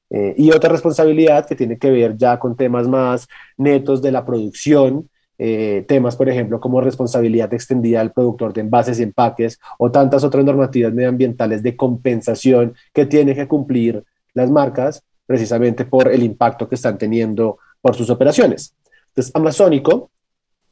Eh, 0.10 0.36
y 0.38 0.52
otra 0.52 0.70
responsabilidad 0.70 1.46
que 1.48 1.56
tiene 1.56 1.78
que 1.78 1.92
ver 1.92 2.16
ya 2.16 2.40
con 2.40 2.56
temas 2.56 2.88
más 2.88 3.28
netos 3.58 4.02
de 4.02 4.12
la 4.12 4.26
producción, 4.26 5.10
eh, 5.40 5.86
temas, 5.88 6.16
por 6.16 6.30
ejemplo, 6.30 6.60
como 6.60 6.82
responsabilidad 6.82 7.54
extendida 7.54 8.02
al 8.02 8.12
productor 8.12 8.54
de 8.54 8.62
envases 8.62 9.00
y 9.00 9.04
empaques 9.04 9.60
o 9.78 9.92
tantas 9.92 10.24
otras 10.24 10.44
normativas 10.44 10.94
medioambientales 10.94 11.62
de 11.62 11.76
compensación 11.76 12.74
que 12.94 13.06
tienen 13.06 13.36
que 13.36 13.48
cumplir 13.48 14.04
las 14.34 14.50
marcas 14.50 15.04
precisamente 15.26 15.86
por 15.86 16.08
el 16.08 16.24
impacto 16.24 16.68
que 16.68 16.76
están 16.76 16.98
teniendo 16.98 17.60
por 17.82 17.96
sus 17.96 18.10
operaciones. 18.10 18.76
Entonces, 19.10 19.36
Amazónico 19.36 20.10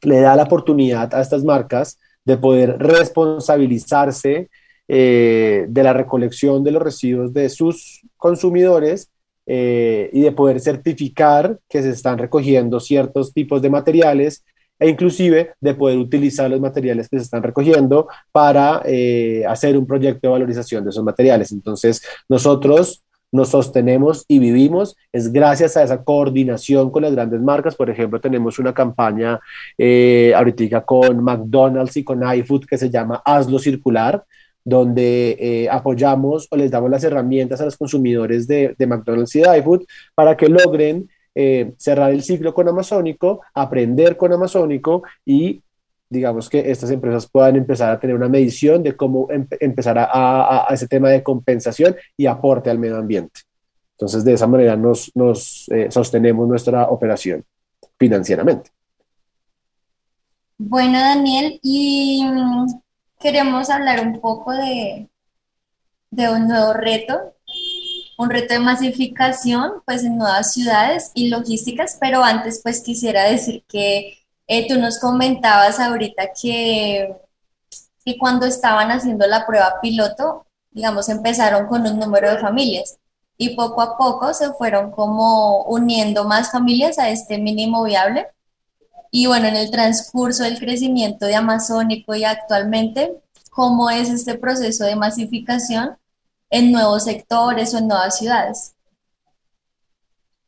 le 0.02 0.20
da 0.20 0.34
la 0.36 0.44
oportunidad 0.44 1.14
a 1.14 1.20
estas 1.20 1.44
marcas 1.44 1.98
de 2.24 2.36
poder 2.36 2.78
responsabilizarse 2.78 4.50
eh, 4.88 5.66
de 5.68 5.82
la 5.82 5.92
recolección 5.92 6.64
de 6.64 6.70
los 6.72 6.82
residuos 6.82 7.32
de 7.32 7.48
sus 7.48 8.02
consumidores 8.16 9.10
eh, 9.46 10.10
y 10.12 10.22
de 10.22 10.32
poder 10.32 10.60
certificar 10.60 11.60
que 11.68 11.82
se 11.82 11.90
están 11.90 12.18
recogiendo 12.18 12.80
ciertos 12.80 13.32
tipos 13.32 13.62
de 13.62 13.70
materiales 13.70 14.44
e 14.78 14.88
inclusive 14.88 15.52
de 15.60 15.74
poder 15.74 15.98
utilizar 15.98 16.50
los 16.50 16.60
materiales 16.60 17.08
que 17.08 17.18
se 17.18 17.24
están 17.24 17.42
recogiendo 17.42 18.08
para 18.32 18.82
eh, 18.84 19.44
hacer 19.48 19.76
un 19.76 19.86
proyecto 19.86 20.28
de 20.28 20.32
valorización 20.32 20.84
de 20.84 20.90
esos 20.90 21.04
materiales. 21.04 21.52
Entonces, 21.52 22.02
nosotros 22.28 23.02
nos 23.32 23.50
sostenemos 23.50 24.24
y 24.28 24.38
vivimos 24.38 24.96
es 25.12 25.32
gracias 25.32 25.76
a 25.76 25.82
esa 25.82 26.04
coordinación 26.04 26.90
con 26.90 27.02
las 27.02 27.12
grandes 27.12 27.40
marcas. 27.40 27.74
Por 27.74 27.90
ejemplo, 27.90 28.20
tenemos 28.20 28.58
una 28.58 28.72
campaña 28.72 29.40
eh, 29.76 30.32
ahorita 30.34 30.84
con 30.84 31.22
McDonald's 31.22 31.96
y 31.96 32.04
con 32.04 32.22
iFood 32.22 32.64
que 32.64 32.78
se 32.78 32.90
llama 32.90 33.22
Hazlo 33.24 33.58
Circular, 33.58 34.24
donde 34.64 35.36
eh, 35.38 35.68
apoyamos 35.70 36.48
o 36.50 36.56
les 36.56 36.70
damos 36.70 36.90
las 36.90 37.04
herramientas 37.04 37.60
a 37.60 37.64
los 37.64 37.76
consumidores 37.76 38.46
de, 38.46 38.74
de 38.76 38.86
McDonald's 38.86 39.34
y 39.36 39.40
de 39.40 39.58
iFood 39.58 39.84
para 40.14 40.36
que 40.36 40.48
logren 40.48 41.08
eh, 41.38 41.74
cerrar 41.76 42.12
el 42.12 42.22
ciclo 42.22 42.54
con 42.54 42.66
Amazónico, 42.66 43.42
aprender 43.52 44.16
con 44.16 44.32
Amazónico 44.32 45.02
y 45.22 45.62
digamos 46.08 46.48
que 46.48 46.70
estas 46.70 46.90
empresas 46.90 47.28
puedan 47.28 47.56
empezar 47.56 47.90
a 47.90 48.00
tener 48.00 48.16
una 48.16 48.28
medición 48.28 48.82
de 48.82 48.96
cómo 48.96 49.30
em 49.30 49.46
empezar 49.60 49.98
a, 49.98 50.66
ese 50.70 50.88
tema 50.88 51.10
de 51.10 51.22
compensación 51.22 51.94
y 52.16 52.24
aporte 52.24 52.70
al 52.70 52.78
medio 52.78 52.96
ambiente. 52.96 53.40
Entonces, 53.92 54.24
de 54.24 54.32
esa 54.32 54.46
manera 54.46 54.76
nos, 54.76 55.10
nos 55.14 55.68
eh, 55.70 55.88
sostenemos 55.90 56.48
nuestra 56.48 56.88
operación 56.88 57.44
financieramente. 57.98 58.70
Bueno, 60.56 60.98
Daniel, 60.98 61.60
y 61.62 62.24
mm, 62.24 62.66
queremos 63.20 63.68
hablar 63.68 64.06
un 64.06 64.20
poco 64.20 64.52
de, 64.52 65.10
de 66.10 66.30
un 66.30 66.48
nuevo 66.48 66.72
reto, 66.72 67.35
un 68.18 68.30
reto 68.30 68.54
de 68.54 68.60
masificación, 68.60 69.82
pues 69.84 70.02
en 70.04 70.18
nuevas 70.18 70.52
ciudades 70.52 71.10
y 71.14 71.28
logísticas, 71.28 71.96
pero 72.00 72.24
antes 72.24 72.60
pues 72.62 72.80
quisiera 72.80 73.24
decir 73.24 73.64
que 73.68 74.18
eh, 74.46 74.68
tú 74.68 74.78
nos 74.78 74.98
comentabas 74.98 75.80
ahorita 75.80 76.30
que, 76.40 77.14
que 78.04 78.18
cuando 78.18 78.46
estaban 78.46 78.90
haciendo 78.90 79.26
la 79.26 79.46
prueba 79.46 79.80
piloto, 79.82 80.46
digamos, 80.70 81.08
empezaron 81.08 81.66
con 81.66 81.86
un 81.86 81.98
número 81.98 82.30
de 82.30 82.38
familias 82.38 82.98
y 83.38 83.56
poco 83.56 83.82
a 83.82 83.96
poco 83.96 84.32
se 84.34 84.52
fueron 84.54 84.90
como 84.92 85.64
uniendo 85.64 86.24
más 86.24 86.50
familias 86.50 86.98
a 86.98 87.10
este 87.10 87.38
mínimo 87.38 87.84
viable. 87.84 88.28
Y 89.10 89.26
bueno, 89.26 89.46
en 89.46 89.56
el 89.56 89.70
transcurso 89.70 90.44
del 90.44 90.58
crecimiento 90.58 91.26
de 91.26 91.36
Amazónico 91.36 92.14
y 92.14 92.24
actualmente, 92.24 93.14
¿cómo 93.50 93.90
es 93.90 94.10
este 94.10 94.36
proceso 94.36 94.84
de 94.84 94.96
masificación 94.96 95.96
en 96.50 96.72
nuevos 96.72 97.04
sectores 97.04 97.74
o 97.74 97.78
en 97.78 97.88
nuevas 97.88 98.18
ciudades? 98.18 98.76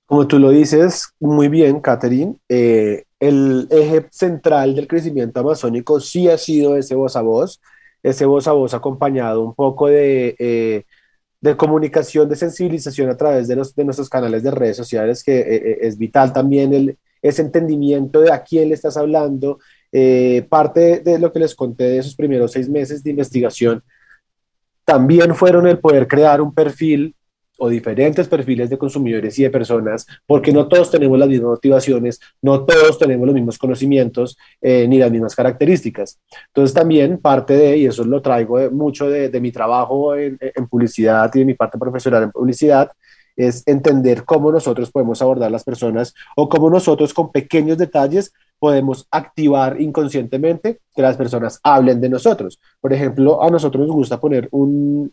Como 0.09 0.27
tú 0.27 0.39
lo 0.39 0.49
dices 0.49 1.13
muy 1.21 1.49
bien, 1.49 1.81
Catherine, 1.81 2.37
eh, 2.49 3.05
el 3.21 3.69
eje 3.71 4.07
central 4.11 4.75
del 4.75 4.89
crecimiento 4.89 5.41
amazónico 5.41 6.01
sí 6.01 6.29
ha 6.29 6.39
sido 6.39 6.77
ese 6.77 6.95
voz 6.95 7.15
a 7.15 7.21
voz, 7.21 7.61
ese 8.03 8.25
voz 8.25 8.49
a 8.49 8.53
voz 8.53 8.73
acompañado 8.73 9.45
un 9.45 9.55
poco 9.55 9.89
de, 9.89 10.35
eh, 10.39 10.85
de 11.43 11.57
comunicación, 11.59 12.27
de 12.27 12.37
sensibilización 12.37 13.11
a 13.11 13.19
través 13.19 13.49
de, 13.49 13.57
los, 13.57 13.75
de 13.75 13.85
nuestros 13.85 14.09
canales 14.09 14.43
de 14.43 14.51
redes 14.51 14.79
sociales, 14.79 15.23
que 15.23 15.41
eh, 15.41 15.79
es 15.83 15.99
vital 15.99 16.33
también 16.33 16.73
el, 16.73 16.97
ese 17.21 17.43
entendimiento 17.43 18.21
de 18.21 18.33
a 18.33 18.43
quién 18.43 18.71
le 18.71 18.77
estás 18.77 18.97
hablando. 18.97 19.59
Parte 20.51 21.01
de 21.01 21.19
lo 21.19 21.33
que 21.33 21.39
les 21.39 21.55
conté 21.55 21.85
de 21.85 21.99
esos 21.99 22.15
primeros 22.15 22.53
seis 22.53 22.69
meses 22.69 23.03
de 23.03 23.11
investigación 23.11 23.83
también 24.89 25.34
fueron 25.34 25.66
el 25.66 25.80
poder 25.80 26.09
crear 26.09 26.41
un 26.41 26.55
perfil 26.55 27.14
o 27.59 27.68
diferentes 27.68 28.26
perfiles 28.26 28.70
de 28.70 28.78
consumidores 28.78 29.39
y 29.39 29.43
de 29.43 29.51
personas, 29.51 30.07
porque 30.26 30.51
no 30.51 30.66
todos 30.66 30.91
tenemos 30.91 31.18
las 31.18 31.28
mismas 31.28 31.51
motivaciones, 31.51 32.18
no 32.41 32.64
todos 32.64 32.99
tenemos 32.99 33.26
los 33.26 33.34
mismos 33.34 33.59
conocimientos 33.59 34.39
eh, 34.62 34.89
ni 34.89 34.97
las 34.97 35.11
mismas 35.11 35.36
características. 35.36 36.18
Entonces 36.47 36.72
también 36.72 37.18
parte 37.18 37.55
de, 37.55 37.76
y 37.76 37.84
eso 37.84 38.03
lo 38.03 38.22
traigo 38.22 38.70
mucho 38.70 39.11
de, 39.11 39.28
de, 39.28 39.41
mi 39.43 39.53
trabajo 39.53 40.14
en, 40.14 40.39
en, 40.41 40.66
publicidad 40.66 41.30
y 41.34 41.41
de 41.41 41.45
mi 41.45 41.53
parte 41.53 41.76
profesional 41.76 42.22
en 42.22 42.30
publicidad, 42.30 42.91
es 43.36 43.62
entender 43.66 44.24
cómo 44.24 44.51
nosotros 44.51 44.91
podemos 44.91 45.20
abordar 45.20 45.51
las 45.51 45.64
personas 45.64 46.14
o 46.34 46.49
cómo 46.49 46.70
nosotros 46.70 47.12
con 47.12 47.30
pequeños 47.30 47.76
detalles 47.76 48.32
podemos 48.59 49.07
activar 49.11 49.81
inconscientemente 49.81 50.81
que 50.95 51.03
las 51.03 51.17
personas 51.17 51.61
hablen 51.63 52.01
de 52.01 52.09
nosotros. 52.09 52.59
Por 52.81 52.93
ejemplo, 52.93 53.43
a 53.43 53.51
nosotros 53.51 53.87
nos 53.87 53.95
gusta 53.95 54.21
poner 54.21 54.49
un, 54.51 55.13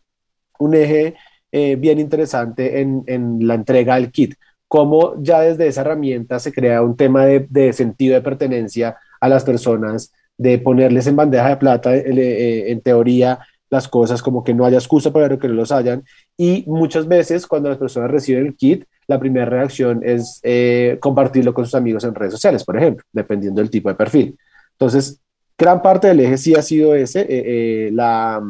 un 0.59 0.73
eje 0.73 1.15
eh, 1.51 1.75
bien 1.75 1.99
interesante 1.99 2.81
en, 2.81 3.03
en, 3.07 3.47
la 3.47 3.55
entrega 3.55 3.95
del 3.95 4.11
kit, 4.11 4.35
cómo 4.67 5.15
ya 5.21 5.41
desde 5.41 5.67
esa 5.67 5.81
herramienta 5.81 6.39
se 6.39 6.51
crea 6.51 6.81
un 6.81 6.97
tema 6.97 7.25
de, 7.25 7.47
de 7.49 7.71
sentido 7.71 8.15
de 8.15 8.21
pertenencia 8.21 8.97
a 9.21 9.29
las 9.29 9.43
personas, 9.43 10.11
de 10.37 10.57
ponerles 10.59 11.07
en 11.07 11.15
bandeja 11.15 11.49
de 11.49 11.57
plata, 11.57 11.95
eh, 11.95 12.03
eh, 12.07 12.71
en 12.71 12.81
teoría, 12.81 13.39
las 13.69 13.87
cosas 13.87 14.21
como 14.21 14.43
que 14.43 14.53
no 14.53 14.65
haya 14.65 14.77
excusa 14.77 15.11
para 15.11 15.37
que 15.37 15.47
no 15.47 15.53
los 15.53 15.71
hayan. 15.71 16.03
Y 16.37 16.63
muchas 16.67 17.07
veces 17.07 17.47
cuando 17.47 17.69
las 17.69 17.77
personas 17.77 18.11
reciben 18.11 18.45
el 18.47 18.55
kit, 18.55 18.85
la 19.07 19.19
primera 19.19 19.45
reacción 19.45 20.01
es 20.03 20.39
eh, 20.43 20.97
compartirlo 20.99 21.53
con 21.53 21.65
sus 21.65 21.75
amigos 21.75 22.03
en 22.03 22.15
redes 22.15 22.33
sociales, 22.33 22.63
por 22.63 22.77
ejemplo, 22.77 23.05
dependiendo 23.11 23.61
del 23.61 23.69
tipo 23.69 23.89
de 23.89 23.95
perfil. 23.95 24.37
Entonces, 24.71 25.21
gran 25.57 25.81
parte 25.81 26.07
del 26.07 26.19
eje 26.19 26.37
sí 26.37 26.55
ha 26.55 26.61
sido 26.61 26.95
ese, 26.95 27.21
eh, 27.21 27.27
eh, 27.29 27.89
la, 27.93 28.41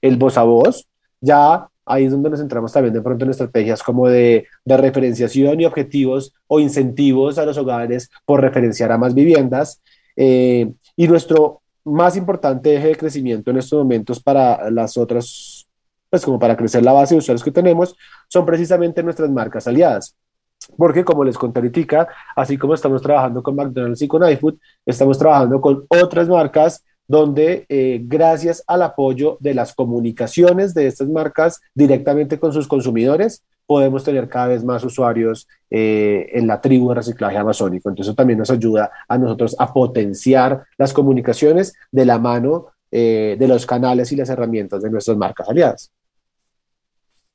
el 0.00 0.16
voz 0.16 0.38
a 0.38 0.42
voz. 0.44 0.86
Ya 1.20 1.66
ahí 1.86 2.04
es 2.04 2.12
donde 2.12 2.30
nos 2.30 2.40
centramos 2.40 2.72
también 2.72 2.94
de 2.94 3.02
pronto 3.02 3.24
en 3.24 3.30
estrategias 3.30 3.82
como 3.82 4.08
de, 4.08 4.46
de 4.64 4.76
referenciación 4.76 5.60
y 5.60 5.66
objetivos 5.66 6.34
o 6.46 6.60
incentivos 6.60 7.38
a 7.38 7.44
los 7.44 7.58
hogares 7.58 8.08
por 8.24 8.40
referenciar 8.40 8.92
a 8.92 8.98
más 8.98 9.14
viviendas. 9.14 9.80
y 10.16 11.08
nuestro 11.08 11.62
más 11.84 12.16
importante 12.16 12.74
eje 12.74 12.88
de 12.88 12.96
crecimiento 12.96 13.50
en 13.50 13.58
estos 13.58 13.78
momentos 13.78 14.20
para 14.20 14.70
las 14.70 14.96
otras, 14.96 15.53
pues 16.14 16.24
como 16.24 16.38
para 16.38 16.56
crecer 16.56 16.84
la 16.84 16.92
base 16.92 17.16
de 17.16 17.18
usuarios 17.18 17.42
que 17.42 17.50
tenemos, 17.50 17.96
son 18.28 18.46
precisamente 18.46 19.02
nuestras 19.02 19.28
marcas 19.30 19.66
aliadas. 19.66 20.14
Porque 20.78 21.04
como 21.04 21.24
les 21.24 21.36
conté 21.36 21.58
ahorita, 21.58 22.06
así 22.36 22.56
como 22.56 22.74
estamos 22.74 23.02
trabajando 23.02 23.42
con 23.42 23.56
McDonald's 23.56 24.00
y 24.00 24.06
con 24.06 24.22
iFood, 24.30 24.54
estamos 24.86 25.18
trabajando 25.18 25.60
con 25.60 25.84
otras 25.88 26.28
marcas 26.28 26.84
donde 27.08 27.66
eh, 27.68 28.00
gracias 28.04 28.62
al 28.68 28.82
apoyo 28.82 29.36
de 29.40 29.54
las 29.54 29.74
comunicaciones 29.74 30.72
de 30.72 30.86
estas 30.86 31.08
marcas 31.08 31.60
directamente 31.74 32.38
con 32.38 32.52
sus 32.52 32.68
consumidores, 32.68 33.42
podemos 33.66 34.04
tener 34.04 34.28
cada 34.28 34.46
vez 34.46 34.62
más 34.62 34.84
usuarios 34.84 35.48
eh, 35.68 36.28
en 36.32 36.46
la 36.46 36.60
tribu 36.60 36.90
de 36.90 36.94
reciclaje 36.94 37.36
amazónico. 37.36 37.88
Entonces 37.88 38.10
eso 38.10 38.14
también 38.14 38.38
nos 38.38 38.52
ayuda 38.52 38.92
a 39.08 39.18
nosotros 39.18 39.56
a 39.58 39.72
potenciar 39.72 40.64
las 40.78 40.92
comunicaciones 40.92 41.74
de 41.90 42.06
la 42.06 42.20
mano 42.20 42.66
eh, 42.92 43.34
de 43.36 43.48
los 43.48 43.66
canales 43.66 44.12
y 44.12 44.16
las 44.16 44.28
herramientas 44.28 44.80
de 44.80 44.90
nuestras 44.90 45.16
marcas 45.16 45.48
aliadas. 45.48 45.90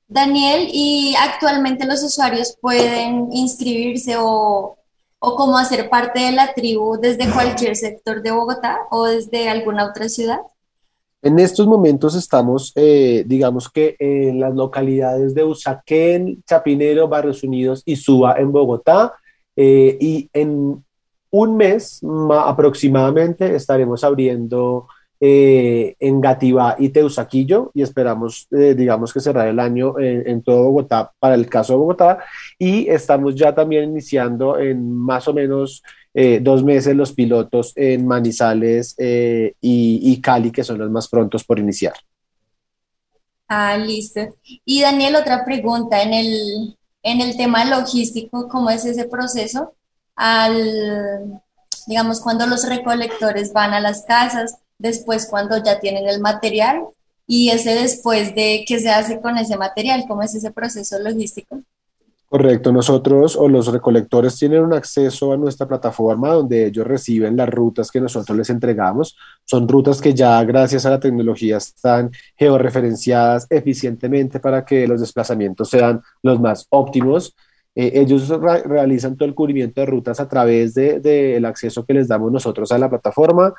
Daniel, 0.10 0.68
¿y 0.74 1.14
actualmente 1.16 1.86
los 1.86 2.04
usuarios 2.04 2.58
pueden 2.60 3.30
inscribirse 3.32 4.16
o, 4.18 4.76
o 5.20 5.36
cómo 5.36 5.56
hacer 5.56 5.88
parte 5.88 6.20
de 6.20 6.32
la 6.32 6.52
tribu 6.54 6.98
desde 7.00 7.32
cualquier 7.32 7.76
sector 7.76 8.24
de 8.24 8.32
Bogotá 8.32 8.80
o 8.90 9.06
desde 9.06 9.48
alguna 9.48 9.86
otra 9.86 10.10
ciudad? 10.10 10.40
En 11.22 11.38
estos 11.38 11.68
momentos 11.68 12.16
estamos, 12.16 12.72
eh, 12.76 13.24
digamos 13.28 13.70
que 13.70 13.96
en 14.00 14.40
las 14.40 14.56
localidades 14.56 15.36
de 15.36 15.44
Usaquén, 15.44 16.42
Chapinero, 16.48 17.08
Barrios 17.08 17.44
Unidos 17.44 17.84
y 17.86 17.96
Suba 17.96 18.36
en 18.40 18.52
Bogotá. 18.52 19.14
Eh, 19.56 19.96
y 20.02 20.30
en 20.34 20.84
un 21.30 21.58
mes 21.58 22.02
aproximadamente 22.32 23.54
estaremos 23.54 24.04
abriendo 24.04 24.88
eh, 25.22 25.98
en 26.00 26.22
Gativá 26.22 26.78
y 26.80 26.90
Teusaquillo 26.90 27.72
y 27.74 27.82
esperamos, 27.82 28.48
eh, 28.52 28.74
digamos 28.74 29.12
que 29.12 29.20
cerrar 29.20 29.50
el 29.50 29.60
año 29.60 30.00
en, 30.00 30.26
en, 30.26 30.42
todo 30.42 30.64
Bogotá 30.64 31.12
para 31.20 31.36
el 31.36 31.50
caso 31.50 31.74
de 31.74 31.80
Bogotá 31.80 32.20
y 32.58 32.88
estamos 32.88 33.36
ya 33.36 33.54
también 33.54 33.84
iniciando 33.84 34.58
en 34.58 34.96
más 34.96 35.28
o 35.28 35.34
menos 35.34 35.84
eh, 36.14 36.40
dos 36.42 36.64
meses 36.64 36.96
los 36.96 37.12
pilotos 37.12 37.74
en 37.76 38.08
Manizales 38.08 38.96
y, 38.98 39.54
y, 39.60 40.22
Cali, 40.22 40.52
que 40.52 40.64
son 40.64 40.78
los 40.78 40.90
más 40.90 41.10
prontos 41.10 41.44
por 41.44 41.60
iniciar. 41.60 41.96
Ah, 43.50 43.76
listo. 43.76 44.22
Y 44.64 44.82
Daniel, 44.82 45.18
otra 45.18 45.44
pregunta, 45.44 46.02
en 46.02 46.14
el, 46.14 46.78
en 47.04 47.20
el 47.20 47.36
tema 47.36 47.66
logístico, 47.66 48.48
¿cómo 48.48 48.70
es 48.70 48.86
ese 48.86 49.04
proceso? 49.06 49.74
Al, 50.16 51.42
digamos, 51.88 52.22
cuando 52.22 52.46
los 52.48 52.68
recolectores 52.70 53.52
van 53.52 53.74
a 53.74 53.82
las 53.82 54.04
casas, 54.04 54.60
después 54.80 55.28
cuando 55.30 55.64
ya 55.64 55.80
tienen 55.80 56.08
el 56.08 56.20
material 56.20 56.86
y 57.28 57.52
ese 57.52 57.76
después 57.76 58.34
de 58.34 58.66
qué 58.68 58.80
se 58.80 58.90
hace 58.90 59.22
con 59.22 59.38
ese 59.38 59.56
material, 59.56 60.06
cómo 60.08 60.24
es 60.24 60.34
ese 60.34 60.52
proceso 60.52 60.98
logístico. 60.98 61.62
Correcto, 62.30 62.72
nosotros 62.72 63.36
o 63.36 63.48
los 63.48 63.68
recolectores 63.68 64.38
tienen 64.38 64.64
un 64.64 64.74
acceso 64.74 65.34
a 65.34 65.38
nuestra 65.38 65.68
plataforma 65.68 66.30
donde 66.30 66.68
ellos 66.68 66.86
reciben 66.86 67.36
las 67.36 67.50
rutas 67.50 67.90
que 67.90 68.00
nosotros 68.00 68.38
les 68.38 68.52
entregamos. 68.52 69.18
Son 69.46 69.68
rutas 69.68 70.00
que 70.00 70.14
ya 70.14 70.44
gracias 70.44 70.86
a 70.86 70.92
la 70.92 71.00
tecnología 71.00 71.58
están 71.58 72.12
georreferenciadas 72.38 73.48
eficientemente 73.50 74.40
para 74.40 74.64
que 74.64 74.88
los 74.88 75.02
desplazamientos 75.02 75.72
sean 75.72 76.02
los 76.22 76.40
más 76.40 76.68
óptimos. 76.70 77.36
Eh, 77.74 77.94
ellos 77.96 78.30
re 78.30 78.62
realizan 78.62 79.18
todo 79.18 79.28
el 79.28 79.34
cubrimiento 79.34 79.82
de 79.82 79.88
rutas 79.88 80.20
a 80.20 80.28
través 80.28 80.76
del 80.76 81.02
de, 81.02 81.40
de 81.40 81.48
acceso 81.48 81.84
que 81.84 81.96
les 81.96 82.08
damos 82.08 82.32
nosotros 82.32 82.72
a 82.72 82.78
la 82.78 82.90
plataforma 82.90 83.56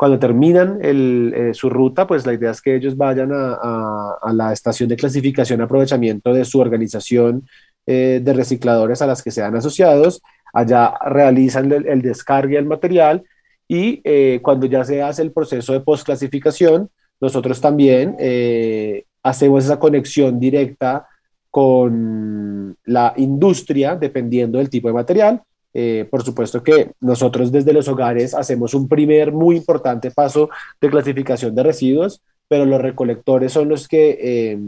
cuando 0.00 0.18
terminan 0.18 0.78
el, 0.80 1.34
eh, 1.36 1.52
su 1.52 1.68
ruta, 1.68 2.06
pues 2.06 2.24
la 2.24 2.32
idea 2.32 2.52
es 2.52 2.62
que 2.62 2.74
ellos 2.74 2.96
vayan 2.96 3.32
a, 3.34 3.58
a, 3.62 4.18
a 4.22 4.32
la 4.32 4.50
estación 4.50 4.88
de 4.88 4.96
clasificación 4.96 5.60
aprovechamiento 5.60 6.32
de 6.32 6.46
su 6.46 6.58
organización 6.58 7.46
eh, 7.84 8.18
de 8.24 8.32
recicladores 8.32 9.02
a 9.02 9.06
las 9.06 9.22
que 9.22 9.30
sean 9.30 9.54
asociados, 9.56 10.22
allá 10.54 10.94
realizan 11.04 11.70
el, 11.70 11.86
el 11.86 12.00
del 12.00 12.64
material 12.64 13.24
y 13.68 14.00
eh, 14.04 14.40
cuando 14.42 14.64
ya 14.64 14.84
se 14.84 15.02
hace 15.02 15.20
el 15.20 15.32
proceso 15.32 15.74
de 15.74 15.80
postclasificación, 15.80 16.88
nosotros 17.20 17.60
también 17.60 18.16
eh, 18.18 19.04
hacemos 19.22 19.66
esa 19.66 19.78
conexión 19.78 20.40
directa 20.40 21.06
con 21.50 22.74
la 22.84 23.12
industria, 23.18 23.96
dependiendo 23.96 24.56
del 24.56 24.70
tipo 24.70 24.88
de 24.88 24.94
material, 24.94 25.42
eh, 25.72 26.06
por 26.10 26.22
supuesto 26.22 26.62
que 26.62 26.92
nosotros 27.00 27.52
desde 27.52 27.72
los 27.72 27.88
hogares 27.88 28.34
hacemos 28.34 28.74
un 28.74 28.88
primer 28.88 29.32
muy 29.32 29.56
importante 29.56 30.10
paso 30.10 30.50
de 30.80 30.90
clasificación 30.90 31.54
de 31.54 31.62
residuos, 31.62 32.20
pero 32.48 32.64
los 32.64 32.80
recolectores 32.80 33.52
son 33.52 33.68
los 33.68 33.86
que 33.86 34.18
eh, 34.20 34.58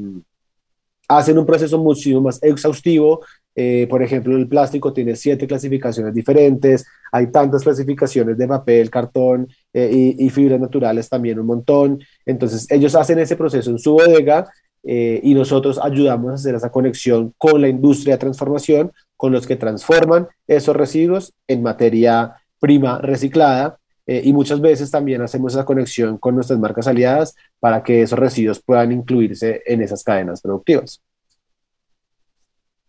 hacen 1.08 1.38
un 1.38 1.46
proceso 1.46 1.78
muchísimo 1.78 2.20
más 2.20 2.42
exhaustivo. 2.42 3.20
Eh, 3.54 3.86
por 3.90 4.02
ejemplo, 4.02 4.34
el 4.36 4.48
plástico 4.48 4.92
tiene 4.92 5.14
siete 5.14 5.46
clasificaciones 5.46 6.14
diferentes, 6.14 6.86
hay 7.10 7.30
tantas 7.30 7.62
clasificaciones 7.62 8.38
de 8.38 8.48
papel, 8.48 8.88
cartón 8.88 9.46
y, 9.74 10.24
y 10.24 10.30
fibras 10.30 10.60
naturales 10.60 11.08
también 11.08 11.38
un 11.38 11.46
montón. 11.46 11.98
Entonces, 12.24 12.70
ellos 12.70 12.94
hacen 12.94 13.18
ese 13.18 13.36
proceso 13.36 13.70
en 13.70 13.78
su 13.78 13.92
bodega 13.92 14.46
eh, 14.84 15.20
y 15.22 15.34
nosotros 15.34 15.78
ayudamos 15.82 16.30
a 16.30 16.34
hacer 16.34 16.54
esa 16.54 16.70
conexión 16.70 17.34
con 17.38 17.60
la 17.60 17.68
industria 17.68 18.14
de 18.14 18.20
transformación, 18.20 18.92
con 19.16 19.32
los 19.32 19.46
que 19.46 19.56
transforman 19.56 20.28
esos 20.46 20.74
residuos 20.74 21.32
en 21.46 21.62
materia 21.62 22.34
prima 22.58 22.98
reciclada 22.98 23.78
eh, 24.06 24.20
y 24.24 24.32
muchas 24.32 24.60
veces 24.60 24.90
también 24.90 25.22
hacemos 25.22 25.52
esa 25.54 25.64
conexión 25.64 26.18
con 26.18 26.34
nuestras 26.34 26.58
marcas 26.58 26.86
aliadas 26.88 27.34
para 27.60 27.82
que 27.82 28.02
esos 28.02 28.18
residuos 28.18 28.60
puedan 28.60 28.90
incluirse 28.90 29.62
en 29.64 29.82
esas 29.82 30.02
cadenas 30.02 30.40
productivas. 30.40 31.00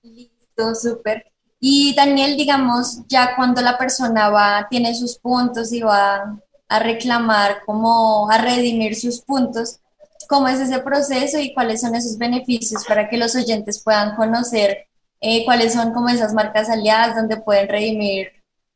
Listo, 0.01 0.73
súper. 0.75 1.25
Y 1.59 1.93
Daniel, 1.95 2.35
digamos, 2.35 3.03
ya 3.07 3.35
cuando 3.35 3.61
la 3.61 3.77
persona 3.77 4.29
va, 4.29 4.67
tiene 4.69 4.93
sus 4.95 5.17
puntos 5.17 5.71
y 5.71 5.81
va 5.81 6.39
a 6.67 6.79
reclamar, 6.79 7.61
como 7.65 8.29
a 8.29 8.37
redimir 8.39 8.95
sus 8.95 9.21
puntos, 9.21 9.79
cómo 10.33 10.47
es 10.47 10.59
ese 10.59 10.79
proceso 10.79 11.39
y 11.39 11.53
cuáles 11.53 11.81
son 11.81 11.93
esos 11.93 12.17
beneficios 12.17 12.83
para 12.87 13.07
que 13.07 13.19
los 13.19 13.35
oyentes 13.35 13.83
puedan 13.83 14.15
conocer 14.15 14.87
eh, 15.21 15.45
cuáles 15.45 15.73
son 15.73 15.93
como 15.93 16.09
esas 16.09 16.33
marcas 16.33 16.71
aliadas 16.71 17.15
donde 17.15 17.37
pueden 17.37 17.69
redimir 17.69 18.29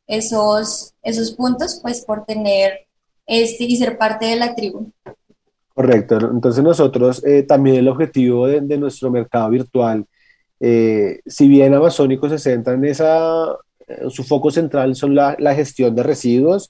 esos, 0.06 0.94
esos 1.02 1.32
puntos, 1.32 1.80
pues 1.82 2.06
por 2.06 2.26
tener 2.26 2.86
este 3.26 3.64
y 3.64 3.76
ser 3.76 3.98
parte 3.98 4.28
de 4.28 4.36
la 4.36 4.54
tribu. 4.54 4.92
Correcto, 5.74 6.30
entonces 6.32 6.64
nosotros 6.64 7.26
eh, 7.26 7.42
también 7.42 7.78
el 7.78 7.88
objetivo 7.88 8.46
de, 8.46 8.78
nuestro 8.78 9.10
mercado 9.10 9.50
virtual, 9.50 10.06
eh, 10.60 11.22
si 11.26 11.48
bien 11.48 11.74
Amazónico 11.74 12.30
se 12.30 12.38
centra 12.38 12.74
en 12.74 12.86
esa, 12.86 13.48
su 14.10 14.24
foco 14.24 14.52
central 14.52 14.96
son 14.96 15.16
la, 15.16 15.36
la 15.40 15.56
gestión 15.56 15.96
de 15.96 16.04
residuos, 16.04 16.70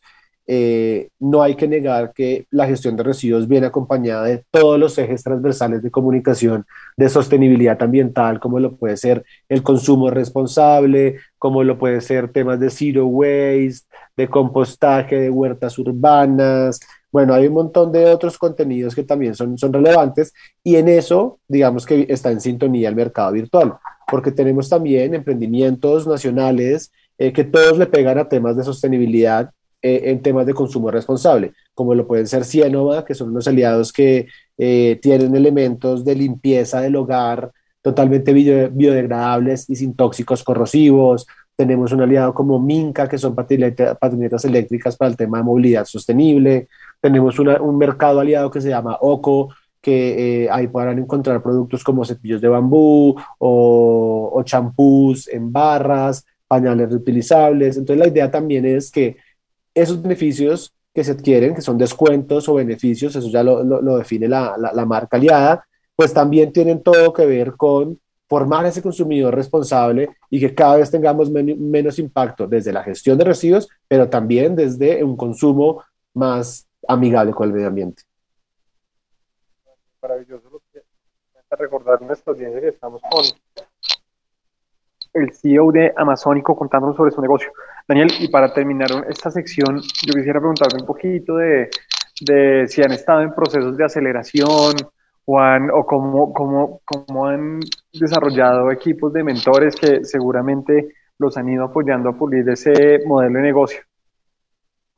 eh, 0.49 1.09
no 1.19 1.41
hay 1.43 1.55
que 1.55 1.67
negar 1.67 2.13
que 2.13 2.47
la 2.51 2.67
gestión 2.67 2.95
de 2.95 3.03
residuos 3.03 3.49
viene 3.49 3.67
acompañada 3.67 4.23
de 4.23 4.45
todos 4.49 4.79
los 4.79 4.97
ejes 4.97 5.21
transversales 5.21 5.83
de 5.83 5.91
comunicación 5.91 6.65
de 6.95 7.09
sostenibilidad 7.09 7.81
ambiental, 7.83 8.39
como 8.39 8.57
lo 8.59 8.77
puede 8.77 8.95
ser 8.95 9.25
el 9.49 9.61
consumo 9.61 10.09
responsable, 10.09 11.17
como 11.37 11.63
lo 11.63 11.77
puede 11.77 11.99
ser 11.99 12.31
temas 12.31 12.61
de 12.61 12.69
zero 12.69 13.07
waste, 13.07 13.87
de 14.15 14.29
compostaje, 14.29 15.19
de 15.19 15.29
huertas 15.29 15.77
urbanas. 15.79 16.79
Bueno, 17.11 17.33
hay 17.33 17.47
un 17.47 17.53
montón 17.53 17.91
de 17.91 18.05
otros 18.05 18.37
contenidos 18.37 18.95
que 18.95 19.03
también 19.03 19.35
son, 19.35 19.57
son 19.57 19.73
relevantes 19.73 20.33
y 20.63 20.77
en 20.77 20.87
eso, 20.87 21.39
digamos 21.47 21.85
que 21.85 22.05
está 22.09 22.31
en 22.31 22.39
sintonía 22.39 22.87
el 22.87 22.95
mercado 22.95 23.33
virtual. 23.33 23.73
porque 24.09 24.31
tenemos 24.31 24.69
también 24.69 25.13
emprendimientos 25.13 26.07
nacionales 26.07 26.91
eh, 27.17 27.33
que 27.33 27.43
todos 27.43 27.77
le 27.77 27.87
pegan 27.87 28.17
a 28.17 28.29
temas 28.29 28.55
de 28.55 28.63
sostenibilidad 28.63 29.51
eh, 29.81 30.01
en 30.05 30.21
temas 30.21 30.45
de 30.45 30.53
consumo 30.53 30.89
responsable, 30.91 31.53
como 31.73 31.93
lo 31.95 32.07
pueden 32.07 32.27
ser 32.27 32.43
Cienova, 32.45 33.05
que 33.05 33.13
son 33.15 33.29
unos 33.29 33.47
aliados 33.47 33.93
que 33.93 34.27
eh, 34.57 34.99
tienen 35.01 35.35
elementos 35.35 36.03
de 36.03 36.15
limpieza 36.15 36.81
del 36.81 36.95
hogar 36.95 37.51
totalmente 37.81 38.33
bio- 38.33 38.69
biodegradables 38.71 39.69
y 39.69 39.75
sin 39.75 39.95
tóxicos 39.95 40.43
corrosivos. 40.43 41.27
Tenemos 41.55 41.91
un 41.91 42.01
aliado 42.01 42.33
como 42.33 42.59
Minca, 42.59 43.07
que 43.07 43.17
son 43.17 43.35
patineta- 43.35 43.95
patinetas 43.95 44.45
eléctricas 44.45 44.97
para 44.97 45.09
el 45.11 45.17
tema 45.17 45.37
de 45.37 45.43
movilidad 45.43 45.85
sostenible. 45.85 46.67
Tenemos 47.01 47.39
una- 47.39 47.61
un 47.61 47.77
mercado 47.77 48.19
aliado 48.19 48.49
que 48.51 48.61
se 48.61 48.69
llama 48.69 48.97
OCO, 48.99 49.49
que 49.81 50.43
eh, 50.45 50.49
ahí 50.51 50.67
podrán 50.67 50.99
encontrar 50.99 51.41
productos 51.41 51.83
como 51.83 52.03
cepillos 52.03 52.41
de 52.41 52.47
bambú 52.49 53.15
o 53.39 54.41
champús 54.43 55.27
en 55.29 55.51
barras, 55.51 56.25
pañales 56.47 56.89
reutilizables. 56.89 57.77
Entonces 57.77 57.99
la 57.99 58.07
idea 58.11 58.29
también 58.31 58.65
es 58.65 58.91
que 58.91 59.17
esos 59.81 60.01
beneficios 60.01 60.73
que 60.93 61.03
se 61.03 61.11
adquieren, 61.11 61.53
que 61.53 61.61
son 61.61 61.77
descuentos 61.77 62.49
o 62.49 62.55
beneficios, 62.55 63.15
eso 63.15 63.29
ya 63.29 63.43
lo, 63.43 63.63
lo- 63.63 63.97
define 63.97 64.27
la, 64.27 64.55
la- 64.57 64.85
marca 64.85 65.17
aliada, 65.17 65.65
pues 65.95 66.13
también 66.13 66.51
tienen 66.51 66.81
todo 66.81 67.13
que 67.13 67.25
ver 67.25 67.55
con 67.55 67.99
formar 68.27 68.65
a 68.65 68.69
ese 68.69 68.81
consumidor 68.81 69.33
responsable 69.35 70.09
y 70.29 70.39
que 70.39 70.53
cada 70.53 70.77
vez 70.77 70.89
tengamos 70.91 71.29
men- 71.29 71.69
menos 71.71 71.99
impacto 71.99 72.47
desde 72.47 72.73
la 72.73 72.83
gestión 72.83 73.17
de 73.17 73.23
residuos, 73.25 73.69
pero 73.87 74.09
también 74.09 74.55
desde 74.55 75.03
un 75.03 75.15
consumo 75.15 75.83
más 76.13 76.67
amigable 76.87 77.31
con 77.31 77.47
el 77.47 77.53
medio 77.53 77.67
ambiente. 77.67 78.03
maravilloso 80.01 80.49
lo 80.49 80.61
que 80.71 80.81
recordar 81.51 82.01
nuestra 82.01 82.33
audiencia 82.33 82.61
que 82.61 82.67
estamos 82.69 83.01
con 83.09 83.23
el 85.17 85.33
CEO 85.33 85.71
de 85.71 85.93
Amazónico 85.95 86.55
contándonos 86.55 86.95
sobre 86.95 87.11
su 87.11 87.21
negocio. 87.21 87.51
Daniel, 87.87 88.09
y 88.19 88.27
para 88.29 88.53
terminar 88.53 88.89
esta 89.09 89.31
sección, 89.31 89.77
yo 90.05 90.13
quisiera 90.13 90.39
preguntarle 90.39 90.79
un 90.81 90.85
poquito 90.85 91.35
de, 91.37 91.69
de 92.21 92.67
si 92.67 92.81
han 92.83 92.91
estado 92.91 93.21
en 93.21 93.33
procesos 93.33 93.75
de 93.77 93.85
aceleración 93.85 94.73
o, 95.25 95.39
han, 95.39 95.69
o 95.71 95.85
cómo, 95.85 96.33
cómo, 96.33 96.81
cómo 96.85 97.25
han 97.27 97.59
desarrollado 97.93 98.71
equipos 98.71 99.11
de 99.13 99.23
mentores 99.23 99.75
que 99.75 100.03
seguramente 100.05 100.93
los 101.19 101.35
han 101.37 101.49
ido 101.49 101.65
apoyando 101.65 102.09
a 102.09 102.13
pulir 102.17 102.47
ese 102.49 102.99
modelo 103.05 103.37
de 103.39 103.43
negocio. 103.43 103.79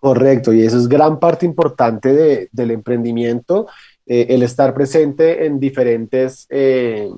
Correcto, 0.01 0.53
y 0.53 0.63
eso 0.63 0.78
es 0.78 0.88
gran 0.88 1.20
parte 1.20 1.45
importante 1.45 2.13
de- 2.13 2.49
del 2.53 2.72
emprendimiento, 2.72 3.67
eh, 4.05 4.28
el 4.30 4.43
estar 4.43 4.74
presente 4.74 5.45
en 5.45 5.59
diferentes 5.59 6.47
eh, 6.49 7.09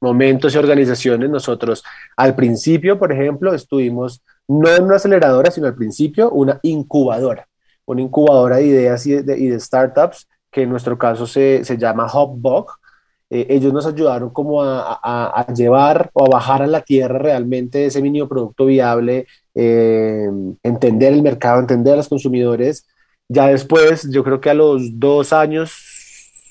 momentos 0.00 0.54
y 0.54 0.58
organizaciones. 0.58 1.30
Nosotros 1.30 1.82
al 2.16 2.34
principio, 2.34 2.98
por 2.98 3.12
ejemplo, 3.12 3.54
estuvimos 3.54 4.22
no 4.48 4.68
en 4.68 4.84
una 4.84 4.96
aceleradora, 4.96 5.50
sino 5.50 5.66
al 5.66 5.74
principio 5.74 6.30
una 6.30 6.58
incubadora, 6.62 7.46
una 7.86 8.02
incubadora 8.02 8.56
de 8.56 8.66
ideas 8.66 9.06
y 9.06 9.12
de, 9.22 9.58
startups, 9.60 10.28
que 10.50 10.62
en 10.62 10.70
nuestro 10.70 10.98
caso 10.98 11.26
se, 11.26 11.64
se 11.64 11.76
llama 11.78 12.06
Hubbox. 12.12 12.74
Eh, 13.30 13.46
ellos 13.48 13.72
nos 13.72 13.86
ayudaron 13.86 14.30
como 14.30 14.62
a, 14.62 15.00
a- 15.02 15.40
a 15.40 15.46
llevar 15.54 16.10
o 16.12 16.26
a 16.26 16.28
bajar 16.28 16.62
a 16.62 16.66
la 16.66 16.82
tierra 16.82 17.18
realmente 17.18 17.86
ese 17.86 18.02
mínimo 18.02 18.28
producto 18.28 18.66
viable 18.66 19.26
eh, 19.54 20.28
entender 20.62 21.12
el 21.14 21.22
mercado, 21.22 21.58
entender 21.60 21.94
a 21.94 21.96
los 21.96 22.08
consumidores. 22.08 22.86
Ya 23.28 23.46
después, 23.48 24.08
yo 24.10 24.22
creo 24.22 24.40
que 24.40 24.50
a 24.50 24.54
los 24.54 25.00
dos 25.00 25.32
años, 25.32 25.72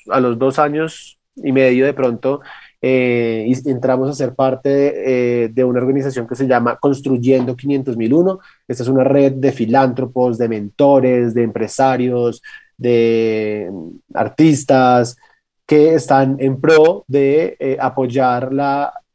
a 0.09 0.19
los 0.19 0.37
dos 0.39 0.57
años 0.59 1.19
y 1.35 1.51
medio 1.51 1.85
de 1.85 1.93
pronto, 1.93 2.41
eh, 2.85 3.45
y- 3.47 3.69
entramos 3.69 4.09
a 4.09 4.13
ser 4.13 4.35
parte 4.35 4.67
de, 4.69 5.45
eh, 5.45 5.49
de 5.53 5.63
una 5.63 5.79
organización 5.79 6.27
que 6.27 6.35
se 6.35 6.47
llama 6.47 6.77
Construyendo 6.81 7.55
500.001. 7.55 8.39
Esta 8.67 8.83
es 8.83 8.89
una 8.89 9.05
red 9.05 9.31
de 9.33 9.53
filántropos, 9.53 10.37
de 10.37 10.49
mentores, 10.49 11.33
de 11.33 11.43
empresarios, 11.43 12.41
de 12.77 13.71
artistas 14.13 15.15
que 15.65 15.93
están 15.95 16.35
en 16.39 16.59
pro 16.59 17.05
de 17.07 17.55
eh, 17.59 17.77
apoyar 17.79 18.49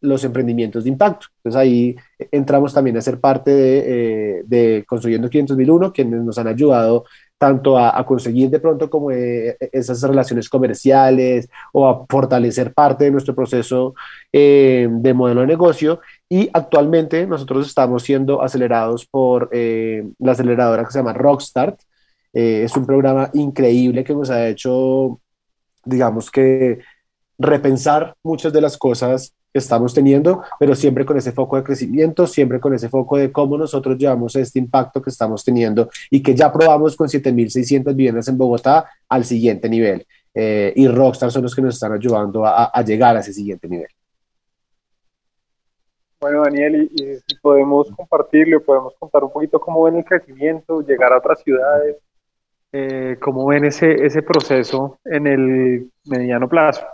los 0.00 0.24
emprendimientos 0.24 0.84
de 0.84 0.90
impacto. 0.90 1.26
Entonces 1.38 1.60
ahí 1.60 1.96
entramos 2.32 2.72
también 2.72 2.96
a 2.96 3.02
ser 3.02 3.20
parte 3.20 3.50
de, 3.50 4.42
de 4.46 4.84
Construyendo 4.88 5.28
500.001, 5.28 5.92
quienes 5.92 6.22
nos 6.22 6.38
han 6.38 6.48
ayudado 6.48 7.04
tanto 7.38 7.78
a, 7.78 8.04
conseguir 8.04 8.50
de 8.50 8.60
pronto 8.60 8.90
como 8.90 9.12
eh, 9.12 9.56
esas 9.72 10.02
relaciones 10.02 10.48
comerciales 10.48 11.48
o 11.72 11.88
a 11.88 12.04
fortalecer 12.06 12.74
parte 12.74 13.04
de 13.04 13.12
nuestro 13.12 13.34
proceso 13.34 13.94
eh, 14.32 14.88
de 14.90 15.14
modelo 15.14 15.42
de 15.42 15.46
negocio. 15.46 16.00
Y 16.28 16.50
actualmente 16.52 17.26
nosotros 17.26 17.66
estamos 17.66 18.02
siendo 18.02 18.42
acelerados 18.42 19.06
por 19.06 19.48
eh, 19.52 20.04
la 20.18 20.32
aceleradora 20.32 20.84
que 20.84 20.90
se 20.90 20.98
llama 20.98 21.12
Rockstart. 21.12 21.80
Es 22.32 22.76
un 22.76 22.86
programa 22.86 23.30
increíble 23.32 24.04
que 24.04 24.14
nos 24.14 24.30
ha 24.30 24.46
hecho, 24.48 25.20
digamos 25.84 26.30
que, 26.30 26.78
repensar 27.38 28.14
muchas 28.22 28.52
de 28.52 28.60
las 28.60 28.76
cosas 28.76 29.32
estamos 29.52 29.94
teniendo, 29.94 30.42
pero 30.58 30.74
siempre 30.74 31.04
con 31.04 31.16
ese 31.16 31.32
foco 31.32 31.56
de 31.56 31.62
crecimiento, 31.62 32.26
siempre 32.26 32.60
con 32.60 32.74
ese 32.74 32.88
foco 32.88 33.16
de 33.16 33.32
cómo 33.32 33.56
nosotros 33.56 33.96
llevamos 33.98 34.36
este 34.36 34.58
impacto 34.58 35.02
que 35.02 35.10
estamos 35.10 35.44
teniendo 35.44 35.88
y 36.10 36.22
que 36.22 36.34
ya 36.34 36.52
probamos 36.52 36.96
con 36.96 37.08
7.600 37.08 37.94
viviendas 37.94 38.28
en 38.28 38.38
Bogotá 38.38 38.86
al 39.08 39.24
siguiente 39.24 39.68
nivel. 39.68 40.06
Eh, 40.34 40.72
y 40.76 40.86
Rockstar 40.86 41.30
son 41.30 41.42
los 41.42 41.54
que 41.54 41.62
nos 41.62 41.74
están 41.74 41.92
ayudando 41.92 42.44
a, 42.44 42.70
llegar 42.82 43.16
a 43.16 43.20
ese 43.20 43.32
siguiente 43.32 43.68
nivel. 43.68 43.88
Bueno, 46.20 46.42
Daniel, 46.42 46.90
y, 46.92 47.02
y 47.02 47.16
si 47.26 47.36
podemos 47.40 47.90
compartirlo, 47.92 48.62
podemos 48.62 48.94
contar 48.98 49.24
un 49.24 49.32
poquito 49.32 49.60
cómo 49.60 49.84
ven 49.84 49.96
el 49.96 50.04
crecimiento, 50.04 50.82
llegar 50.82 51.12
a 51.12 51.18
otras 51.18 51.42
ciudades, 51.42 51.96
eh, 52.72 53.16
cómo 53.20 53.46
ven 53.46 53.64
ese, 53.64 54.04
ese 54.04 54.22
proceso 54.22 54.98
en 55.04 55.26
el 55.26 55.90
mediano 56.04 56.48
plazo. 56.48 56.84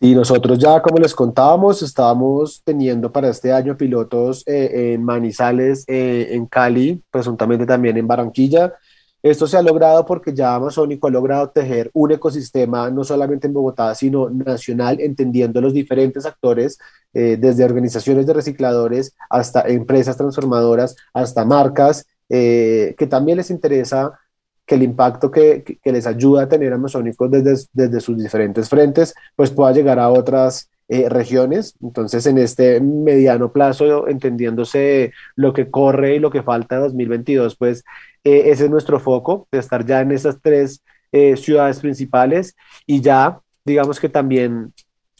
Y 0.00 0.14
nosotros 0.14 0.58
ya, 0.58 0.82
como 0.82 0.98
les 0.98 1.14
contábamos, 1.14 1.82
estábamos 1.82 2.62
teniendo 2.64 3.10
para 3.10 3.30
este 3.30 3.52
año 3.52 3.76
pilotos 3.76 4.42
eh, 4.46 4.92
en 4.92 5.02
Manizales, 5.02 5.84
eh, 5.88 6.28
en 6.32 6.46
Cali, 6.46 7.02
presuntamente 7.10 7.64
también 7.64 7.96
en 7.96 8.06
Barranquilla. 8.06 8.74
Esto 9.22 9.46
se 9.46 9.56
ha 9.56 9.62
logrado 9.62 10.04
porque 10.04 10.34
ya 10.34 10.54
Amazónico 10.54 11.08
ha 11.08 11.10
logrado 11.10 11.48
tejer 11.48 11.90
un 11.94 12.12
ecosistema 12.12 12.90
no 12.90 13.04
solamente 13.04 13.46
en 13.46 13.54
Bogotá, 13.54 13.94
sino 13.94 14.28
nacional, 14.28 15.00
entendiendo 15.00 15.60
los 15.62 15.72
diferentes 15.72 16.26
actores, 16.26 16.78
eh, 17.14 17.38
desde 17.40 17.64
organizaciones 17.64 18.26
de 18.26 18.34
recicladores 18.34 19.14
hasta 19.30 19.62
empresas 19.62 20.16
transformadoras, 20.16 20.94
hasta 21.14 21.44
marcas, 21.44 22.06
que 22.28 23.06
también 23.08 23.36
les 23.38 23.50
interesa 23.50 24.18
que 24.66 24.74
el 24.74 24.82
impacto 24.82 25.30
que, 25.30 25.62
que, 25.82 25.92
les 25.92 26.06
ayuda 26.06 26.42
a 26.42 26.48
tener 26.48 26.72
Amazónico 26.72 27.28
desde, 27.28 27.66
desde 27.72 28.00
sus 28.00 28.18
diferentes 28.18 28.68
frentes, 28.68 29.14
pues 29.36 29.50
pueda 29.50 29.72
llegar 29.72 29.98
a 29.98 30.10
otras 30.10 30.68
eh, 30.88 31.08
regiones. 31.08 31.74
Entonces, 31.82 32.26
en 32.26 32.38
este 32.38 32.80
mediano 32.80 33.50
plazo, 33.52 34.06
entendiéndose 34.06 35.12
lo 35.34 35.52
que 35.52 35.68
corre 35.68 36.14
y 36.14 36.18
lo 36.20 36.30
que 36.30 36.44
falta 36.44 36.76
de 36.76 36.82
2022, 36.82 37.56
pues 37.56 37.84
eh, 38.22 38.50
ese 38.50 38.66
es 38.66 38.70
nuestro 38.70 39.00
foco, 39.00 39.48
de 39.50 39.58
estar 39.58 39.84
ya 39.84 40.00
en 40.00 40.12
esas 40.12 40.40
tres 40.40 40.84
eh, 41.10 41.36
ciudades 41.36 41.80
principales 41.80 42.54
y 42.86 43.00
ya, 43.00 43.40
digamos 43.64 43.98
que 43.98 44.08
también 44.08 44.72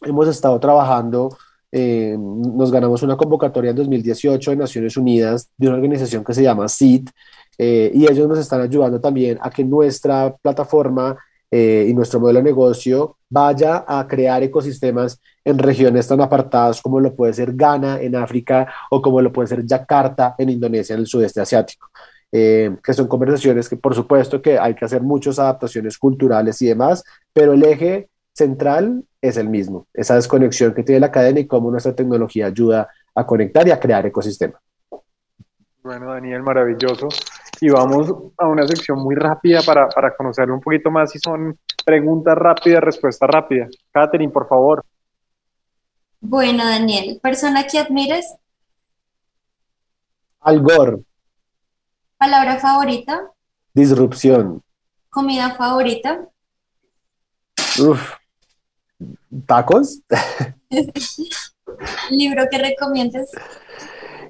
hemos 0.03 0.29
estado 0.29 0.61
trabajando, 0.61 1.37
nos 1.73 2.73
ganamos 2.73 3.03
una 3.03 3.19
convocatoria 3.19 3.71
en 3.73 3.77
2018 3.77 4.53
de 4.53 4.57
Naciones 4.57 4.97
Unidas 4.97 5.51
de 5.59 5.67
una 5.67 5.77
organización 5.77 6.25
que 6.25 6.33
se 6.33 6.43
llama 6.43 6.69
CID, 6.69 7.11
eh, 7.59 7.91
y 7.95 8.05
ellos 8.11 8.29
nos 8.29 8.39
están 8.39 8.61
ayudando 8.61 9.01
también 9.01 9.39
a 9.41 9.51
que 9.51 9.65
nuestra 9.65 10.35
plataforma 10.37 11.17
eh, 11.51 11.87
y 11.89 11.95
nuestro 11.95 12.21
modelo 12.21 12.41
de 12.41 12.45
negocio 12.45 13.19
vaya 13.29 13.85
a 13.87 14.07
crear 14.07 14.43
ecosistemas 14.43 15.21
en 15.45 15.59
regiones 15.59 16.07
tan 16.09 16.21
apartadas 16.21 16.83
como 16.83 16.99
lo 17.01 17.15
puede 17.15 17.33
ser 17.33 17.55
Ghana 17.55 18.01
en 18.01 18.17
África 18.17 18.73
o 18.91 19.01
como 19.01 19.21
lo 19.21 19.33
puede 19.33 19.49
ser 19.49 19.65
Yakarta 19.65 20.35
en 20.39 20.51
Indonesia 20.51 20.95
en 20.95 21.01
el 21.01 21.07
sudeste 21.07 21.41
asiático. 21.41 21.89
Eh, 22.33 22.77
que 22.83 22.93
son 22.93 23.07
conversaciones 23.07 23.69
que 23.69 23.77
por 23.77 23.95
supuesto 23.95 24.43
que 24.43 24.59
hay 24.59 24.75
que 24.75 24.85
hacer 24.85 25.01
muchas 25.01 25.39
adaptaciones 25.39 25.97
culturales 25.97 26.61
y 26.61 26.67
demás, 26.67 27.05
pero 27.33 27.53
el 27.53 27.63
eje 27.63 28.09
central 28.33 29.05
es 29.23 29.37
el 29.37 29.49
mismo, 29.49 29.87
esa 29.95 30.17
desconexión 30.17 30.75
que 30.75 30.83
tiene 30.83 31.01
la 31.01 31.13
cadena 31.13 31.41
y 31.41 31.47
cómo 31.47 31.71
nuestra 31.71 31.95
tecnología 31.95 32.47
ayuda 32.47 32.89
a 33.15 33.25
conectar 33.25 33.67
y 33.67 33.71
a 33.71 33.81
crear 33.81 34.05
ecosistemas. 34.05 34.61
Bueno, 35.83 36.13
Daniel, 36.13 36.43
maravilloso. 36.43 37.09
Y 37.61 37.71
vamos 37.71 38.13
a 38.37 38.47
una 38.47 38.67
sección 38.67 38.99
muy 38.99 39.15
rápida 39.15 39.63
para, 39.63 39.89
para 39.89 40.15
conocer 40.15 40.51
un 40.51 40.61
poquito 40.61 40.91
más 40.91 41.11
si 41.11 41.19
son 41.19 41.59
preguntas 41.85 42.37
rápidas, 42.37 42.83
respuesta 42.83 43.27
rápida. 43.27 43.67
Catherine, 43.93 44.33
por 44.33 44.49
favor. 44.49 44.85
Bueno, 46.21 46.65
Daniel, 46.65 47.19
¿persona 47.23 47.67
que 47.67 47.79
admires? 47.79 48.35
Al 50.41 50.61
Gore, 50.61 50.99
¿Palabra 52.19 52.57
favorita? 52.59 53.31
disrupción. 53.75 54.63
¿Comida 55.11 55.55
favorita? 55.55 56.27
Uf. 57.81 58.13
¿Tacos? 59.47 60.01
¿Libro 62.11 62.45
que 62.51 62.59
recomiendes? 62.59 63.31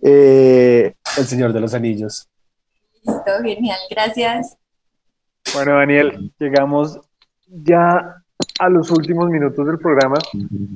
Eh, 0.02 0.94
El 1.16 1.26
Señor 1.26 1.52
de 1.52 1.60
los 1.60 1.74
Anillos. 1.74 2.28
Listo, 3.06 3.42
genial, 3.42 3.78
gracias. 3.90 4.58
Bueno, 5.54 5.76
Daniel, 5.76 6.32
llegamos 6.38 7.00
ya 7.46 8.22
a 8.58 8.68
los 8.68 8.90
últimos 8.90 9.30
minutos 9.30 9.66
del 9.66 9.78
programa 9.78 10.16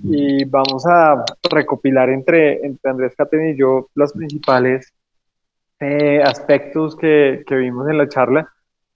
y 0.05 0.45
vamos 0.45 0.87
a 0.87 1.25
recopilar 1.51 2.09
entre, 2.11 2.65
entre 2.65 2.91
Andrés 2.91 3.15
Catena 3.17 3.51
y 3.51 3.57
yo 3.57 3.89
los 3.95 4.13
principales 4.13 4.93
eh, 5.81 6.23
aspectos 6.23 6.97
que, 6.97 7.43
que 7.47 7.57
vimos 7.57 7.89
en 7.89 7.99
la 7.99 8.09
charla. 8.09 8.53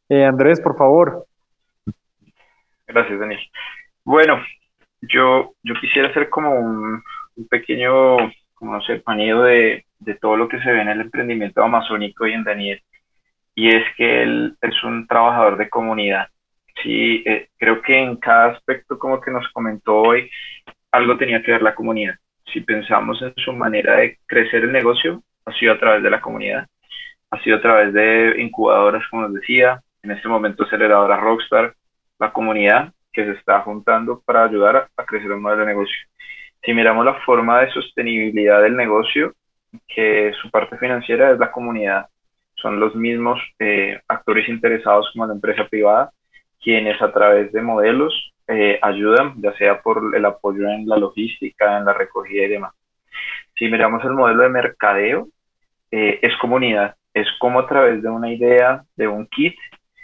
Eh, 0.08 0.24
Andrés, 0.24 0.60
por 0.60 0.76
favor. 0.76 1.26
Gracias, 2.86 3.18
Daniel. 3.18 3.40
Bueno, 4.04 4.38
yo, 5.00 5.54
yo 5.62 5.74
quisiera 5.80 6.08
hacer 6.08 6.28
como 6.28 6.54
un, 6.54 7.02
un 7.36 7.48
pequeño, 7.48 8.16
como 8.54 8.74
no 8.74 8.82
sé, 8.82 8.96
paneo 8.96 9.42
de, 9.42 9.86
de 9.98 10.14
todo 10.14 10.36
lo 10.36 10.48
que 10.48 10.60
se 10.60 10.70
ve 10.70 10.82
en 10.82 10.88
el 10.88 11.00
emprendimiento 11.00 11.62
amazónico 11.62 12.26
y 12.26 12.32
en 12.32 12.44
Daniel. 12.44 12.82
Y 13.54 13.68
es 13.68 13.84
que 13.96 14.22
él 14.22 14.56
es 14.60 14.82
un 14.84 15.06
trabajador 15.06 15.56
de 15.56 15.68
comunidad. 15.68 16.28
Sí, 16.82 17.22
eh, 17.24 17.48
creo 17.56 17.80
que 17.82 17.96
en 17.96 18.16
cada 18.16 18.52
aspecto 18.52 18.98
como 18.98 19.20
que 19.20 19.30
nos 19.30 19.48
comentó 19.52 19.96
hoy, 19.96 20.30
algo 20.90 21.16
tenía 21.16 21.42
que 21.42 21.52
ver 21.52 21.62
la 21.62 21.74
comunidad. 21.74 22.14
Si 22.52 22.60
pensamos 22.60 23.20
en 23.22 23.32
su 23.36 23.52
manera 23.52 23.96
de 23.96 24.18
crecer 24.26 24.64
el 24.64 24.72
negocio, 24.72 25.22
ha 25.46 25.52
sido 25.52 25.72
a 25.72 25.78
través 25.78 26.02
de 26.02 26.10
la 26.10 26.20
comunidad, 26.20 26.66
ha 27.30 27.42
sido 27.42 27.56
a 27.56 27.62
través 27.62 27.92
de 27.92 28.34
incubadoras, 28.40 29.06
como 29.08 29.22
nos 29.22 29.34
decía, 29.34 29.80
en 30.02 30.10
este 30.10 30.28
momento 30.28 30.64
aceleradora 30.64 31.16
Rockstar, 31.16 31.74
la 32.18 32.32
comunidad 32.32 32.92
que 33.12 33.24
se 33.24 33.32
está 33.32 33.60
juntando 33.60 34.22
para 34.24 34.44
ayudar 34.44 34.76
a, 34.76 34.88
a 34.96 35.04
crecer 35.04 35.32
un 35.32 35.42
modelo 35.42 35.60
de 35.60 35.66
negocio. 35.66 35.96
Si 36.62 36.72
miramos 36.72 37.04
la 37.04 37.14
forma 37.24 37.60
de 37.60 37.70
sostenibilidad 37.70 38.62
del 38.62 38.76
negocio, 38.76 39.34
que 39.88 40.32
su 40.40 40.50
parte 40.50 40.78
financiera 40.78 41.30
es 41.30 41.38
la 41.38 41.50
comunidad, 41.50 42.06
son 42.64 42.80
los 42.80 42.94
mismos 42.94 43.38
eh, 43.58 44.00
actores 44.08 44.48
interesados 44.48 45.10
como 45.12 45.26
la 45.26 45.34
empresa 45.34 45.66
privada, 45.68 46.10
quienes 46.62 47.00
a 47.02 47.12
través 47.12 47.52
de 47.52 47.60
modelos 47.60 48.32
eh, 48.48 48.78
ayudan, 48.80 49.34
ya 49.42 49.52
sea 49.58 49.82
por 49.82 50.16
el 50.16 50.24
apoyo 50.24 50.66
en 50.66 50.88
la 50.88 50.96
logística, 50.96 51.76
en 51.76 51.84
la 51.84 51.92
recogida 51.92 52.44
y 52.44 52.48
demás. 52.48 52.72
Si 53.58 53.68
miramos 53.68 54.02
el 54.04 54.12
modelo 54.12 54.44
de 54.44 54.48
mercadeo, 54.48 55.28
eh, 55.90 56.20
es 56.22 56.34
comunidad, 56.38 56.96
es 57.12 57.26
como 57.38 57.60
a 57.60 57.68
través 57.68 58.02
de 58.02 58.08
una 58.08 58.32
idea, 58.32 58.82
de 58.96 59.08
un 59.08 59.26
kit, 59.26 59.56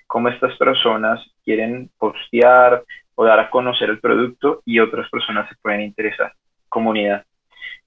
cómo 0.07 0.29
estas 0.29 0.55
personas 0.59 1.19
quieren 1.43 1.91
postear 1.99 2.85
o 3.15 3.25
dar 3.25 3.41
a 3.41 3.49
conocer 3.49 3.89
el 3.89 4.01
producto 4.01 4.61
y 4.67 4.81
otras 4.81 5.09
personas 5.09 5.49
se 5.49 5.55
pueden 5.63 5.81
interesar. 5.81 6.35
Comunidad. 6.69 7.25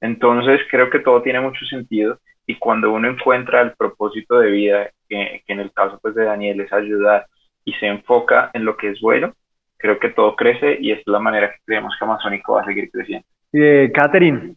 Entonces 0.02 0.62
creo 0.72 0.90
que 0.90 1.00
todo 1.00 1.22
tiene 1.22 1.42
mucho 1.42 1.64
sentido 1.66 2.18
y 2.46 2.58
cuando 2.58 2.92
uno 2.92 3.10
encuentra 3.10 3.62
el 3.62 3.74
propósito 3.74 4.40
de 4.40 4.52
vida, 4.52 4.90
que, 5.08 5.44
que 5.46 5.54
en 5.54 5.60
el 5.60 5.72
caso 5.72 6.00
pues 6.02 6.16
de 6.16 6.26
Daniel 6.26 6.62
es 6.62 6.74
ayudar 6.74 7.28
y 7.66 7.74
se 7.74 7.88
enfoca 7.88 8.52
en 8.54 8.66
lo 8.66 8.76
que 8.76 8.92
es 8.92 9.00
bueno, 9.02 9.34
creo 9.78 10.00
que 10.00 10.10
todo 10.10 10.36
crece 10.36 10.78
y 10.80 10.92
es 10.92 11.02
la 11.06 11.20
manera 11.20 11.50
que 11.52 11.60
creemos 11.66 11.94
que 11.98 12.06
Amazónico 12.06 12.54
va 12.54 12.62
a 12.62 12.66
seguir 12.66 12.90
creciendo. 12.92 13.26
Eh, 13.52 13.92
Catherine, 13.94 14.56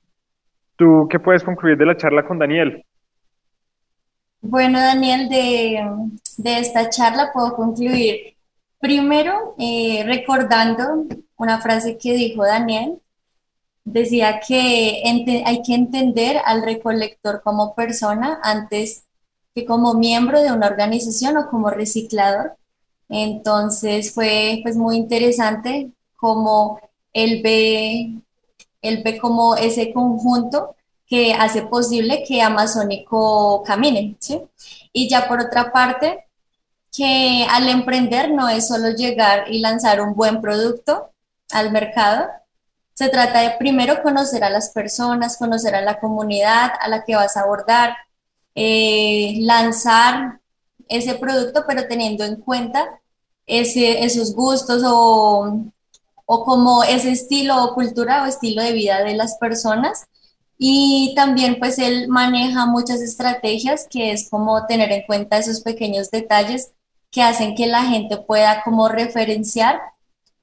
¿tú 0.76 1.06
qué 1.10 1.18
puedes 1.18 1.44
concluir 1.44 1.76
de 1.76 1.86
la 1.86 1.96
charla 1.96 2.26
con 2.26 2.38
Daniel? 2.38 2.84
Bueno, 4.40 4.78
Daniel, 4.78 5.28
de, 5.28 5.84
de 6.38 6.58
esta 6.58 6.88
charla 6.90 7.30
puedo 7.32 7.54
concluir 7.56 8.36
primero 8.78 9.54
eh, 9.58 10.04
recordando 10.06 11.06
una 11.36 11.60
frase 11.60 11.98
que 12.00 12.12
dijo 12.12 12.44
Daniel. 12.44 12.98
Decía 13.86 14.40
que 14.40 15.02
hay 15.44 15.62
que 15.62 15.74
entender 15.74 16.42
al 16.44 16.62
recolector 16.62 17.40
como 17.42 17.72
persona 17.76 18.40
antes 18.42 19.04
que 19.54 19.64
como 19.64 19.94
miembro 19.94 20.42
de 20.42 20.50
una 20.50 20.66
organización 20.66 21.36
o 21.36 21.48
como 21.48 21.70
reciclador. 21.70 22.56
Entonces 23.08 24.12
fue 24.12 24.58
pues 24.64 24.76
muy 24.76 24.96
interesante 24.96 25.92
como 26.16 26.80
él 27.12 27.40
ve, 27.44 28.12
él 28.82 29.02
ve 29.04 29.18
como 29.18 29.54
ese 29.54 29.92
conjunto 29.92 30.74
que 31.06 31.32
hace 31.34 31.62
posible 31.62 32.24
que 32.26 32.42
Amazónico 32.42 33.62
camine. 33.62 34.16
Y 34.92 35.08
ya 35.08 35.28
por 35.28 35.40
otra 35.40 35.72
parte, 35.72 36.24
que 36.90 37.46
al 37.48 37.68
emprender 37.68 38.32
no 38.32 38.48
es 38.48 38.66
solo 38.66 38.90
llegar 38.90 39.44
y 39.48 39.60
lanzar 39.60 40.00
un 40.00 40.14
buen 40.14 40.40
producto 40.40 41.12
al 41.52 41.70
mercado, 41.70 42.26
se 42.96 43.10
trata 43.10 43.40
de 43.40 43.50
primero 43.58 44.02
conocer 44.02 44.42
a 44.42 44.48
las 44.48 44.70
personas, 44.70 45.36
conocer 45.36 45.74
a 45.74 45.82
la 45.82 46.00
comunidad 46.00 46.72
a 46.80 46.88
la 46.88 47.04
que 47.04 47.14
vas 47.14 47.36
a 47.36 47.42
abordar, 47.42 47.94
eh, 48.54 49.36
lanzar 49.40 50.40
ese 50.88 51.14
producto, 51.16 51.64
pero 51.66 51.86
teniendo 51.88 52.24
en 52.24 52.36
cuenta 52.36 53.02
ese, 53.46 54.02
esos 54.02 54.34
gustos 54.34 54.82
o, 54.86 55.60
o 56.24 56.44
como 56.44 56.84
ese 56.84 57.10
estilo 57.12 57.64
o 57.64 57.74
cultura 57.74 58.22
o 58.22 58.26
estilo 58.26 58.62
de 58.62 58.72
vida 58.72 59.04
de 59.04 59.14
las 59.14 59.36
personas. 59.36 60.06
Y 60.56 61.12
también 61.14 61.58
pues 61.58 61.78
él 61.78 62.08
maneja 62.08 62.64
muchas 62.64 63.02
estrategias 63.02 63.86
que 63.90 64.12
es 64.12 64.30
como 64.30 64.64
tener 64.64 64.90
en 64.90 65.02
cuenta 65.06 65.36
esos 65.36 65.60
pequeños 65.60 66.10
detalles 66.10 66.72
que 67.10 67.22
hacen 67.22 67.54
que 67.54 67.66
la 67.66 67.84
gente 67.84 68.16
pueda 68.16 68.62
como 68.64 68.88
referenciar 68.88 69.78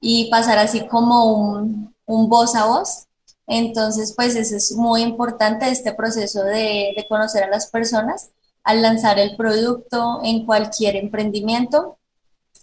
y 0.00 0.30
pasar 0.30 0.58
así 0.58 0.86
como 0.86 1.24
un, 1.24 1.93
un 2.06 2.28
voz 2.28 2.54
a 2.54 2.66
voz. 2.66 3.06
Entonces, 3.46 4.14
pues 4.16 4.36
eso 4.36 4.56
es 4.56 4.72
muy 4.72 5.02
importante, 5.02 5.68
este 5.68 5.92
proceso 5.92 6.42
de, 6.44 6.94
de 6.96 7.06
conocer 7.08 7.44
a 7.44 7.48
las 7.48 7.70
personas 7.70 8.32
al 8.62 8.80
lanzar 8.80 9.18
el 9.18 9.36
producto 9.36 10.20
en 10.24 10.46
cualquier 10.46 10.96
emprendimiento 10.96 11.98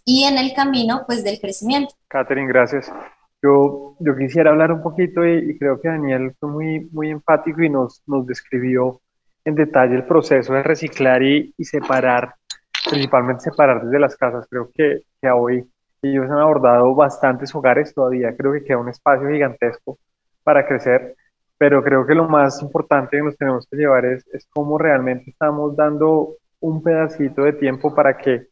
y 0.04 0.24
en 0.24 0.40
el 0.40 0.54
camino, 0.54 1.04
pues, 1.06 1.24
del 1.24 1.40
crecimiento. 1.40 1.94
Catherine, 2.08 2.48
gracias. 2.48 2.92
Yo, 3.44 3.96
yo 4.00 4.18
quisiera 4.18 4.50
hablar 4.50 4.72
un 4.72 4.82
poquito 4.82 5.26
y, 5.26 5.52
y 5.52 5.58
creo 5.60 5.80
que 5.80 5.90
Daniel 5.90 6.36
fue 6.40 6.50
muy, 6.50 6.90
muy 6.92 7.10
enfático 7.12 7.62
y 7.62 7.70
nos, 7.70 8.02
nos 8.08 8.26
describió 8.26 9.00
en 9.46 9.56
detalle 9.56 9.96
el 9.96 10.06
proceso 10.06 10.54
de 10.54 10.64
reciclar 10.64 11.22
y, 11.22 11.54
y 11.58 11.66
separar, 11.66 12.36
principalmente 12.90 13.44
separar 13.44 13.84
desde 13.84 14.00
las 14.00 14.16
casas. 14.16 14.48
Creo 14.50 14.72
que, 14.74 15.04
que 15.22 15.30
hoy 15.30 15.64
ellos 16.02 16.30
han 16.30 16.40
abordado 16.40 16.94
bastantes 16.96 17.54
hogares 17.54 17.94
todavía, 17.94 18.36
creo 18.36 18.54
que 18.54 18.64
queda 18.64 18.78
un 18.78 18.90
espacio 18.90 19.30
gigantesco 19.30 19.98
para 20.44 20.68
crecer, 20.68 21.16
pero 21.58 21.84
creo 21.84 22.06
que 22.06 22.16
lo 22.16 22.28
más 22.28 22.62
importante 22.62 23.18
que 23.18 23.24
nos 23.24 23.38
tenemos 23.38 23.68
que 23.70 23.78
llevar 23.78 24.06
es, 24.06 24.26
es 24.34 24.48
cómo 24.52 24.78
realmente 24.78 25.30
estamos 25.30 25.76
dando 25.76 26.36
un 26.60 26.82
pedacito 26.82 27.44
de 27.44 27.54
tiempo 27.54 27.94
para 27.94 28.18
que 28.18 28.48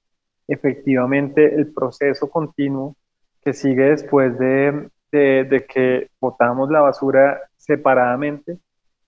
efectivamente 0.48 1.56
el 1.56 1.74
proceso 1.74 2.30
continuo 2.30 2.96
que 3.44 3.54
sigue 3.54 3.90
después 3.90 4.38
de, 4.38 4.90
de, 5.12 5.44
de 5.46 5.66
que 5.66 6.10
botamos 6.20 6.70
la 6.70 6.82
basura 6.82 7.40
separadamente, 7.58 8.58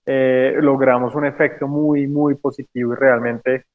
eh, 0.06 0.56
logramos 0.60 1.14
un 1.14 1.26
efecto 1.26 1.68
muy, 1.68 2.06
muy 2.06 2.34
positivo 2.34 2.92
y 2.92 2.96
realmente 2.96 3.66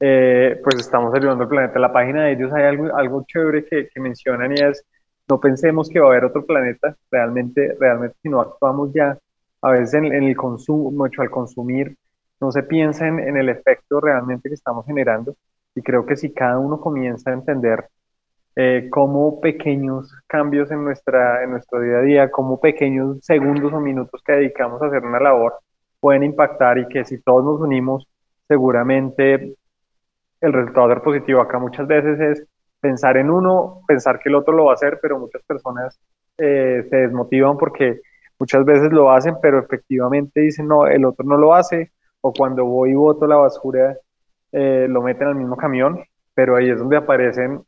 eh, 0.00 0.60
pues 0.62 0.76
estamos 0.80 1.14
ayudando 1.14 1.44
al 1.44 1.48
planeta. 1.48 1.78
La 1.78 1.92
página 1.92 2.24
de 2.24 2.32
ellos 2.32 2.52
hay 2.52 2.64
algo, 2.64 2.96
algo 2.96 3.24
chévere 3.26 3.64
que, 3.64 3.88
mencionan 3.96 4.52
y 4.56 4.60
es, 4.60 4.84
no 5.28 5.40
pensemos 5.40 5.88
que 5.88 6.00
va 6.00 6.06
a 6.06 6.10
haber 6.10 6.24
otro 6.24 6.44
planeta, 6.44 6.96
realmente, 7.10 7.76
realmente 7.78 8.16
si 8.22 8.28
no 8.28 8.40
actuamos 8.40 8.92
ya, 8.92 9.18
a 9.62 9.70
veces 9.70 9.94
en, 9.94 10.12
el 10.12 10.36
consumo, 10.36 10.90
mucho 10.90 11.22
al 11.22 11.30
consumir, 11.30 11.96
no 12.40 12.52
se 12.52 12.62
piensa 12.62 13.06
en, 13.06 13.18
en 13.20 13.36
el 13.36 13.48
efecto 13.48 14.00
realmente 14.00 14.48
que 14.48 14.54
estamos 14.54 14.84
generando 14.86 15.34
y 15.74 15.82
creo 15.82 16.04
que 16.06 16.16
si 16.16 16.32
cada 16.32 16.58
uno 16.58 16.80
comienza 16.80 17.30
a 17.30 17.34
entender 17.34 17.88
eh, 18.56 18.88
cómo 18.90 19.40
pequeños 19.40 20.12
cambios 20.28 20.70
en, 20.70 20.84
nuestra, 20.84 21.42
en 21.42 21.50
nuestro 21.50 21.80
día 21.80 21.98
a 21.98 22.02
día, 22.02 22.30
cómo 22.30 22.60
pequeños 22.60 23.18
segundos 23.20 23.72
o 23.72 23.80
minutos 23.80 24.22
que 24.24 24.32
dedicamos 24.32 24.80
a 24.80 24.86
hacer 24.86 25.02
una 25.04 25.18
labor 25.18 25.54
pueden 25.98 26.22
impactar 26.22 26.78
y 26.78 26.86
que 26.86 27.04
si 27.04 27.20
todos 27.20 27.44
nos 27.44 27.60
unimos, 27.60 28.06
seguramente 28.46 29.56
el 30.44 30.52
resultado 30.52 30.88
ser 30.88 31.02
positivo. 31.02 31.40
Acá 31.40 31.58
muchas 31.58 31.86
veces 31.86 32.20
es 32.20 32.46
pensar 32.80 33.16
en 33.16 33.30
uno, 33.30 33.80
pensar 33.86 34.18
que 34.20 34.28
el 34.28 34.34
otro 34.34 34.54
lo 34.54 34.66
va 34.66 34.72
a 34.72 34.74
hacer, 34.74 34.98
pero 35.00 35.18
muchas 35.18 35.42
personas 35.42 35.98
eh, 36.38 36.86
se 36.90 36.96
desmotivan 36.96 37.56
porque 37.56 38.00
muchas 38.38 38.64
veces 38.64 38.92
lo 38.92 39.10
hacen, 39.10 39.36
pero 39.40 39.58
efectivamente 39.58 40.40
dicen, 40.40 40.68
no, 40.68 40.86
el 40.86 41.04
otro 41.04 41.24
no 41.24 41.36
lo 41.36 41.54
hace, 41.54 41.92
o 42.20 42.32
cuando 42.32 42.64
voy 42.64 42.90
y 42.90 42.94
boto 42.94 43.26
la 43.26 43.36
basura, 43.36 43.96
eh, 44.52 44.86
lo 44.88 45.02
meten 45.02 45.28
al 45.28 45.34
mismo 45.34 45.56
camión, 45.56 46.04
pero 46.34 46.56
ahí 46.56 46.70
es 46.70 46.78
donde 46.78 46.96
aparecen 46.96 47.62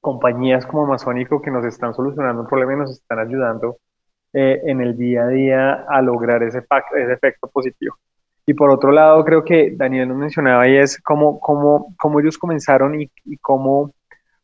compañías 0.00 0.66
como 0.66 0.84
Amazónico 0.84 1.40
que 1.40 1.50
nos 1.50 1.64
están 1.64 1.94
solucionando 1.94 2.42
un 2.42 2.48
problema 2.48 2.74
y 2.74 2.76
nos 2.76 2.90
están 2.90 3.20
ayudando 3.20 3.78
eh, 4.32 4.60
en 4.64 4.80
el 4.80 4.96
día 4.96 5.24
a 5.24 5.28
día 5.28 5.86
a 5.88 6.02
lograr 6.02 6.42
ese 6.42 6.58
efecto 6.58 7.48
positivo. 7.48 7.96
Y 8.46 8.54
por 8.54 8.70
otro 8.70 8.90
lado, 8.90 9.24
creo 9.24 9.44
que 9.44 9.72
Daniel 9.76 10.08
nos 10.08 10.18
mencionaba 10.18 10.68
y 10.68 10.76
es 10.76 11.00
cómo, 11.00 11.38
cómo, 11.40 11.94
cómo 11.98 12.20
ellos 12.20 12.38
comenzaron 12.38 13.00
y, 13.00 13.08
cómo, 13.40 13.92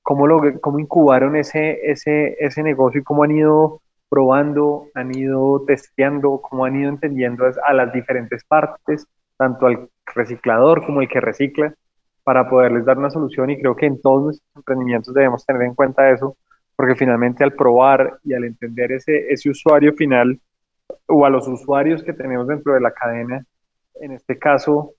cómo, 0.02 0.40
cómo 0.60 0.78
incubaron 0.78 1.34
ese, 1.36 1.80
ese, 1.82 2.36
ese 2.38 2.62
negocio 2.62 3.00
y 3.00 3.04
cómo 3.04 3.24
han 3.24 3.32
ido 3.32 3.80
probando, 4.08 4.86
han 4.94 5.16
ido 5.16 5.64
testeando, 5.66 6.40
cómo 6.40 6.64
han 6.64 6.76
ido 6.76 6.88
entendiendo 6.90 7.44
a 7.64 7.72
las 7.72 7.92
diferentes 7.92 8.44
partes, 8.44 9.06
tanto 9.36 9.66
al 9.66 9.88
reciclador 10.14 10.86
como 10.86 11.02
el 11.02 11.08
que 11.08 11.20
recicla, 11.20 11.74
para 12.22 12.48
poderles 12.48 12.84
dar 12.84 12.98
una 12.98 13.10
solución. 13.10 13.50
Y 13.50 13.58
creo 13.58 13.74
que 13.74 13.86
en 13.86 14.00
todos 14.00 14.22
nuestros 14.22 14.56
emprendimientos 14.56 15.12
debemos 15.12 15.44
tener 15.44 15.62
en 15.62 15.74
cuenta 15.74 16.10
eso, 16.10 16.36
porque 16.76 16.94
finalmente 16.94 17.42
al 17.42 17.54
probar 17.54 18.18
y 18.22 18.34
al 18.34 18.44
entender 18.44 18.92
ese, 18.92 19.32
ese 19.32 19.50
usuario 19.50 19.92
final 19.94 20.38
o 21.06 21.26
a 21.26 21.30
los 21.30 21.48
usuarios 21.48 22.02
que 22.02 22.12
tenemos 22.12 22.46
dentro 22.46 22.74
de 22.74 22.80
la 22.80 22.92
cadena, 22.92 23.44
en 24.00 24.12
este 24.12 24.38
caso 24.38 24.94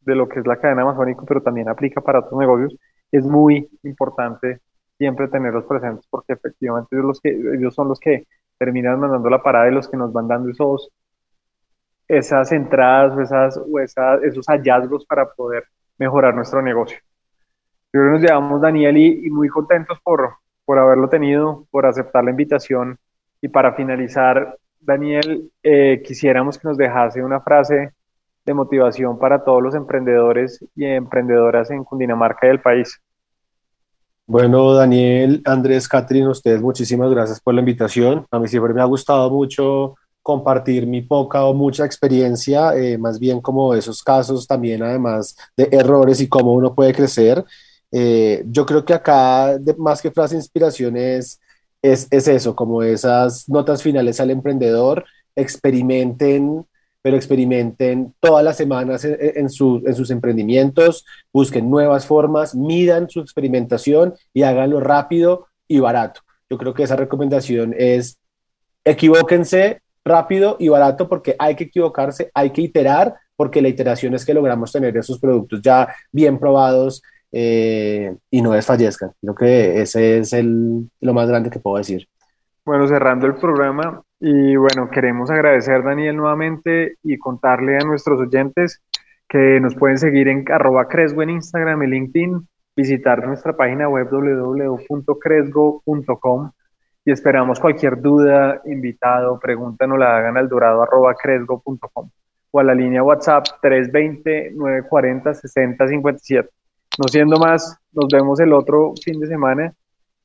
de 0.00 0.14
lo 0.14 0.28
que 0.28 0.40
es 0.40 0.46
la 0.46 0.60
cadena 0.60 0.82
amazónica, 0.82 1.22
pero 1.26 1.42
también 1.42 1.68
aplica 1.68 2.00
para 2.00 2.20
otros 2.20 2.38
negocios, 2.38 2.76
es 3.10 3.24
muy 3.24 3.68
importante 3.82 4.60
siempre 4.98 5.28
tenerlos 5.28 5.64
presentes 5.64 6.06
porque 6.08 6.34
efectivamente 6.34 6.94
ellos, 6.94 7.06
los 7.06 7.20
que, 7.20 7.30
ellos 7.30 7.74
son 7.74 7.88
los 7.88 7.98
que 7.98 8.26
terminan 8.58 9.00
mandando 9.00 9.28
la 9.30 9.42
parada 9.42 9.68
y 9.68 9.74
los 9.74 9.88
que 9.88 9.96
nos 9.96 10.12
van 10.12 10.28
dando 10.28 10.50
esos, 10.50 10.90
esas 12.06 12.52
entradas 12.52 13.16
o, 13.16 13.20
esas, 13.20 13.56
o 13.56 13.80
esas, 13.80 14.22
esos 14.22 14.46
hallazgos 14.46 15.06
para 15.06 15.26
poder 15.32 15.64
mejorar 15.98 16.34
nuestro 16.34 16.62
negocio. 16.62 16.98
Yo 17.92 18.00
creo 18.00 18.04
que 18.06 18.12
nos 18.12 18.22
llevamos, 18.22 18.60
Daniel, 18.60 18.96
y, 18.96 19.26
y 19.26 19.30
muy 19.30 19.48
contentos 19.48 19.98
por, 20.02 20.34
por 20.64 20.78
haberlo 20.78 21.08
tenido, 21.08 21.66
por 21.70 21.86
aceptar 21.86 22.24
la 22.24 22.30
invitación. 22.30 22.98
Y 23.40 23.48
para 23.48 23.74
finalizar, 23.74 24.58
Daniel, 24.80 25.50
eh, 25.62 26.02
quisiéramos 26.04 26.58
que 26.58 26.68
nos 26.68 26.76
dejase 26.76 27.22
una 27.22 27.40
frase 27.40 27.92
de 28.44 28.54
motivación 28.54 29.18
para 29.18 29.44
todos 29.44 29.62
los 29.62 29.74
emprendedores 29.74 30.64
y 30.76 30.84
emprendedoras 30.84 31.70
en 31.70 31.84
Cundinamarca 31.84 32.46
y 32.46 32.50
el 32.50 32.60
país. 32.60 33.00
Bueno, 34.26 34.72
Daniel, 34.72 35.42
Andrés, 35.44 35.86
Catherine, 35.86 36.28
ustedes 36.28 36.62
muchísimas 36.62 37.10
gracias 37.10 37.40
por 37.40 37.54
la 37.54 37.60
invitación. 37.60 38.26
A 38.30 38.38
mí 38.38 38.48
siempre 38.48 38.72
me 38.72 38.80
ha 38.80 38.86
gustado 38.86 39.30
mucho 39.30 39.96
compartir 40.22 40.86
mi 40.86 41.02
poca 41.02 41.44
o 41.44 41.52
mucha 41.52 41.84
experiencia, 41.84 42.74
eh, 42.74 42.96
más 42.96 43.18
bien 43.18 43.42
como 43.42 43.74
esos 43.74 44.02
casos 44.02 44.46
también, 44.46 44.82
además 44.82 45.36
de 45.54 45.68
errores 45.70 46.22
y 46.22 46.28
cómo 46.28 46.54
uno 46.54 46.74
puede 46.74 46.94
crecer. 46.94 47.44
Eh, 47.92 48.42
yo 48.46 48.64
creo 48.64 48.82
que 48.84 48.94
acá, 48.94 49.58
de, 49.58 49.74
más 49.74 50.00
que 50.00 50.10
frase 50.10 50.34
de 50.34 50.40
inspiración, 50.40 50.96
es, 50.96 51.38
es, 51.82 52.08
es 52.10 52.26
eso, 52.26 52.56
como 52.56 52.82
esas 52.82 53.46
notas 53.46 53.82
finales 53.82 54.18
al 54.18 54.30
emprendedor, 54.30 55.04
experimenten 55.36 56.64
pero 57.04 57.18
experimenten 57.18 58.14
todas 58.18 58.42
las 58.42 58.56
semanas 58.56 59.04
en, 59.04 59.18
en, 59.20 59.50
su, 59.50 59.82
en, 59.84 59.94
sus 59.94 60.10
emprendimientos, 60.10 61.04
busquen 61.30 61.68
nuevas 61.68 62.06
formas, 62.06 62.54
midan 62.54 63.10
su 63.10 63.20
experimentación 63.20 64.14
y 64.32 64.42
háganlo 64.42 64.80
rápido 64.80 65.48
y 65.68 65.80
barato. 65.80 66.22
Yo 66.48 66.56
creo 66.56 66.72
que 66.72 66.84
esa 66.84 66.96
recomendación 66.96 67.74
es 67.76 68.18
equivóquense 68.86 69.82
rápido 70.02 70.56
y 70.58 70.70
barato 70.70 71.06
porque 71.06 71.36
hay 71.38 71.56
que 71.56 71.64
equivocarse, 71.64 72.30
hay 72.32 72.48
que 72.52 72.62
iterar, 72.62 73.14
porque 73.36 73.60
la 73.60 73.68
iteración 73.68 74.14
es 74.14 74.24
que 74.24 74.32
logramos 74.32 74.72
tener 74.72 74.96
esos 74.96 75.18
productos 75.18 75.60
ya 75.60 75.94
bien 76.10 76.38
probados 76.38 77.02
eh, 77.30 78.16
y 78.30 78.40
no 78.40 78.52
desfallezcan. 78.52 79.10
Creo 79.20 79.34
que 79.34 79.82
ese 79.82 80.20
es 80.20 80.32
el, 80.32 80.88
lo 81.02 81.12
más 81.12 81.28
grande 81.28 81.50
que 81.50 81.58
puedo 81.58 81.76
decir. 81.76 82.08
Bueno, 82.64 82.88
cerrando 82.88 83.26
el 83.26 83.34
programa, 83.34 84.02
y 84.26 84.56
bueno, 84.56 84.88
queremos 84.88 85.30
agradecer 85.30 85.82
Daniel 85.82 86.16
nuevamente 86.16 86.96
y 87.02 87.18
contarle 87.18 87.76
a 87.76 87.84
nuestros 87.84 88.18
oyentes 88.18 88.82
que 89.28 89.60
nos 89.60 89.74
pueden 89.74 89.98
seguir 89.98 90.28
en 90.28 90.50
arroba 90.50 90.88
Cresgo 90.88 91.20
en 91.20 91.28
Instagram 91.28 91.82
y 91.82 91.88
LinkedIn, 91.88 92.48
visitar 92.74 93.26
nuestra 93.26 93.54
página 93.54 93.86
web 93.86 94.08
www.cresgo.com 94.10 96.50
y 97.04 97.12
esperamos 97.12 97.60
cualquier 97.60 98.00
duda, 98.00 98.62
invitado, 98.64 99.38
pregunta, 99.38 99.86
nos 99.86 99.98
la 99.98 100.16
hagan 100.16 100.38
al 100.38 100.48
dorado 100.48 100.82
arroba 100.82 101.14
cresgo.com 101.14 102.08
o 102.50 102.60
a 102.60 102.64
la 102.64 102.74
línea 102.74 103.02
WhatsApp 103.02 103.44
320-940-6057. 103.62 106.48
No 106.96 107.08
siendo 107.08 107.36
más, 107.36 107.78
nos 107.92 108.06
vemos 108.10 108.40
el 108.40 108.54
otro 108.54 108.94
fin 109.04 109.20
de 109.20 109.26
semana 109.26 109.74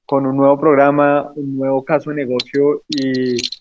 con 0.06 0.26
un 0.26 0.38
nuevo 0.38 0.58
programa, 0.58 1.34
un 1.36 1.58
nuevo 1.58 1.84
caso 1.84 2.12
de 2.12 2.16
negocio 2.16 2.84
y 2.88 3.59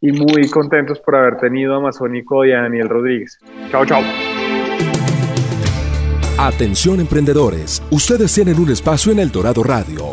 y 0.00 0.12
muy 0.12 0.48
contentos 0.48 0.98
por 1.00 1.16
haber 1.16 1.38
tenido 1.38 1.74
a 1.74 1.78
Amazónico 1.78 2.44
y 2.44 2.52
a 2.52 2.62
Daniel 2.62 2.88
Rodríguez. 2.88 3.38
Chao, 3.70 3.84
chao. 3.84 4.02
Atención 6.38 7.00
emprendedores, 7.00 7.82
ustedes 7.90 8.34
tienen 8.34 8.58
un 8.58 8.70
espacio 8.70 9.12
en 9.12 9.18
El 9.18 9.30
Dorado 9.30 9.62
Radio. 9.62 10.12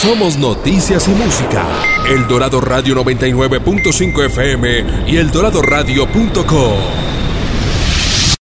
Somos 0.00 0.38
noticias 0.38 1.06
y 1.08 1.10
música. 1.10 1.66
El 2.08 2.26
Dorado 2.26 2.58
Radio 2.62 2.96
99.5 3.04 4.24
FM 4.24 4.84
y 5.06 5.18
eldoradoradio.com. 5.18 7.19